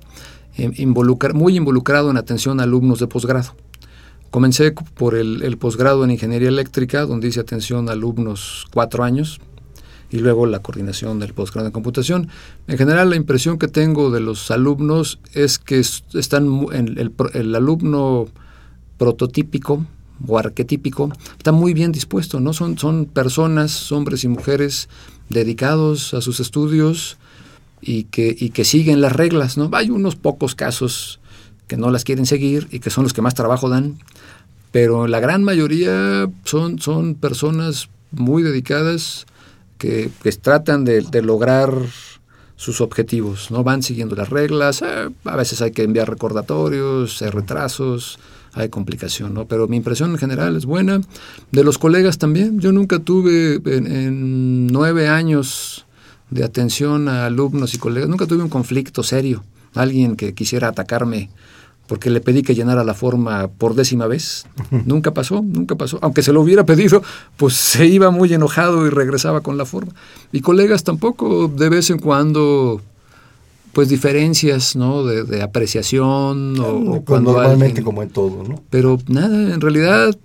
eh, 0.57 0.87
muy 1.35 1.57
involucrado 1.57 2.11
en 2.11 2.17
atención 2.17 2.61
a 2.61 2.63
alumnos 2.63 3.01
de 3.01 3.09
posgrado. 3.09 3.57
Comencé 4.31 4.73
por 4.73 5.17
el, 5.17 5.43
el 5.43 5.59
posgrado 5.59 6.05
en 6.05 6.13
ingeniería 6.13 6.49
eléctrica, 6.49 7.05
donde 7.05 7.29
hice 7.29 7.41
atención 7.41 7.89
a 7.89 7.93
alumnos 7.93 8.67
cuatro 8.73 9.03
años, 9.03 9.41
y 10.13 10.19
luego 10.19 10.47
la 10.47 10.61
coordinación 10.61 11.19
del 11.19 11.33
posgrado 11.33 11.67
en 11.67 11.73
computación. 11.73 12.29
En 12.69 12.77
general, 12.77 13.11
la 13.11 13.17
impresión 13.17 13.59
que 13.59 13.67
tengo 13.67 14.11
de 14.11 14.21
los 14.21 14.51
alumnos 14.51 15.19
es 15.33 15.59
que 15.59 15.81
están 15.81 16.67
en 16.73 16.99
el, 16.99 17.55
alumno 17.55 18.29
prototípico 18.99 19.87
o 20.29 20.39
arquetípico 20.39 21.11
está 21.39 21.51
muy 21.51 21.73
bien 21.73 21.91
dispuesto, 21.91 22.41
¿no? 22.41 22.53
Son, 22.53 22.79
son 22.79 23.07
personas, 23.07 23.91
hombres 23.91 24.23
y 24.23 24.29
mujeres 24.29 24.89
dedicados 25.31 26.15
a 26.15 26.21
sus 26.21 26.39
estudios 26.41 27.17
y 27.81 28.05
que, 28.05 28.37
y 28.39 28.51
que 28.51 28.65
siguen 28.65 29.01
las 29.01 29.13
reglas, 29.13 29.57
¿no? 29.57 29.71
Hay 29.73 29.91
unos 29.91 30.15
pocos 30.15 30.55
casos 30.55 31.21
que 31.67 31.79
no 31.79 31.91
las 31.91 32.05
quieren 32.05 32.27
seguir 32.27 32.69
y 32.71 32.81
que 32.81 32.91
son 32.91 33.05
los 33.05 33.15
que 33.15 33.23
más 33.23 33.35
trabajo 33.35 33.71
dan, 33.71 33.99
pero 34.73 35.09
la 35.09 35.21
gran 35.21 35.43
mayoría 35.43 36.31
son, 36.45 36.79
son 36.79 37.15
personas 37.15 37.89
muy 38.13 38.43
dedicadas 38.43 39.27
que, 39.83 40.33
tratan 40.41 40.85
de, 40.85 41.23
lograr 41.23 41.75
sus 42.55 42.81
objetivos, 42.81 43.51
¿no? 43.51 43.65
Van 43.65 43.83
siguiendo 43.83 44.15
las 44.15 44.31
reglas, 44.31 44.83
eh, 44.83 45.09
a 45.25 45.37
veces 45.37 45.61
hay 45.61 45.73
que 45.73 45.83
enviar 45.83 46.09
recordatorios, 46.09 47.21
hay 47.23 47.31
retrasos, 47.31 48.21
hay 48.53 48.69
complicación, 48.69 49.35
¿no? 49.35 49.47
Pero 49.47 49.67
mi 49.67 49.77
impresión 49.77 50.13
en 50.13 50.19
general 50.19 50.55
es 50.57 50.67
buena. 50.67 51.01
De 51.51 51.65
los 51.65 51.79
colegas 51.79 52.19
también, 52.19 52.61
yo 52.61 52.71
nunca 52.71 53.01
tuve 53.01 53.61
en 53.65 54.69
nueve 54.69 55.09
años 55.09 55.85
de 56.31 56.45
atención 56.45 57.09
a 57.09 57.27
alumnos 57.27 57.75
y 57.75 57.79
colegas, 57.79 58.09
nunca 58.09 58.27
tuve 58.27 58.45
un 58.45 58.49
conflicto 58.49 59.03
serio, 59.03 59.43
alguien 59.75 60.15
que 60.15 60.33
quisiera 60.33 60.69
atacarme 60.69 61.31
porque 61.87 62.11
le 62.11 62.21
pedí 62.21 62.43
que 62.43 62.55
llenara 62.55 62.85
la 62.85 62.95
forma 62.95 63.49
por 63.49 63.75
décima 63.75 64.07
vez. 64.07 64.47
Nunca 64.87 65.13
pasó, 65.13 65.43
nunca 65.43 65.75
pasó. 65.77 65.99
Aunque 66.03 66.23
se 66.23 66.33
lo 66.33 66.41
hubiera 66.41 66.65
pedido, 66.65 67.03
pues 67.37 67.55
se 67.57 67.87
iba 67.87 68.11
muy 68.11 68.33
enojado 68.33 68.87
y 68.87 68.91
regresaba 68.91 69.41
con 69.41 69.57
la 69.57 69.65
forma. 69.65 69.93
Y 70.33 70.41
colegas 70.41 70.85
tampoco, 70.85 71.49
de 71.49 71.69
vez 71.69 71.91
en 71.91 71.99
cuando, 71.99 72.81
pues 73.73 73.89
diferencias, 73.89 74.77
¿no? 74.77 75.05
De, 75.05 75.43
apreciación 75.43 76.59
o, 76.61 77.03
cuando 77.05 77.33
normalmente 77.33 77.83
como 77.83 78.03
en 78.03 78.11
todo, 78.11 78.43
¿no? 78.49 78.63
Pero 78.71 78.99
nada, 79.09 79.53
en 79.53 79.61
realidad 79.61 80.17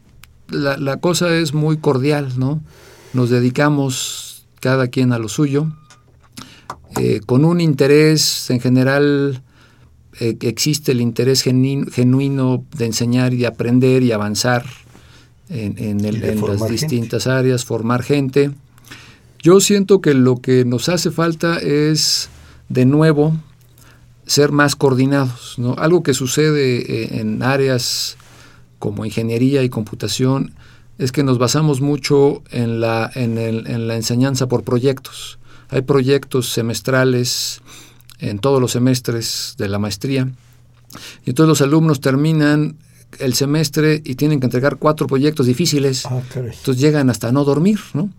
la, 0.49 0.77
la 0.77 0.97
cosa 0.97 1.35
es 1.35 1.53
muy 1.53 1.77
cordial, 1.77 2.33
¿no? 2.37 2.61
Nos 3.13 3.29
dedicamos 3.29 4.45
cada 4.59 4.87
quien 4.87 5.11
a 5.13 5.19
lo 5.19 5.29
suyo, 5.29 5.67
eh, 6.99 7.19
con 7.25 7.45
un 7.45 7.61
interés 7.61 8.49
en 8.49 8.59
general 8.59 9.43
eh, 10.19 10.37
existe 10.41 10.91
el 10.91 11.01
interés 11.01 11.43
genuino 11.43 12.65
de 12.75 12.85
enseñar 12.85 13.33
y 13.33 13.45
aprender 13.45 14.03
y 14.03 14.11
avanzar 14.11 14.65
en, 15.49 16.01
las 16.01 16.69
distintas 16.69 17.27
áreas, 17.27 17.65
formar 17.65 18.03
gente. 18.03 18.51
Yo 19.41 19.59
siento 19.59 20.01
que 20.01 20.13
lo 20.13 20.37
que 20.37 20.65
nos 20.65 20.89
hace 20.89 21.11
falta 21.11 21.57
es, 21.59 22.29
de 22.69 22.85
nuevo, 22.85 23.37
ser 24.25 24.51
más 24.51 24.75
coordinados. 24.75 25.55
¿no? 25.57 25.75
Algo 25.77 26.03
que 26.03 26.13
sucede 26.13 26.79
eh, 26.79 27.19
en 27.19 27.43
áreas 27.43 28.17
como 28.79 29.05
ingeniería 29.05 29.63
y 29.63 29.69
computación 29.69 30.53
es 30.97 31.11
que 31.11 31.23
nos 31.23 31.37
basamos 31.37 31.79
mucho 31.79 32.41
en 32.51 32.81
la, 32.81 33.09
en 33.13 33.87
la 33.87 33.95
enseñanza 33.95 34.47
por 34.47 34.63
proyectos. 34.63 35.37
Hay 35.69 35.83
proyectos 35.83 36.49
semestrales 36.51 37.61
en 38.19 38.39
todos 38.39 38.61
los 38.61 38.71
semestres 38.71 39.55
de 39.57 39.69
la 39.69 39.79
maestría. 39.79 40.29
Y 41.25 41.33
todos 41.33 41.47
los 41.47 41.61
alumnos 41.61 42.01
terminan 42.01 42.77
el 43.19 43.33
semestre 43.33 44.01
y 44.03 44.15
tienen 44.15 44.39
que 44.39 44.45
entregar 44.45 44.77
cuatro 44.77 45.07
proyectos 45.07 45.45
difíciles. 45.45 46.05
Ah, 46.05 46.21
entonces 46.35 46.79
llegan 46.79 47.09
hasta 47.09 47.31
no 47.31 47.43
dormir, 47.43 47.79
¿no? 47.93 48.09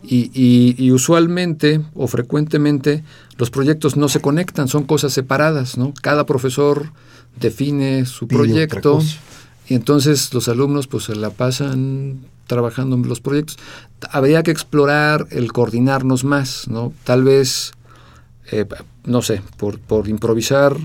Y, 0.00 0.30
y, 0.32 0.92
usualmente 0.92 1.80
o 1.94 2.06
frecuentemente 2.06 3.02
los 3.36 3.50
proyectos 3.50 3.96
no 3.96 4.08
se 4.08 4.20
conectan, 4.20 4.68
son 4.68 4.84
cosas 4.84 5.12
separadas, 5.12 5.76
¿no? 5.76 5.92
Cada 6.00 6.24
profesor 6.24 6.92
define 7.40 8.06
su 8.06 8.28
proyecto 8.28 9.00
y 9.68 9.74
entonces 9.74 10.32
los 10.32 10.48
alumnos 10.48 10.86
pues 10.86 11.04
se 11.04 11.16
la 11.16 11.30
pasan 11.30 12.20
trabajando 12.46 12.94
en 12.94 13.08
los 13.08 13.20
proyectos. 13.20 13.58
Habría 14.10 14.44
que 14.44 14.52
explorar 14.52 15.26
el 15.30 15.52
coordinarnos 15.52 16.22
más, 16.22 16.68
¿no? 16.68 16.92
Tal 17.02 17.24
vez 17.24 17.72
eh, 18.50 18.66
no 19.04 19.22
sé, 19.22 19.42
por, 19.56 19.78
por 19.78 20.08
improvisar 20.08 20.76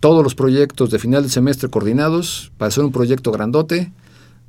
todos 0.00 0.24
los 0.24 0.34
proyectos 0.34 0.90
de 0.90 0.98
final 0.98 1.22
del 1.22 1.30
semestre 1.30 1.68
coordinados 1.68 2.52
para 2.56 2.68
hacer 2.68 2.84
un 2.84 2.92
proyecto 2.92 3.30
grandote 3.32 3.92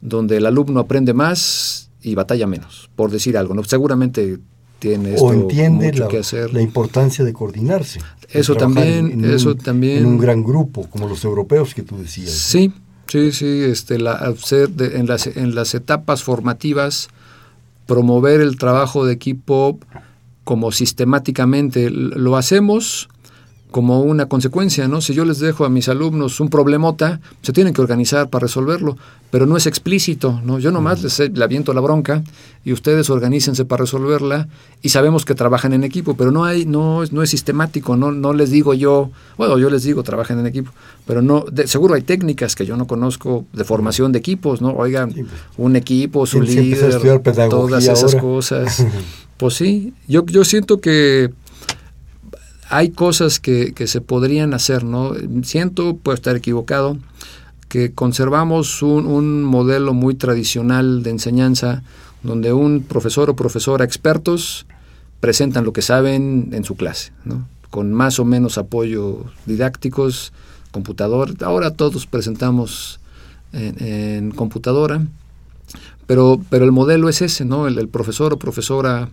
donde 0.01 0.37
el 0.37 0.45
alumno 0.45 0.79
aprende 0.79 1.13
más 1.13 1.89
y 2.01 2.15
batalla 2.15 2.47
menos, 2.47 2.89
por 2.95 3.11
decir 3.11 3.37
algo. 3.37 3.53
¿no? 3.53 3.63
Seguramente 3.63 4.39
tiene 4.79 5.13
esto 5.13 5.25
o 5.25 5.33
entiende 5.33 5.87
mucho 5.87 6.03
la, 6.03 6.09
que 6.09 6.17
hacer. 6.17 6.53
la 6.53 6.61
importancia 6.61 7.23
de 7.23 7.33
coordinarse. 7.33 7.99
Eso 8.29 8.55
también, 8.55 9.23
eso 9.25 9.55
también. 9.55 9.99
En 9.99 10.05
un 10.05 10.17
gran 10.17 10.43
grupo, 10.43 10.87
como 10.89 11.07
los 11.07 11.23
europeos 11.23 11.75
que 11.75 11.83
tú 11.83 11.97
decías. 11.97 12.31
Sí, 12.31 12.73
sí, 13.07 13.31
sí. 13.31 13.63
Este, 13.63 13.99
la, 13.99 14.33
en, 14.49 15.05
las, 15.05 15.27
en 15.27 15.53
las 15.53 15.75
etapas 15.75 16.23
formativas, 16.23 17.09
promover 17.85 18.41
el 18.41 18.57
trabajo 18.57 19.05
de 19.05 19.13
equipo 19.13 19.77
como 20.43 20.71
sistemáticamente 20.71 21.89
lo 21.89 22.37
hacemos 22.37 23.09
como 23.71 24.01
una 24.01 24.27
consecuencia, 24.27 24.87
¿no? 24.87 25.01
Si 25.01 25.13
yo 25.13 25.23
les 25.23 25.39
dejo 25.39 25.63
a 25.65 25.69
mis 25.69 25.87
alumnos 25.87 26.39
un 26.39 26.49
problemota, 26.49 27.21
se 27.41 27.53
tienen 27.53 27.73
que 27.73 27.81
organizar 27.81 28.29
para 28.29 28.43
resolverlo, 28.43 28.97
pero 29.31 29.45
no 29.45 29.55
es 29.55 29.65
explícito, 29.65 30.41
¿no? 30.43 30.59
Yo 30.59 30.71
nomás 30.71 31.01
les 31.01 31.19
le 31.19 31.43
aviento 31.43 31.73
la 31.73 31.79
bronca 31.79 32.21
y 32.65 32.73
ustedes 32.73 33.09
organícense 33.09 33.63
para 33.63 33.81
resolverla 33.81 34.49
y 34.81 34.89
sabemos 34.89 35.23
que 35.23 35.35
trabajan 35.35 35.71
en 35.73 35.85
equipo, 35.85 36.15
pero 36.15 36.31
no 36.31 36.43
hay 36.43 36.65
no 36.65 37.01
es 37.01 37.13
no 37.13 37.23
es 37.23 37.29
sistemático, 37.29 37.95
no 37.95 38.11
no 38.11 38.33
les 38.33 38.51
digo 38.51 38.73
yo, 38.73 39.09
bueno, 39.37 39.57
yo 39.57 39.69
les 39.69 39.83
digo 39.83 40.03
trabajen 40.03 40.39
en 40.39 40.47
equipo, 40.47 40.71
pero 41.07 41.21
no 41.21 41.45
seguro 41.65 41.95
hay 41.95 42.01
técnicas 42.01 42.55
que 42.55 42.65
yo 42.65 42.75
no 42.75 42.87
conozco 42.87 43.45
de 43.53 43.63
formación 43.63 44.11
de 44.11 44.19
equipos, 44.19 44.61
¿no? 44.61 44.73
Oigan, 44.73 45.13
pues. 45.13 45.27
un 45.57 45.77
equipo, 45.77 46.25
su 46.25 46.41
líder, 46.41 46.99
todas 47.49 47.87
esas 47.87 48.15
cosas. 48.15 48.85
Pues 49.41 49.55
sí, 49.55 49.95
yo, 50.07 50.23
yo 50.27 50.45
siento 50.45 50.81
que 50.81 51.31
hay 52.71 52.91
cosas 52.91 53.39
que, 53.41 53.73
se 53.85 54.01
podrían 54.01 54.53
hacer, 54.53 54.85
¿no? 54.85 55.13
Siento, 55.43 55.97
puedo 55.97 56.15
estar 56.15 56.37
equivocado, 56.37 56.97
que 57.67 57.91
conservamos 57.91 58.81
un, 58.81 59.43
modelo 59.43 59.93
muy 59.93 60.15
tradicional 60.15 61.03
de 61.03 61.09
enseñanza 61.09 61.83
donde 62.23 62.53
un 62.53 62.83
profesor 62.83 63.29
o 63.29 63.35
profesora 63.35 63.83
expertos 63.83 64.65
presentan 65.19 65.65
lo 65.65 65.73
que 65.73 65.81
saben 65.81 66.49
en 66.53 66.63
su 66.63 66.75
clase, 66.75 67.11
con 67.69 67.91
más 67.93 68.19
o 68.19 68.25
menos 68.25 68.57
apoyo 68.57 69.25
didácticos, 69.45 70.31
computador. 70.71 71.35
Ahora 71.41 71.71
todos 71.71 72.07
presentamos 72.07 73.01
en, 73.51 74.31
computadora, 74.31 75.05
pero, 76.07 76.41
pero 76.49 76.63
el 76.63 76.71
modelo 76.71 77.09
es 77.09 77.21
ese, 77.21 77.43
¿no? 77.43 77.67
el 77.67 77.89
profesor 77.89 78.31
o 78.31 78.39
profesora 78.39 79.09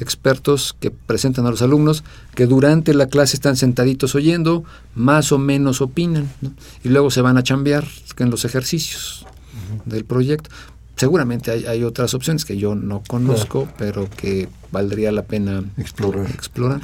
expertos 0.00 0.76
que 0.78 0.90
presentan 0.90 1.46
a 1.46 1.50
los 1.50 1.62
alumnos 1.62 2.04
que 2.34 2.46
durante 2.46 2.94
la 2.94 3.06
clase 3.06 3.36
están 3.36 3.56
sentaditos 3.56 4.14
oyendo, 4.14 4.64
más 4.94 5.32
o 5.32 5.38
menos 5.38 5.80
opinan, 5.80 6.30
y 6.84 6.88
luego 6.88 7.10
se 7.10 7.20
van 7.20 7.36
a 7.38 7.42
chambear 7.42 7.86
en 8.18 8.30
los 8.30 8.44
ejercicios 8.44 9.26
del 9.84 10.04
proyecto. 10.04 10.50
Seguramente 10.96 11.52
hay, 11.52 11.84
otras 11.84 12.12
opciones 12.14 12.44
que 12.44 12.56
yo 12.56 12.74
no 12.74 13.02
conozco, 13.06 13.68
pero 13.78 14.10
que 14.10 14.48
valdría 14.72 15.12
la 15.12 15.22
pena 15.22 15.62
explorar. 15.76 16.28
explorar 16.28 16.80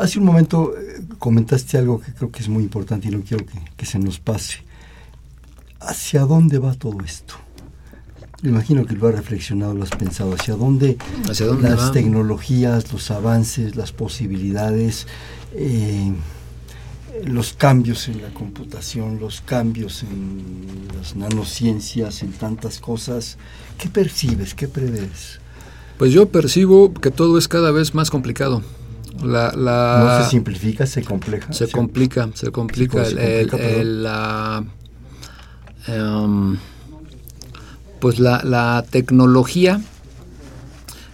Hace 0.00 0.20
un 0.20 0.24
momento 0.24 0.72
eh, 0.78 1.02
comentaste 1.18 1.76
algo 1.76 2.00
que 2.00 2.12
creo 2.12 2.30
que 2.30 2.40
es 2.40 2.48
muy 2.48 2.62
importante 2.62 3.08
y 3.08 3.10
no 3.10 3.22
quiero 3.22 3.44
que 3.76 3.86
se 3.86 3.98
nos 3.98 4.20
pase. 4.20 4.58
¿Hacia 5.80 6.22
dónde 6.22 6.58
va 6.58 6.74
todo 6.74 7.00
esto? 7.04 7.34
Imagino 8.42 8.84
que 8.84 8.94
lo 8.94 9.08
has 9.08 9.14
reflexionado, 9.14 9.74
lo 9.74 9.82
has 9.82 9.90
pensado, 9.90 10.34
hacia 10.34 10.54
dónde, 10.54 10.98
las 11.26 11.92
tecnologías, 11.92 12.92
los 12.92 13.10
avances, 13.10 13.76
las 13.76 13.92
posibilidades, 13.92 15.06
eh, 15.54 16.12
los 17.24 17.54
cambios 17.54 18.08
en 18.08 18.20
la 18.20 18.28
computación, 18.28 19.18
los 19.18 19.40
cambios 19.40 20.02
en 20.02 20.88
las 20.96 21.16
nanociencias, 21.16 22.22
en 22.22 22.32
tantas 22.32 22.78
cosas. 22.78 23.38
¿Qué 23.78 23.88
percibes? 23.88 24.54
¿Qué 24.54 24.68
prevés? 24.68 25.40
Pues 25.96 26.12
yo 26.12 26.28
percibo 26.28 26.92
que 26.92 27.10
todo 27.10 27.38
es 27.38 27.48
cada 27.48 27.70
vez 27.70 27.94
más 27.94 28.10
complicado. 28.10 28.62
La, 29.22 29.52
no 29.56 30.24
se 30.24 30.30
simplifica, 30.30 30.86
se 30.86 31.02
compleja. 31.02 31.50
Se, 31.54 31.68
complica, 31.68 32.28
se 32.34 32.50
complica. 32.50 33.02
la, 33.08 34.62
em, 35.86 36.58
pues 38.00 38.18
la, 38.18 38.84
tecnología 38.90 39.80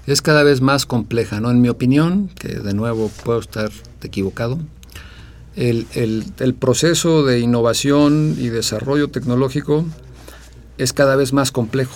es 0.06 0.22
cada 0.22 0.42
vez 0.42 0.60
más 0.60 0.86
compleja, 0.86 1.40
¿no? 1.40 1.50
En 1.50 1.60
mi 1.60 1.68
opinión, 1.68 2.28
que 2.38 2.48
de 2.48 2.74
nuevo 2.74 3.10
puedo 3.24 3.38
estar 3.38 3.70
equivocado, 4.02 4.58
el, 5.54 6.54
proceso 6.58 7.24
de 7.24 7.40
innovación 7.40 8.36
y 8.38 8.48
desarrollo 8.48 9.08
tecnológico 9.08 9.84
es 10.78 10.92
cada 10.92 11.16
vez 11.16 11.32
más 11.32 11.52
complejo. 11.52 11.94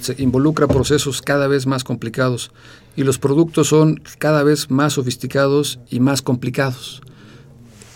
Se 0.00 0.20
involucra 0.22 0.66
procesos 0.66 1.22
cada 1.22 1.46
vez 1.46 1.66
más 1.66 1.84
complicados 1.84 2.50
y 2.96 3.04
los 3.04 3.18
productos 3.18 3.68
son 3.68 4.00
cada 4.18 4.42
vez 4.42 4.70
más 4.70 4.94
sofisticados 4.94 5.78
y 5.90 6.00
más 6.00 6.22
complicados. 6.22 7.02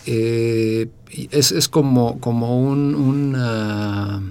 Eh, 0.05 0.89
es, 1.31 1.69
como, 1.69 2.19
como 2.19 2.59
un, 2.59 2.95
una 2.95 4.21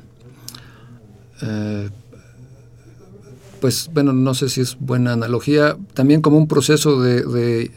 eh, 1.43 1.89
pues 3.61 3.91
bueno, 3.93 4.13
no 4.13 4.35
sé 4.35 4.49
si 4.49 4.63
es 4.63 4.77
buena 4.81 5.13
analogía, 5.13 5.77
también 5.95 6.23
como 6.23 6.39
un 6.39 6.49
proceso 6.49 7.01
de, 7.01 7.71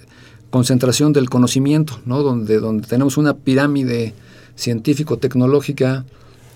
concentración 0.49 1.13
del 1.13 1.29
conocimiento, 1.29 1.99
¿no? 2.05 2.21
donde, 2.21 2.59
donde 2.59 2.87
tenemos 2.87 3.17
una 3.17 3.35
pirámide 3.35 4.13
científico-tecnológica 4.55 6.05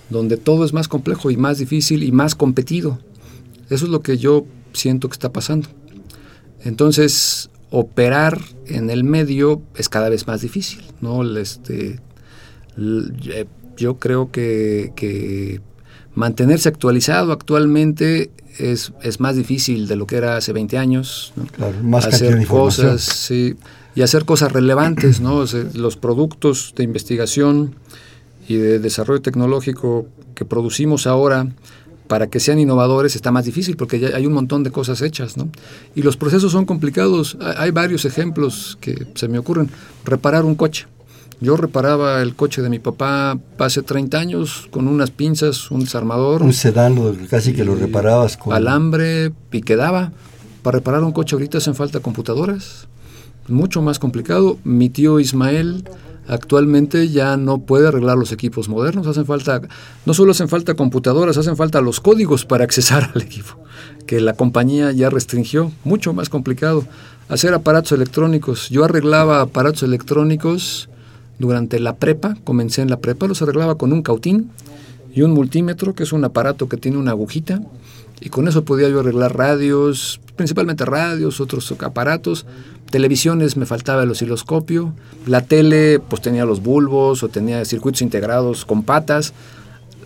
donde 0.09 0.37
todo 0.37 0.63
es 0.65 0.71
más 0.71 0.87
complejo 0.87 1.31
y 1.31 1.37
más 1.37 1.57
difícil 1.57 2.03
y 2.03 2.11
más 2.11 2.35
competido. 2.35 2.99
Eso 3.69 3.85
es 3.85 3.91
lo 3.91 4.01
que 4.01 4.17
yo 4.17 4.45
siento 4.71 5.09
que 5.09 5.13
está 5.13 5.33
pasando. 5.33 5.67
Entonces, 6.63 7.49
operar 7.71 8.39
en 8.67 8.91
el 8.91 9.03
medio 9.03 9.61
es 9.75 9.89
cada 9.89 10.09
vez 10.09 10.27
más 10.27 10.41
difícil. 10.41 10.83
¿no? 11.01 11.23
Este, 11.37 11.99
yo 13.75 13.97
creo 13.97 14.31
que 14.31 15.61
mantenerse 16.17 16.67
actualizado 16.67 17.31
actualmente 17.31 18.31
es, 18.57 18.91
es, 19.03 19.19
más 19.19 19.35
difícil 19.35 19.87
de 19.87 19.95
lo 19.95 20.07
que 20.07 20.17
era 20.17 20.35
hace 20.35 20.51
20 20.51 20.77
años. 20.79 21.31
más 21.83 22.07
hacer 22.07 22.45
cosas, 22.47 23.03
sí, 23.03 23.55
y 23.93 24.01
hacer 24.01 24.25
cosas 24.25 24.51
relevantes, 24.51 25.21
¿no? 25.21 25.45
los 25.75 25.95
productos 25.95 26.73
de 26.75 26.83
investigación 26.83 27.75
y 28.47 28.55
de 28.55 28.79
desarrollo 28.79 29.21
tecnológico 29.21 30.07
que 30.33 30.43
producimos 30.43 31.05
ahora 31.05 31.47
para 32.07 32.27
que 32.27 32.39
sean 32.39 32.57
innovadores 32.57 33.15
está 33.15 33.31
más 33.31 33.45
difícil 33.45 33.77
porque 33.77 33.99
ya 33.99 34.15
hay 34.15 34.25
un 34.25 34.33
montón 34.33 34.63
de 34.63 34.71
cosas 34.71 35.01
hechas, 35.03 35.37
¿no? 35.37 35.49
Y 35.93 36.01
los 36.01 36.15
procesos 36.15 36.53
son 36.53 36.65
complicados. 36.65 37.37
Hay 37.57 37.71
varios 37.71 38.05
ejemplos 38.05 38.77
que 38.79 39.07
se 39.13 39.27
me 39.27 39.37
ocurren. 39.37 39.69
Reparar 40.05 40.45
un 40.45 40.55
coche. 40.55 40.87
Yo 41.39 41.55
reparaba 41.55 42.21
el 42.23 42.35
coche 42.35 42.63
de 42.63 42.69
mi 42.69 42.79
papá 42.79 43.37
hace 43.59 43.83
30 43.83 44.17
años 44.17 44.67
con 44.71 44.87
unas 44.87 45.11
pinzas, 45.11 45.69
un 45.69 45.81
desarmador. 45.81 46.41
Un 46.41 46.53
sedán, 46.53 46.97
casi 47.29 47.53
que 47.53 47.63
lo 47.63 47.75
reparabas 47.75 48.37
con... 48.37 48.53
Alambre 48.53 49.31
y 49.51 49.61
quedaba. 49.61 50.11
Para 50.63 50.79
reparar 50.79 51.03
un 51.03 51.11
coche 51.11 51.35
ahorita 51.35 51.59
hacen 51.59 51.75
falta 51.75 51.99
computadoras. 51.99 52.87
Mucho 53.47 53.83
más 53.83 53.99
complicado. 53.99 54.57
Mi 54.63 54.89
tío 54.89 55.19
Ismael 55.19 55.87
actualmente 56.27 57.07
ya 57.09 57.37
no 57.37 57.59
puede 57.59 57.87
arreglar 57.87 58.17
los 58.17 58.31
equipos 58.31 58.67
modernos. 58.67 59.05
Hacen 59.05 59.27
falta, 59.27 59.61
no 60.07 60.15
solo 60.15 60.31
hacen 60.31 60.49
falta 60.49 60.73
computadoras, 60.73 61.37
hacen 61.37 61.55
falta 61.55 61.81
los 61.81 61.99
códigos 61.99 62.45
para 62.45 62.63
accesar 62.63 63.11
al 63.15 63.21
equipo, 63.21 63.59
que 64.07 64.21
la 64.21 64.33
compañía 64.33 64.91
ya 64.91 65.11
restringió. 65.11 65.71
Mucho 65.83 66.13
más 66.13 66.29
complicado. 66.29 66.83
Hacer 67.29 67.53
aparatos 67.53 67.91
electrónicos. 67.91 68.69
Yo 68.69 68.83
arreglaba 68.85 69.41
aparatos 69.41 69.83
electrónicos 69.83 70.89
durante 71.39 71.79
la 71.79 71.95
prepa, 71.95 72.37
comencé 72.43 72.81
en 72.81 72.89
la 72.89 72.99
prepa, 72.99 73.27
los 73.27 73.41
arreglaba 73.41 73.77
con 73.77 73.93
un 73.93 74.01
cautín 74.01 74.51
y 75.13 75.21
un 75.21 75.31
multímetro, 75.31 75.95
que 75.95 76.03
es 76.03 76.13
un 76.13 76.23
aparato 76.23 76.67
que 76.69 76.77
tiene 76.77 76.97
una 76.97 77.11
agujita, 77.11 77.61
y 78.19 78.29
con 78.29 78.47
eso 78.47 78.65
podía 78.65 78.89
yo 78.89 78.99
arreglar 78.99 79.35
radios, 79.37 80.19
principalmente 80.35 80.85
radios, 80.85 81.39
otros 81.39 81.71
aparatos, 81.79 82.45
televisiones 82.89 83.57
me 83.57 83.65
faltaba 83.65 84.03
el 84.03 84.11
osciloscopio, 84.11 84.93
la 85.25 85.41
tele 85.41 85.99
pues 85.99 86.21
tenía 86.21 86.45
los 86.45 86.61
bulbos 86.61 87.23
o 87.23 87.29
tenía 87.29 87.63
circuitos 87.65 88.01
integrados 88.01 88.65
con 88.65 88.83
patas, 88.83 89.33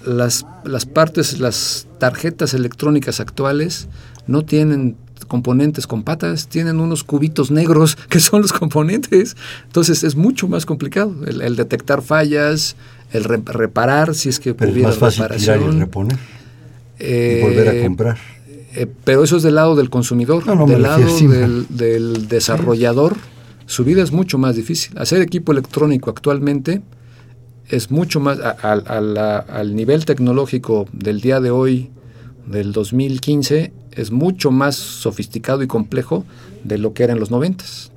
las, 0.05 0.45
las 0.65 0.85
partes, 0.85 1.39
las 1.39 1.87
tarjetas 1.99 2.53
electrónicas 2.53 3.19
actuales 3.19 3.87
no 4.27 4.43
tienen 4.43 4.97
componentes 5.27 5.87
con 5.87 6.03
patas, 6.03 6.47
tienen 6.47 6.79
unos 6.79 7.03
cubitos 7.03 7.51
negros 7.51 7.95
que 8.09 8.19
son 8.19 8.41
los 8.41 8.53
componentes. 8.53 9.35
Entonces 9.65 10.03
es 10.03 10.15
mucho 10.15 10.47
más 10.47 10.65
complicado 10.65 11.13
el, 11.25 11.55
detectar 11.55 12.01
fallas, 12.01 12.75
el 13.11 13.23
reparar 13.23 14.15
si 14.15 14.29
es 14.29 14.39
que 14.39 14.53
pero 14.53 14.71
es 14.71 14.83
más 14.83 14.97
fácil 14.97 15.25
Tirar 15.37 15.61
y 15.61 15.79
reponer 15.79 16.17
y 17.01 17.41
volver 17.41 17.67
a 17.67 17.73
eh, 17.73 17.83
comprar. 17.83 18.17
Eh, 18.75 18.87
pero 19.03 19.23
eso 19.23 19.37
es 19.37 19.43
del 19.43 19.55
lado 19.55 19.75
del 19.75 19.89
consumidor, 19.89 20.45
del 20.67 20.81
lado 20.81 21.05
del, 21.69 22.27
desarrollador. 22.27 23.15
Su 23.65 23.83
vida 23.83 24.03
es 24.03 24.11
mucho 24.11 24.37
más 24.37 24.55
difícil. 24.55 24.97
Hacer 24.97 25.21
equipo 25.21 25.51
electrónico 25.51 26.09
actualmente 26.09 26.81
es 27.69 27.89
mucho 27.91 28.19
más 28.19 28.39
al 28.39 29.75
nivel 29.75 30.05
tecnológico 30.05 30.87
del 30.91 31.21
día 31.21 31.39
de 31.39 31.51
hoy, 31.51 31.89
del 32.45 32.71
2015, 32.71 33.71
es 33.91 34.11
mucho 34.11 34.51
más 34.51 34.75
sofisticado 34.75 35.63
y 35.63 35.67
complejo 35.67 36.25
de 36.63 36.77
lo 36.77 36.93
que 36.93 37.03
era 37.03 37.13
en 37.13 37.19
los 37.19 37.31
noventas. 37.31 37.91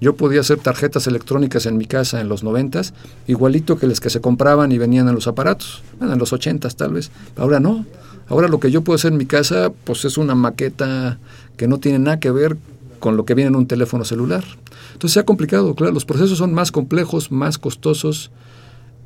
Yo 0.00 0.16
podía 0.16 0.40
hacer 0.40 0.58
tarjetas 0.58 1.06
electrónicas 1.06 1.66
en 1.66 1.76
mi 1.76 1.86
casa 1.86 2.20
en 2.20 2.28
los 2.28 2.42
noventas, 2.42 2.92
igualito 3.26 3.78
que 3.78 3.86
las 3.86 4.00
que 4.00 4.10
se 4.10 4.20
compraban 4.20 4.72
y 4.72 4.78
venían 4.78 5.08
en 5.08 5.14
los 5.14 5.26
aparatos, 5.26 5.82
en 6.00 6.18
los 6.18 6.32
ochentas 6.32 6.76
tal 6.76 6.92
vez. 6.92 7.10
Ahora 7.36 7.60
no. 7.60 7.86
Ahora 8.28 8.48
lo 8.48 8.58
que 8.58 8.70
yo 8.70 8.82
puedo 8.82 8.96
hacer 8.96 9.12
en 9.12 9.18
mi 9.18 9.26
casa, 9.26 9.72
pues 9.84 10.04
es 10.04 10.18
una 10.18 10.34
maqueta 10.34 11.18
que 11.56 11.68
no 11.68 11.78
tiene 11.78 11.98
nada 11.98 12.20
que 12.20 12.30
ver 12.30 12.56
con 12.98 13.16
lo 13.16 13.24
que 13.24 13.34
viene 13.34 13.48
en 13.48 13.56
un 13.56 13.66
teléfono 13.66 14.04
celular. 14.04 14.44
Entonces 14.92 15.12
se 15.12 15.20
ha 15.20 15.24
complicado, 15.24 15.74
claro, 15.74 15.92
los 15.92 16.04
procesos 16.04 16.38
son 16.38 16.54
más 16.54 16.72
complejos, 16.72 17.30
más 17.30 17.58
costosos, 17.58 18.30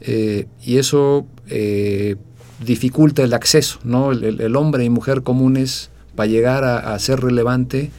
eh, 0.01 0.47
y 0.65 0.77
eso 0.77 1.27
eh, 1.49 2.17
dificulta 2.65 3.23
el 3.23 3.35
acceso, 3.35 3.81
¿no? 3.85 4.13
el, 4.13 4.57
hombre 4.57 4.85
y 4.85 4.91
mujer 4.91 5.23
comunes 5.23 5.91
para 6.19 6.27
llegar 6.27 6.65
a, 6.65 6.99
ser 6.99 7.21
relevante, 7.21 7.93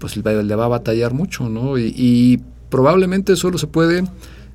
pues 0.00 0.16
le 0.16 0.56
va 0.56 0.64
a 0.64 0.68
batallar 0.68 1.14
mucho, 1.14 1.48
¿no? 1.48 1.78
Y, 1.78 2.42
probablemente 2.68 3.36
solo 3.36 3.58
se 3.58 3.68
puede 3.68 4.02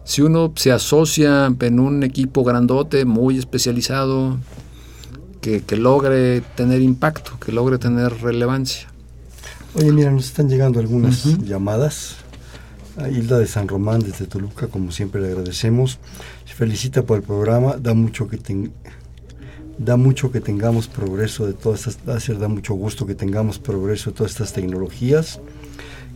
si 0.04 0.22
uno 0.22 0.52
se 0.58 0.74
asocia 0.74 1.56
en 1.62 1.80
un 1.80 2.04
equipo 2.04 2.44
grandote, 2.44 3.06
muy 3.06 3.38
especializado, 3.38 4.38
que, 5.40 5.64
logre 5.78 6.42
tener 6.58 6.82
impacto, 6.82 7.40
que 7.40 7.54
logre 7.54 7.78
tener 7.78 8.22
relevancia. 8.22 8.90
Oye, 9.76 9.94
mira, 9.94 10.12
nos 10.12 10.26
están 10.26 10.50
llegando 10.50 10.82
algunas 10.82 11.24
llamadas. 11.42 12.18
A 12.98 13.08
Hilda 13.08 13.40
de 13.40 13.48
San 13.48 13.70
Román, 13.70 14.02
desde 14.02 14.26
Toluca, 14.26 14.68
como 14.68 14.92
siempre 14.92 15.22
le 15.22 15.30
agradecemos. 15.30 16.00
Se 16.46 16.54
felicita 16.54 17.04
por 17.04 17.20
el 17.20 17.24
programa, 17.24 17.78
da 17.78 17.94
mucho 17.94 18.28
que, 18.28 18.38
da 19.80 19.96
mucho 19.96 20.32
que 20.32 20.42
tengamos 20.42 20.88
progreso 20.88 21.48
de 21.48 21.54
todas 21.54 21.88
estas, 21.88 22.28
da 22.40 22.48
mucho 22.50 22.74
gusto 22.74 23.08
que 23.08 23.16
tengamos 23.16 23.58
progreso 23.58 24.12
de 24.12 24.18
todas 24.18 24.34
estas 24.34 24.54
tecnologías. 24.54 25.40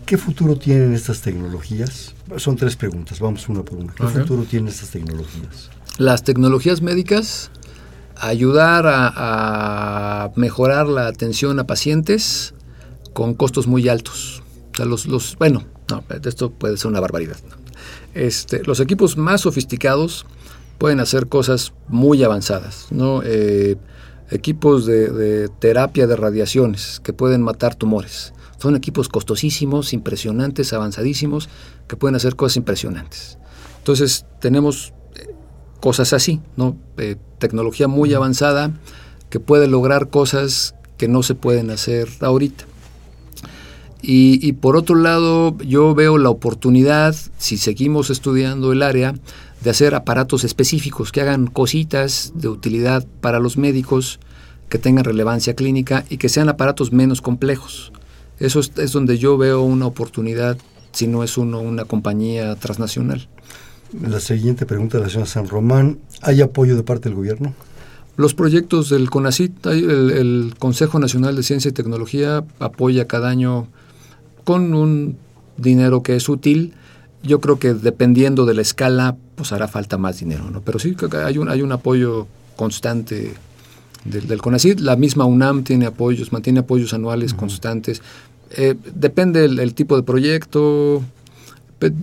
¿Qué 0.05 0.17
futuro 0.17 0.57
tienen 0.57 0.93
estas 0.93 1.21
tecnologías? 1.21 2.13
Son 2.35 2.57
tres 2.57 2.75
preguntas, 2.75 3.21
vamos 3.21 3.47
una 3.47 3.63
por 3.63 3.79
una. 3.79 3.93
¿Qué 3.93 4.05
futuro 4.05 4.43
tienen 4.43 4.67
estas 4.67 4.89
tecnologías? 4.89 5.69
Las 5.97 6.23
tecnologías 6.23 6.81
médicas 6.81 7.51
ayudar 8.17 8.85
a, 8.85 10.31
mejorar 10.35 10.87
la 10.87 11.07
atención 11.07 11.59
a 11.59 11.65
pacientes 11.65 12.53
con 13.13 13.33
costos 13.33 13.65
muy 13.65 13.87
altos. 13.87 14.43
O 14.73 14.77
sea, 14.77 14.85
los, 14.85 15.05
los 15.05 15.37
bueno, 15.37 15.63
no, 15.89 16.03
esto 16.25 16.51
puede 16.51 16.77
ser 16.77 16.91
una 16.91 16.99
barbaridad. 16.99 17.37
Este, 18.13 18.61
los 18.63 18.79
equipos 18.81 19.17
más 19.17 19.41
sofisticados 19.41 20.25
pueden 20.77 20.99
hacer 20.99 21.27
cosas 21.27 21.73
muy 21.87 22.23
avanzadas, 22.23 22.87
¿no? 22.91 23.21
Eh, 23.23 23.77
equipos 24.31 24.85
de, 24.85 25.49
terapia 25.59 26.07
de 26.07 26.15
radiaciones 26.15 26.99
que 27.03 27.13
pueden 27.13 27.41
matar 27.41 27.75
tumores. 27.75 28.33
Son 28.57 28.75
equipos 28.75 29.09
costosísimos, 29.09 29.93
impresionantes, 29.93 30.73
avanzadísimos, 30.73 31.49
que 31.87 31.97
pueden 31.97 32.15
hacer 32.15 32.35
cosas 32.35 32.57
impresionantes. 32.57 33.37
Entonces 33.79 34.25
tenemos 34.39 34.93
eh, 35.15 35.35
cosas 35.79 36.13
así, 36.13 36.41
¿no? 36.55 36.77
Eh, 36.97 37.17
tecnología 37.39 37.87
muy 37.87 38.13
avanzada 38.13 38.71
que 39.29 39.39
puede 39.39 39.67
lograr 39.67 40.09
cosas 40.09 40.75
que 40.97 41.07
no 41.07 41.23
se 41.23 41.35
pueden 41.35 41.69
hacer 41.71 42.07
ahorita. 42.21 42.65
Y, 44.05 44.51
por 44.53 44.75
otro 44.75 44.97
lado, 44.97 45.57
yo 45.59 45.95
veo 45.95 46.17
la 46.17 46.29
oportunidad, 46.29 47.15
si 47.37 47.55
seguimos 47.55 48.09
estudiando 48.09 48.73
el 48.73 48.83
área, 48.83 49.15
de 49.63 49.69
hacer 49.69 49.95
aparatos 49.95 50.43
específicos 50.43 51.11
que 51.11 51.21
hagan 51.21 51.47
cositas 51.47 52.33
de 52.35 52.49
utilidad 52.49 53.05
para 53.21 53.39
los 53.39 53.57
médicos, 53.57 54.19
que 54.69 54.77
tengan 54.77 55.05
relevancia 55.05 55.55
clínica 55.55 56.03
y 56.09 56.17
que 56.17 56.29
sean 56.29 56.49
aparatos 56.49 56.91
menos 56.91 57.21
complejos. 57.21 57.93
Eso 58.39 58.59
es, 58.59 58.91
donde 58.91 59.17
yo 59.17 59.37
veo 59.37 59.61
una 59.61 59.85
oportunidad, 59.85 60.57
si 60.91 61.07
no 61.07 61.23
es 61.23 61.37
uno 61.37 61.61
una 61.61 61.85
compañía 61.85 62.55
transnacional. 62.55 63.27
La 64.01 64.19
siguiente 64.19 64.65
pregunta 64.65 64.97
de 64.97 65.05
la 65.05 65.09
señora 65.09 65.29
San 65.29 65.47
Román, 65.47 65.99
¿hay 66.21 66.41
apoyo 66.41 66.75
de 66.75 66.83
parte 66.83 67.07
del 67.07 67.15
gobierno? 67.15 67.53
Los 68.17 68.33
proyectos 68.33 68.89
del 68.89 69.09
CONACIT, 69.09 69.65
el, 69.67 70.11
el 70.11 70.55
Consejo 70.59 70.99
Nacional 70.99 71.35
de 71.35 71.43
Ciencia 71.43 71.69
y 71.69 71.71
Tecnología 71.71 72.43
apoya 72.59 73.07
cada 73.07 73.29
año 73.29 73.67
con 74.43 74.73
un 74.73 75.17
dinero 75.57 76.03
que 76.03 76.15
es 76.15 76.27
útil. 76.27 76.73
Yo 77.21 77.39
creo 77.39 77.59
que 77.59 77.73
dependiendo 77.73 78.45
de 78.45 78.55
la 78.55 78.61
escala, 78.61 79.15
pues 79.35 79.51
hará 79.51 79.67
falta 79.67 79.97
más 79.97 80.19
dinero, 80.19 80.49
¿no? 80.49 80.61
Pero 80.61 80.79
sí 80.79 80.95
hay 81.25 81.37
un, 81.37 81.49
hay 81.49 81.61
un 81.61 81.71
apoyo 81.71 82.27
constante 82.55 83.33
del, 84.05 84.27
del 84.27 84.41
CONACYT. 84.41 84.79
La 84.79 84.95
misma 84.95 85.25
UNAM 85.25 85.63
tiene 85.63 85.85
apoyos, 85.85 86.31
mantiene 86.31 86.59
apoyos 86.59 86.93
anuales 86.93 87.33
constantes. 87.33 88.01
Eh, 88.55 88.75
depende 88.93 89.45
el, 89.45 89.73
tipo 89.73 89.95
de 89.95 90.03
proyecto. 90.03 91.01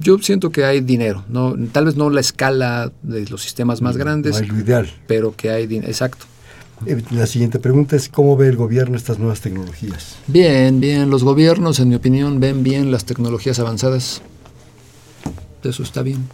Yo 0.00 0.18
siento 0.18 0.50
que 0.50 0.64
hay 0.64 0.80
dinero, 0.80 1.24
no, 1.28 1.56
tal 1.72 1.86
vez 1.86 1.96
no 1.96 2.10
la 2.10 2.20
escala 2.20 2.92
de 3.02 3.26
los 3.28 3.42
sistemas 3.42 3.80
más 3.80 3.96
grandes, 3.96 4.46
lo 4.46 4.58
ideal. 4.58 4.92
pero 5.06 5.34
que 5.34 5.48
hay 5.48 5.66
dinero, 5.66 5.88
exacto. 5.88 6.26
Eh, 6.84 7.02
la 7.10 7.26
siguiente 7.26 7.58
pregunta 7.58 7.96
es, 7.96 8.10
¿cómo 8.10 8.36
ve 8.36 8.48
el 8.48 8.56
gobierno 8.56 8.96
estas 8.96 9.18
nuevas 9.18 9.40
tecnologías? 9.40 10.16
Bien, 10.26 10.80
bien. 10.80 11.08
Los 11.10 11.24
gobiernos, 11.24 11.78
en 11.78 11.88
mi 11.88 11.94
opinión, 11.94 12.40
ven 12.40 12.62
bien 12.62 12.90
las 12.90 13.04
tecnologías 13.04 13.58
avanzadas. 13.58 14.22
Eso 15.62 15.82
está 15.82 16.02
bien. 16.02 16.26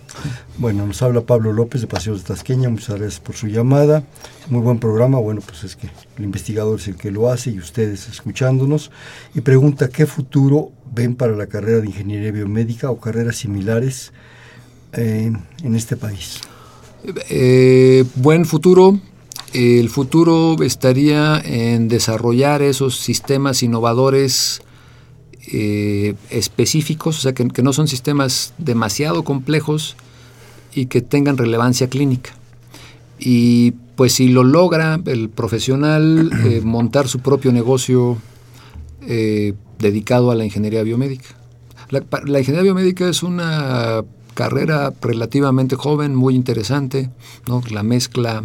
Bueno, 0.59 0.87
nos 0.87 1.03
habla 1.03 1.23
Pablo 1.23 1.53
López 1.53 1.81
de 1.81 1.87
Paseos 1.87 2.23
de 2.23 2.29
Tasqueña. 2.29 2.69
Muchas 2.69 2.99
gracias 2.99 3.21
por 3.21 3.35
su 3.35 3.49
llamada. 3.49 4.05
Muy 4.49 4.61
buen 4.61 4.79
programa. 4.79 5.19
Bueno, 5.19 5.41
pues 5.45 5.65
es 5.65 5.77
que 5.77 5.89
el 6.17 6.25
investigador 6.25 6.79
es 6.79 6.89
el 6.89 6.97
que 6.97 7.11
lo 7.11 7.31
hace 7.31 7.51
y 7.51 7.59
ustedes 7.59 8.09
escuchándonos. 8.09 8.91
Y 9.35 9.41
pregunta, 9.41 9.89
¿qué 9.89 10.07
futuro 10.07 10.71
ven 10.93 11.17
para 11.17 11.33
la 11.33 11.47
carrera 11.47 11.81
de 11.81 11.87
ingeniería 11.87 12.31
biomédica 12.31 12.91
o 12.91 13.01
carreras 13.01 13.37
similares 13.37 14.13
eh, 14.93 15.33
en 15.63 15.75
este 15.75 15.97
país? 15.97 16.41
Eh, 17.29 18.05
buen 18.15 18.45
futuro 18.45 19.01
el 19.53 19.89
futuro 19.89 20.57
estaría 20.63 21.41
en 21.43 21.89
desarrollar 21.89 22.61
esos 22.61 22.99
sistemas 22.99 23.63
innovadores 23.63 24.61
eh, 25.53 26.15
específicos, 26.31 27.19
o 27.19 27.21
sea, 27.21 27.33
que, 27.33 27.63
no 27.63 27.73
son 27.73 27.89
sistemas 27.89 28.53
demasiado 28.59 29.23
complejos 29.23 29.97
y 30.75 30.87
que 30.87 31.03
tengan 31.03 31.37
relevancia 31.37 31.89
clínica. 31.89 32.31
Y 33.19 33.73
pues 33.97 34.13
si 34.13 34.29
lo 34.29 34.45
logra 34.45 35.01
el 35.07 35.29
profesional 35.31 36.31
eh, 36.45 36.61
montar 36.65 37.09
su 37.09 37.21
propio 37.21 37.53
negocio 37.53 38.19
eh, 39.03 39.55
dedicado 39.79 40.31
a 40.31 40.35
la 40.35 40.45
ingeniería 40.45 40.83
biomédica. 40.83 41.29
La, 41.91 42.03
la, 42.25 42.41
ingeniería 42.41 42.63
biomédica 42.63 43.09
es 43.09 43.23
una 43.23 44.03
carrera 44.35 44.93
relativamente 45.01 45.77
joven, 45.77 46.15
muy 46.15 46.35
interesante, 46.35 47.11
¿no? 47.49 47.63
la 47.71 47.83
mezcla 47.83 48.45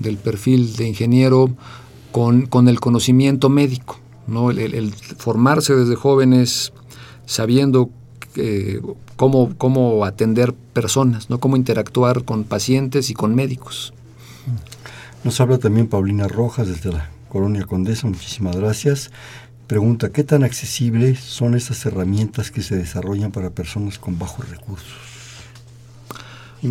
del 0.00 0.16
perfil 0.16 0.74
de 0.74 0.88
ingeniero 0.88 1.54
con, 2.10 2.46
con 2.46 2.68
el 2.68 2.80
conocimiento 2.80 3.48
médico, 3.48 3.99
¿no? 4.30 4.50
El, 4.50 4.94
formarse 4.94 5.74
desde 5.74 5.96
jóvenes 5.96 6.72
sabiendo 7.26 7.90
eh, 8.36 8.80
cómo, 9.16 9.54
cómo 9.58 10.04
atender 10.04 10.54
personas, 10.54 11.28
¿no? 11.28 11.38
cómo 11.38 11.56
interactuar 11.56 12.24
con 12.24 12.44
pacientes 12.44 13.10
y 13.10 13.14
con 13.14 13.34
médicos. 13.34 13.92
Nos 15.24 15.40
habla 15.40 15.58
también 15.58 15.86
Paulina 15.86 16.28
Rojas 16.28 16.68
desde 16.68 16.92
la 16.92 17.10
Colonia 17.28 17.64
Condesa, 17.64 18.06
muchísimas 18.06 18.56
gracias. 18.56 19.10
Pregunta, 19.66 20.10
¿qué 20.10 20.24
tan 20.24 20.42
accesibles 20.42 21.20
son 21.20 21.54
estas 21.54 21.84
herramientas 21.86 22.50
que 22.50 22.62
se 22.62 22.76
desarrollan 22.76 23.30
para 23.30 23.50
personas 23.50 23.98
con 23.98 24.18
bajos 24.18 24.48
recursos? 24.48 24.88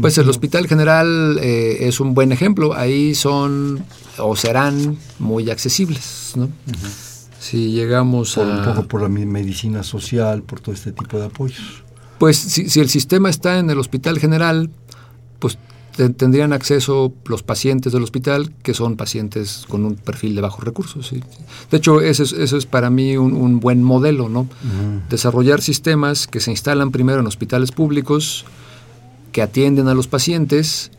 Pues 0.02 0.18
el 0.18 0.30
Hospital 0.30 0.68
General 0.68 1.40
eh, 1.42 1.88
es 1.88 2.00
un 2.00 2.14
buen 2.14 2.32
ejemplo. 2.32 2.76
Ahí 2.76 3.16
son 3.16 3.84
o 4.20 4.36
serán 4.36 4.98
muy 5.18 5.50
accesibles, 5.50 6.34
¿no? 6.36 6.50
Si 7.40 7.72
llegamos 7.72 8.38
a... 8.38 8.42
Un 8.42 8.66
poco 8.66 8.88
por 8.88 9.02
la 9.02 9.10
medicina 9.10 9.84
social, 9.84 10.44
por 10.44 10.60
todo 10.60 10.76
este 10.76 10.92
tipo 10.92 11.18
de 11.18 11.26
apoyos. 11.26 11.84
Pues 12.20 12.38
si, 12.38 12.80
el 12.80 12.90
sistema 12.90 13.30
está 13.30 13.60
en 13.60 13.70
el 13.70 13.80
Hospital 13.80 14.20
General, 14.20 14.70
pues 15.40 15.58
tendrían 15.96 16.54
acceso 16.54 17.14
los 17.26 17.44
pacientes 17.44 17.94
del 17.94 18.04
hospital, 18.04 18.52
que 18.62 18.74
son 18.74 18.98
pacientes 18.98 19.66
con 19.68 19.86
un 19.86 19.96
perfil 19.96 20.36
de 20.36 20.42
bajos 20.42 20.64
recursos. 20.64 21.12
De 21.72 21.78
hecho, 21.78 22.02
eso 22.02 22.24
es, 22.24 22.34
eso 22.34 22.58
es 22.58 22.66
para 22.66 22.90
mí 22.90 23.18
un, 23.18 23.60
buen 23.60 23.84
modelo, 23.84 24.30
¿no? 24.30 24.48
Desarrollar 25.10 25.62
sistemas 25.62 26.28
que 26.28 26.40
se 26.40 26.52
instalan 26.52 26.92
primero 26.92 27.20
en 27.22 27.28
hospitales 27.28 27.72
públicos, 27.72 28.46
que 29.32 29.42
atienden 29.42 29.88
a 29.88 29.94
los 29.94 30.08
pacientes 30.08 30.92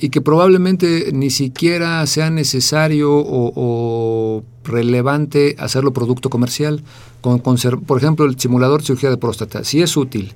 y 0.00 0.10
que 0.10 0.20
probablemente 0.20 1.10
ni 1.12 1.30
siquiera 1.30 2.06
sea 2.06 2.30
necesario 2.30 3.10
o, 3.12 4.42
relevante 4.64 5.54
hacerlo 5.58 5.92
producto 5.92 6.28
comercial. 6.28 6.82
Con, 7.20 7.38
por 7.38 7.98
ejemplo, 7.98 8.24
el 8.26 8.38
simulador 8.38 8.80
de 8.80 8.86
cirugía 8.86 9.10
de 9.10 9.16
próstata, 9.16 9.62
si 9.64 9.80
es 9.80 9.96
útil 9.96 10.34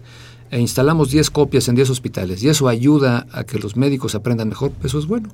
e 0.50 0.60
instalamos 0.60 1.10
10 1.10 1.30
copias 1.30 1.68
en 1.68 1.74
10 1.76 1.90
hospitales 1.90 2.42
y 2.42 2.48
eso 2.48 2.68
ayuda 2.68 3.26
a 3.32 3.44
que 3.44 3.58
los 3.58 3.76
médicos 3.76 4.14
aprendan 4.14 4.48
mejor, 4.48 4.72
eso 4.82 4.98
es 4.98 5.06
bueno. 5.06 5.28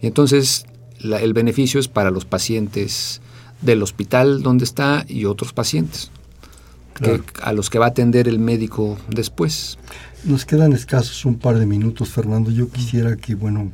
Y 0.00 0.06
entonces 0.06 0.66
el 1.00 1.32
beneficio 1.32 1.80
es 1.80 1.88
para 1.88 2.10
los 2.10 2.24
pacientes 2.24 3.20
del 3.62 3.82
hospital 3.82 4.42
donde 4.42 4.64
está 4.64 5.04
y 5.08 5.24
otros 5.24 5.52
pacientes 5.52 6.10
a 7.42 7.52
los 7.52 7.70
que 7.70 7.78
va 7.78 7.86
a 7.86 7.88
atender 7.88 8.28
el 8.28 8.38
médico 8.38 8.96
después. 9.08 9.78
Nos 10.24 10.44
quedan 10.44 10.72
escasos 10.72 11.24
un 11.24 11.36
par 11.36 11.58
de 11.58 11.66
minutos, 11.66 12.08
Fernando. 12.08 12.50
Yo 12.50 12.68
quisiera 12.70 13.16
que, 13.16 13.34
bueno, 13.34 13.70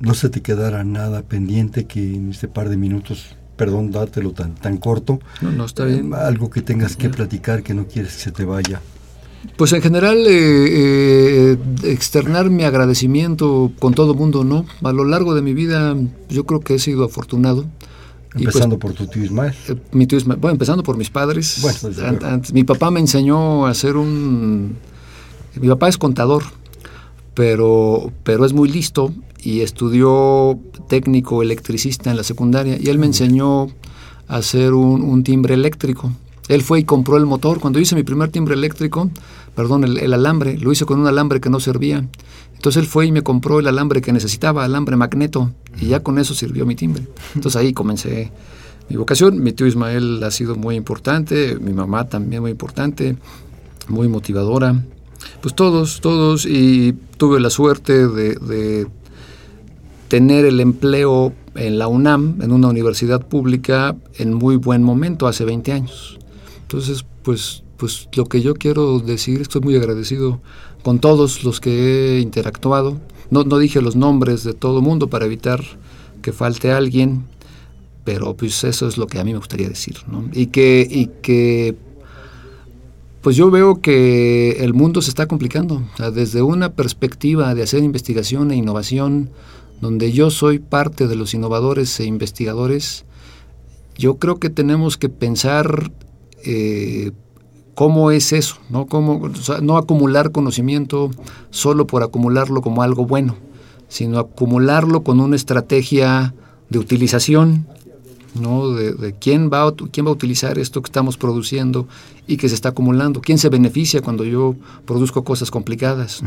no 0.00 0.14
se 0.14 0.28
te 0.28 0.42
quedara 0.42 0.82
nada 0.82 1.22
pendiente, 1.22 1.86
que 1.86 2.14
en 2.14 2.30
este 2.30 2.48
par 2.48 2.68
de 2.68 2.76
minutos, 2.76 3.36
perdón, 3.56 3.92
dártelo 3.92 4.32
tan, 4.32 4.54
tan 4.54 4.78
corto. 4.78 5.20
No, 5.40 5.52
no, 5.52 5.64
está 5.64 5.84
bien. 5.84 6.12
Eh, 6.12 6.16
algo 6.16 6.50
que 6.50 6.60
tengas 6.60 6.96
que 6.96 7.08
platicar 7.08 7.62
que 7.62 7.72
no 7.72 7.86
quieres 7.86 8.14
que 8.14 8.20
se 8.20 8.32
te 8.32 8.44
vaya. 8.44 8.80
Pues 9.56 9.72
en 9.72 9.82
general, 9.82 10.18
eh, 10.26 11.52
eh, 11.52 11.58
externar 11.84 12.50
mi 12.50 12.64
agradecimiento 12.64 13.72
con 13.78 13.94
todo 13.94 14.14
mundo, 14.14 14.44
¿no? 14.44 14.66
A 14.82 14.92
lo 14.92 15.04
largo 15.04 15.34
de 15.34 15.42
mi 15.42 15.52
vida, 15.52 15.96
yo 16.28 16.46
creo 16.46 16.60
que 16.60 16.74
he 16.74 16.78
sido 16.78 17.04
afortunado. 17.04 17.66
Pues, 18.32 18.46
empezando 18.46 18.78
por 18.78 18.92
tu 18.94 19.06
tío 19.06 19.24
Ismael. 19.24 19.54
mi 19.92 20.06
tío 20.06 20.18
Ismael. 20.18 20.40
Bueno, 20.40 20.52
empezando 20.52 20.82
por 20.82 20.96
mis 20.96 21.10
padres. 21.10 21.58
Bueno, 21.60 22.40
mi 22.52 22.64
papá 22.64 22.90
me 22.90 23.00
enseñó 23.00 23.66
a 23.66 23.70
hacer 23.70 23.96
un 23.96 24.76
mi 25.60 25.68
papá 25.68 25.88
es 25.88 25.98
contador, 25.98 26.44
pero, 27.34 28.10
pero 28.24 28.46
es 28.46 28.52
muy 28.52 28.68
listo 28.68 29.12
y 29.42 29.60
estudió 29.60 30.58
técnico 30.88 31.42
electricista 31.42 32.10
en 32.10 32.16
la 32.16 32.22
secundaria 32.22 32.78
y 32.80 32.88
él 32.88 32.98
me 32.98 33.06
enseñó 33.06 33.64
a 34.28 34.36
hacer 34.36 34.72
un, 34.72 35.22
timbre 35.24 35.54
eléctrico. 35.54 36.12
Él 36.48 36.62
fue 36.62 36.80
y 36.80 36.84
compró 36.84 37.16
el 37.16 37.26
motor. 37.26 37.60
Cuando 37.60 37.78
hice 37.78 37.94
mi 37.94 38.02
primer 38.02 38.30
timbre 38.30 38.54
eléctrico, 38.54 39.10
perdón, 39.54 39.84
el, 39.84 40.12
alambre, 40.12 40.58
lo 40.58 40.72
hice 40.72 40.84
con 40.84 41.00
un 41.00 41.06
alambre 41.06 41.40
que 41.40 41.50
no 41.50 41.60
servía. 41.60 42.06
Entonces 42.54 42.82
él 42.82 42.88
fue 42.88 43.06
y 43.06 43.12
me 43.12 43.22
compró 43.22 43.60
el 43.60 43.68
alambre 43.68 44.00
que 44.00 44.12
necesitaba, 44.12 44.64
alambre 44.64 44.96
magneto, 44.96 45.50
y 45.80 45.86
ya 45.86 46.00
con 46.00 46.18
eso 46.18 46.34
sirvió 46.34 46.66
mi 46.66 46.76
timbre. 46.76 47.06
Entonces 47.34 47.60
ahí 47.60 47.72
comencé 47.72 48.30
mi 48.88 48.96
vocación. 48.96 49.42
Mi 49.42 49.52
tío 49.52 49.66
Ismael 49.66 50.22
ha 50.22 50.30
sido 50.30 50.56
muy 50.56 50.76
importante, 50.76 51.56
mi 51.60 51.72
mamá 51.72 52.08
también 52.08 52.42
muy 52.42 52.50
importante, 52.50 53.16
muy 53.88 54.08
motivadora. 54.08 54.84
Pues 55.40 55.54
todos, 55.54 56.00
todos, 56.00 56.46
y 56.46 56.94
tuve 57.16 57.40
la 57.40 57.50
suerte 57.50 58.08
de 58.08 58.86
tener 60.08 60.44
el 60.44 60.60
empleo 60.60 61.32
en 61.54 61.78
la 61.78 61.88
UNAM, 61.88 62.42
en 62.42 62.52
una 62.52 62.68
universidad 62.68 63.26
pública, 63.26 63.96
en 64.18 64.34
muy 64.34 64.56
buen 64.56 64.82
momento, 64.82 65.26
hace 65.26 65.46
20 65.46 65.72
años. 65.72 66.18
Entonces, 66.72 67.04
pues, 67.22 67.64
pues 67.76 68.08
lo 68.16 68.24
que 68.24 68.40
yo 68.40 68.54
quiero 68.54 68.98
decir, 68.98 69.42
estoy 69.42 69.60
muy 69.60 69.76
agradecido 69.76 70.40
con 70.82 71.00
todos 71.00 71.44
los 71.44 71.60
que 71.60 72.16
he 72.16 72.20
interactuado. 72.20 72.98
No, 73.28 73.44
no 73.44 73.58
dije 73.58 73.82
los 73.82 73.94
nombres 73.94 74.42
de 74.42 74.54
todo 74.54 74.80
mundo 74.80 75.08
para 75.08 75.26
evitar 75.26 75.62
que 76.22 76.32
falte 76.32 76.72
alguien, 76.72 77.24
pero 78.04 78.34
pues 78.38 78.64
eso 78.64 78.88
es 78.88 78.96
lo 78.96 79.06
que 79.06 79.20
a 79.20 79.24
mí 79.24 79.32
me 79.32 79.38
gustaría 79.38 79.68
decir. 79.68 79.98
Y, 80.32 80.46
que, 80.46 80.88
y 80.90 81.10
que, 81.20 81.76
pues 83.20 83.36
yo 83.36 83.50
veo 83.50 83.82
que 83.82 84.64
el 84.64 84.72
mundo 84.72 85.02
se 85.02 85.10
está 85.10 85.26
complicando. 85.26 85.82
desde 86.14 86.40
una 86.40 86.72
perspectiva 86.72 87.54
de 87.54 87.64
hacer 87.64 87.82
investigación 87.82 88.50
e 88.50 88.56
innovación, 88.56 89.28
donde 89.82 90.10
yo 90.12 90.30
soy 90.30 90.58
parte 90.58 91.06
de 91.06 91.16
los 91.16 91.34
innovadores 91.34 92.00
e 92.00 92.06
investigadores, 92.06 93.04
yo 93.94 94.14
creo 94.14 94.40
que 94.40 94.48
tenemos 94.48 94.96
que 94.96 95.10
pensar 95.10 95.92
eh, 96.44 97.12
cómo 97.74 98.10
es 98.10 98.32
eso, 98.32 98.56
¿no? 98.70 98.86
Cómo, 98.86 99.30
no 99.62 99.76
acumular 99.76 100.32
conocimiento 100.32 101.10
solo 101.50 101.86
por 101.86 102.02
acumularlo 102.02 102.62
como 102.62 102.82
algo 102.82 103.06
bueno, 103.06 103.36
sino 103.88 104.18
acumularlo 104.18 105.02
con 105.02 105.20
una 105.20 105.36
estrategia 105.36 106.34
de 106.68 106.78
utilización, 106.78 107.66
¿no? 108.34 108.70
De, 108.70 109.14
quién, 109.14 109.50
va 109.50 109.66
a, 109.66 109.72
quién 109.90 110.06
va 110.06 110.10
a 110.10 110.14
utilizar 110.14 110.58
esto 110.58 110.82
que 110.82 110.88
estamos 110.88 111.16
produciendo 111.16 111.86
y 112.26 112.36
que 112.36 112.48
se 112.48 112.54
está 112.54 112.70
acumulando, 112.70 113.20
quién 113.20 113.38
se 113.38 113.48
beneficia 113.48 114.00
cuando 114.00 114.24
yo 114.24 114.54
produzco 114.86 115.24
cosas 115.24 115.50
complicadas. 115.50 116.22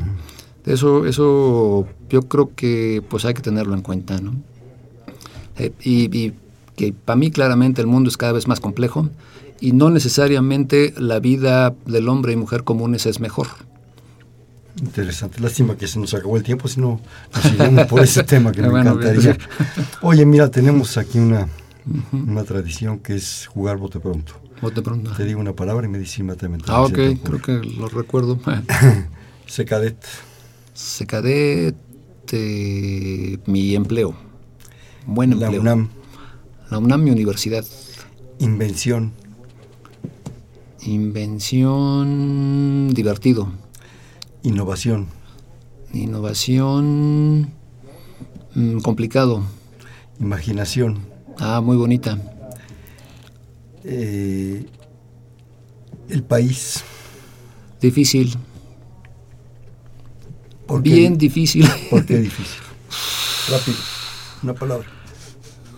Eso, 0.65 1.05
eso 1.05 1.87
yo 2.09 2.21
creo 2.23 2.51
que 2.55 3.03
pues 3.07 3.25
hay 3.25 3.33
que 3.33 3.41
tenerlo 3.41 3.75
en 3.75 3.81
cuenta, 3.81 4.19
¿no? 4.19 4.33
Eh, 5.57 5.71
y, 5.83 6.33
que 6.75 6.91
para 6.91 7.15
mí 7.15 7.31
claramente 7.31 7.79
el 7.79 7.87
mundo 7.87 8.09
es 8.09 8.17
cada 8.17 8.33
vez 8.33 8.49
más 8.49 8.59
complejo 8.59 9.09
y 9.59 9.71
no 9.71 9.89
necesariamente 9.89 10.93
la 10.97 11.19
vida 11.19 11.75
del 11.85 12.09
hombre 12.09 12.33
y 12.33 12.35
mujer 12.35 12.63
comunes 12.63 13.05
es 13.05 13.19
mejor. 13.19 13.47
Interesante, 14.81 15.39
lástima 15.39 15.77
que 15.77 15.87
se 15.87 15.99
nos 15.99 16.13
acabó 16.13 16.35
el 16.35 16.43
tiempo, 16.43 16.67
si 16.67 16.81
no 16.81 16.99
nos 17.71 17.87
por 17.87 18.01
ese 18.01 18.23
tema 18.25 18.51
que 18.51 18.61
me 18.61 18.67
encantaría. 18.81 19.37
Oye, 20.01 20.25
mira, 20.25 20.51
tenemos 20.51 20.97
aquí 20.97 21.17
una, 21.17 21.47
una 22.11 22.43
tradición 22.43 22.99
que 22.99 23.15
es 23.15 23.47
jugar 23.47 23.77
bote 23.77 24.01
pronto. 24.01 24.33
Bote 24.61 24.81
pronto. 24.81 25.11
Te 25.11 25.23
digo 25.23 25.39
una 25.39 25.53
palabra 25.53 25.87
y 25.87 25.89
me 25.89 25.97
dices 25.97 26.19
inmediatamente. 26.19 26.65
Ah, 26.67 26.81
ok, 26.81 26.99
creo 27.23 27.41
que 27.41 27.53
lo 27.53 27.87
recuerdo. 27.87 28.37
Secadet. 29.45 29.97
Secadete, 30.73 31.77
mi 33.45 33.75
empleo. 33.75 34.13
Buen 35.05 35.31
empleo. 35.31 35.51
La 35.51 35.59
UNAM. 35.59 35.89
La 36.69 36.79
UNAM, 36.79 37.03
mi 37.03 37.11
universidad. 37.11 37.63
Invención. 38.39 39.13
Invención 40.85 42.13
divertido. 42.93 43.51
Innovación. 44.43 45.07
Innovación 45.93 47.51
mm, 48.53 48.79
complicado. 48.81 49.41
Imaginación. 50.19 50.99
Ah, 51.39 51.59
muy 51.61 51.75
bonita. 51.75 52.19
Eh, 53.83 54.65
el 56.09 56.23
país. 56.23 56.83
Difícil. 57.81 58.37
Bien 60.81 61.17
difícil. 61.17 61.67
¿Por 61.89 62.05
qué 62.05 62.17
difícil? 62.19 62.61
Rápido, 63.49 63.77
una 64.43 64.53
palabra. 64.53 64.94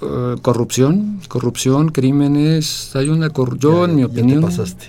Eh, 0.02 0.36
corrupción, 0.42 1.20
corrupción, 1.28 1.90
crímenes, 1.90 2.96
hay 2.96 3.10
una 3.10 3.30
corrupción, 3.30 3.92
en 3.92 3.96
mi 3.96 4.04
opinión. 4.04 4.42
Ya 4.42 4.48
te 4.48 4.58
pasaste. 4.58 4.86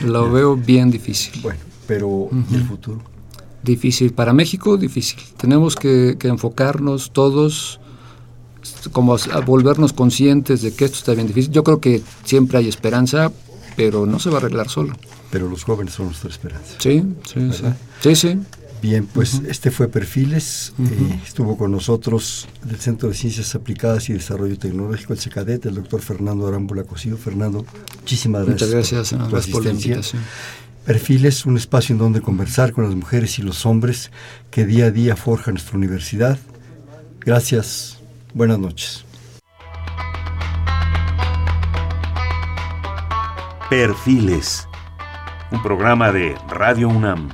lo 0.00 0.30
veo 0.30 0.56
bien 0.56 0.90
difícil. 0.90 1.42
Bueno, 1.42 1.60
pero 1.86 2.28
¿y 2.50 2.54
el 2.54 2.64
futuro? 2.64 3.02
Difícil. 3.62 4.12
Para 4.12 4.32
México, 4.32 4.76
difícil. 4.76 5.18
Tenemos 5.36 5.76
que, 5.76 6.16
enfocarnos 6.22 7.10
todos 7.12 7.80
como 8.92 9.14
a 9.14 9.40
volvernos 9.40 9.92
conscientes 9.92 10.62
de 10.62 10.74
que 10.74 10.86
esto 10.86 10.98
está 10.98 11.14
bien 11.14 11.26
difícil. 11.26 11.52
Yo 11.52 11.62
creo 11.62 11.80
que 11.80 12.02
siempre 12.24 12.58
hay 12.58 12.68
esperanza, 12.68 13.30
pero 13.76 14.06
no 14.06 14.18
se 14.18 14.30
va 14.30 14.36
a 14.36 14.38
arreglar 14.38 14.70
solo. 14.70 14.94
Pero 15.30 15.48
los 15.48 15.64
jóvenes 15.64 15.94
son 15.94 16.06
nuestra 16.06 16.30
esperanza. 16.30 16.76
Sí, 16.78 17.02
sí, 17.26 17.50
sí. 17.52 17.64
Sí, 18.00 18.16
sí. 18.16 18.38
Bien, 18.82 19.06
pues 19.06 19.40
este 19.48 19.70
fue 19.70 19.88
Perfiles. 19.88 20.72
Eh, 20.78 21.20
estuvo 21.24 21.56
con 21.56 21.72
nosotros 21.72 22.46
del 22.62 22.76
Centro 22.76 23.08
de 23.08 23.14
Ciencias 23.14 23.54
Aplicadas 23.54 24.08
y 24.10 24.12
Desarrollo 24.12 24.58
Tecnológico, 24.58 25.12
el 25.12 25.18
CECADET, 25.18 25.66
el 25.66 25.74
doctor 25.74 26.00
Fernando 26.00 26.46
Arámbula 26.46 26.84
Cosío. 26.84 27.16
Fernando, 27.16 27.64
muchísimas 28.00 28.44
gracias. 28.46 28.70
Muchas 28.70 29.12
gracias, 29.12 29.50
por, 29.50 29.64
la 29.64 29.70
invitación. 29.70 30.22
Perfiles, 30.84 31.46
un 31.46 31.56
espacio 31.56 31.94
en 31.94 31.98
donde 31.98 32.20
conversar 32.20 32.72
con 32.72 32.84
las 32.84 32.94
mujeres 32.94 33.38
y 33.40 33.42
los 33.42 33.66
hombres 33.66 34.12
que 34.50 34.66
día 34.66 34.86
a 34.86 34.90
día 34.90 35.16
forjan 35.16 35.54
nuestra 35.54 35.76
universidad. 35.76 36.38
Gracias, 37.20 37.98
buenas 38.34 38.58
noches. 38.58 39.04
Perfiles, 43.68 44.68
un 45.50 45.60
programa 45.60 46.12
de 46.12 46.36
Radio 46.48 46.88
UNAM. 46.88 47.30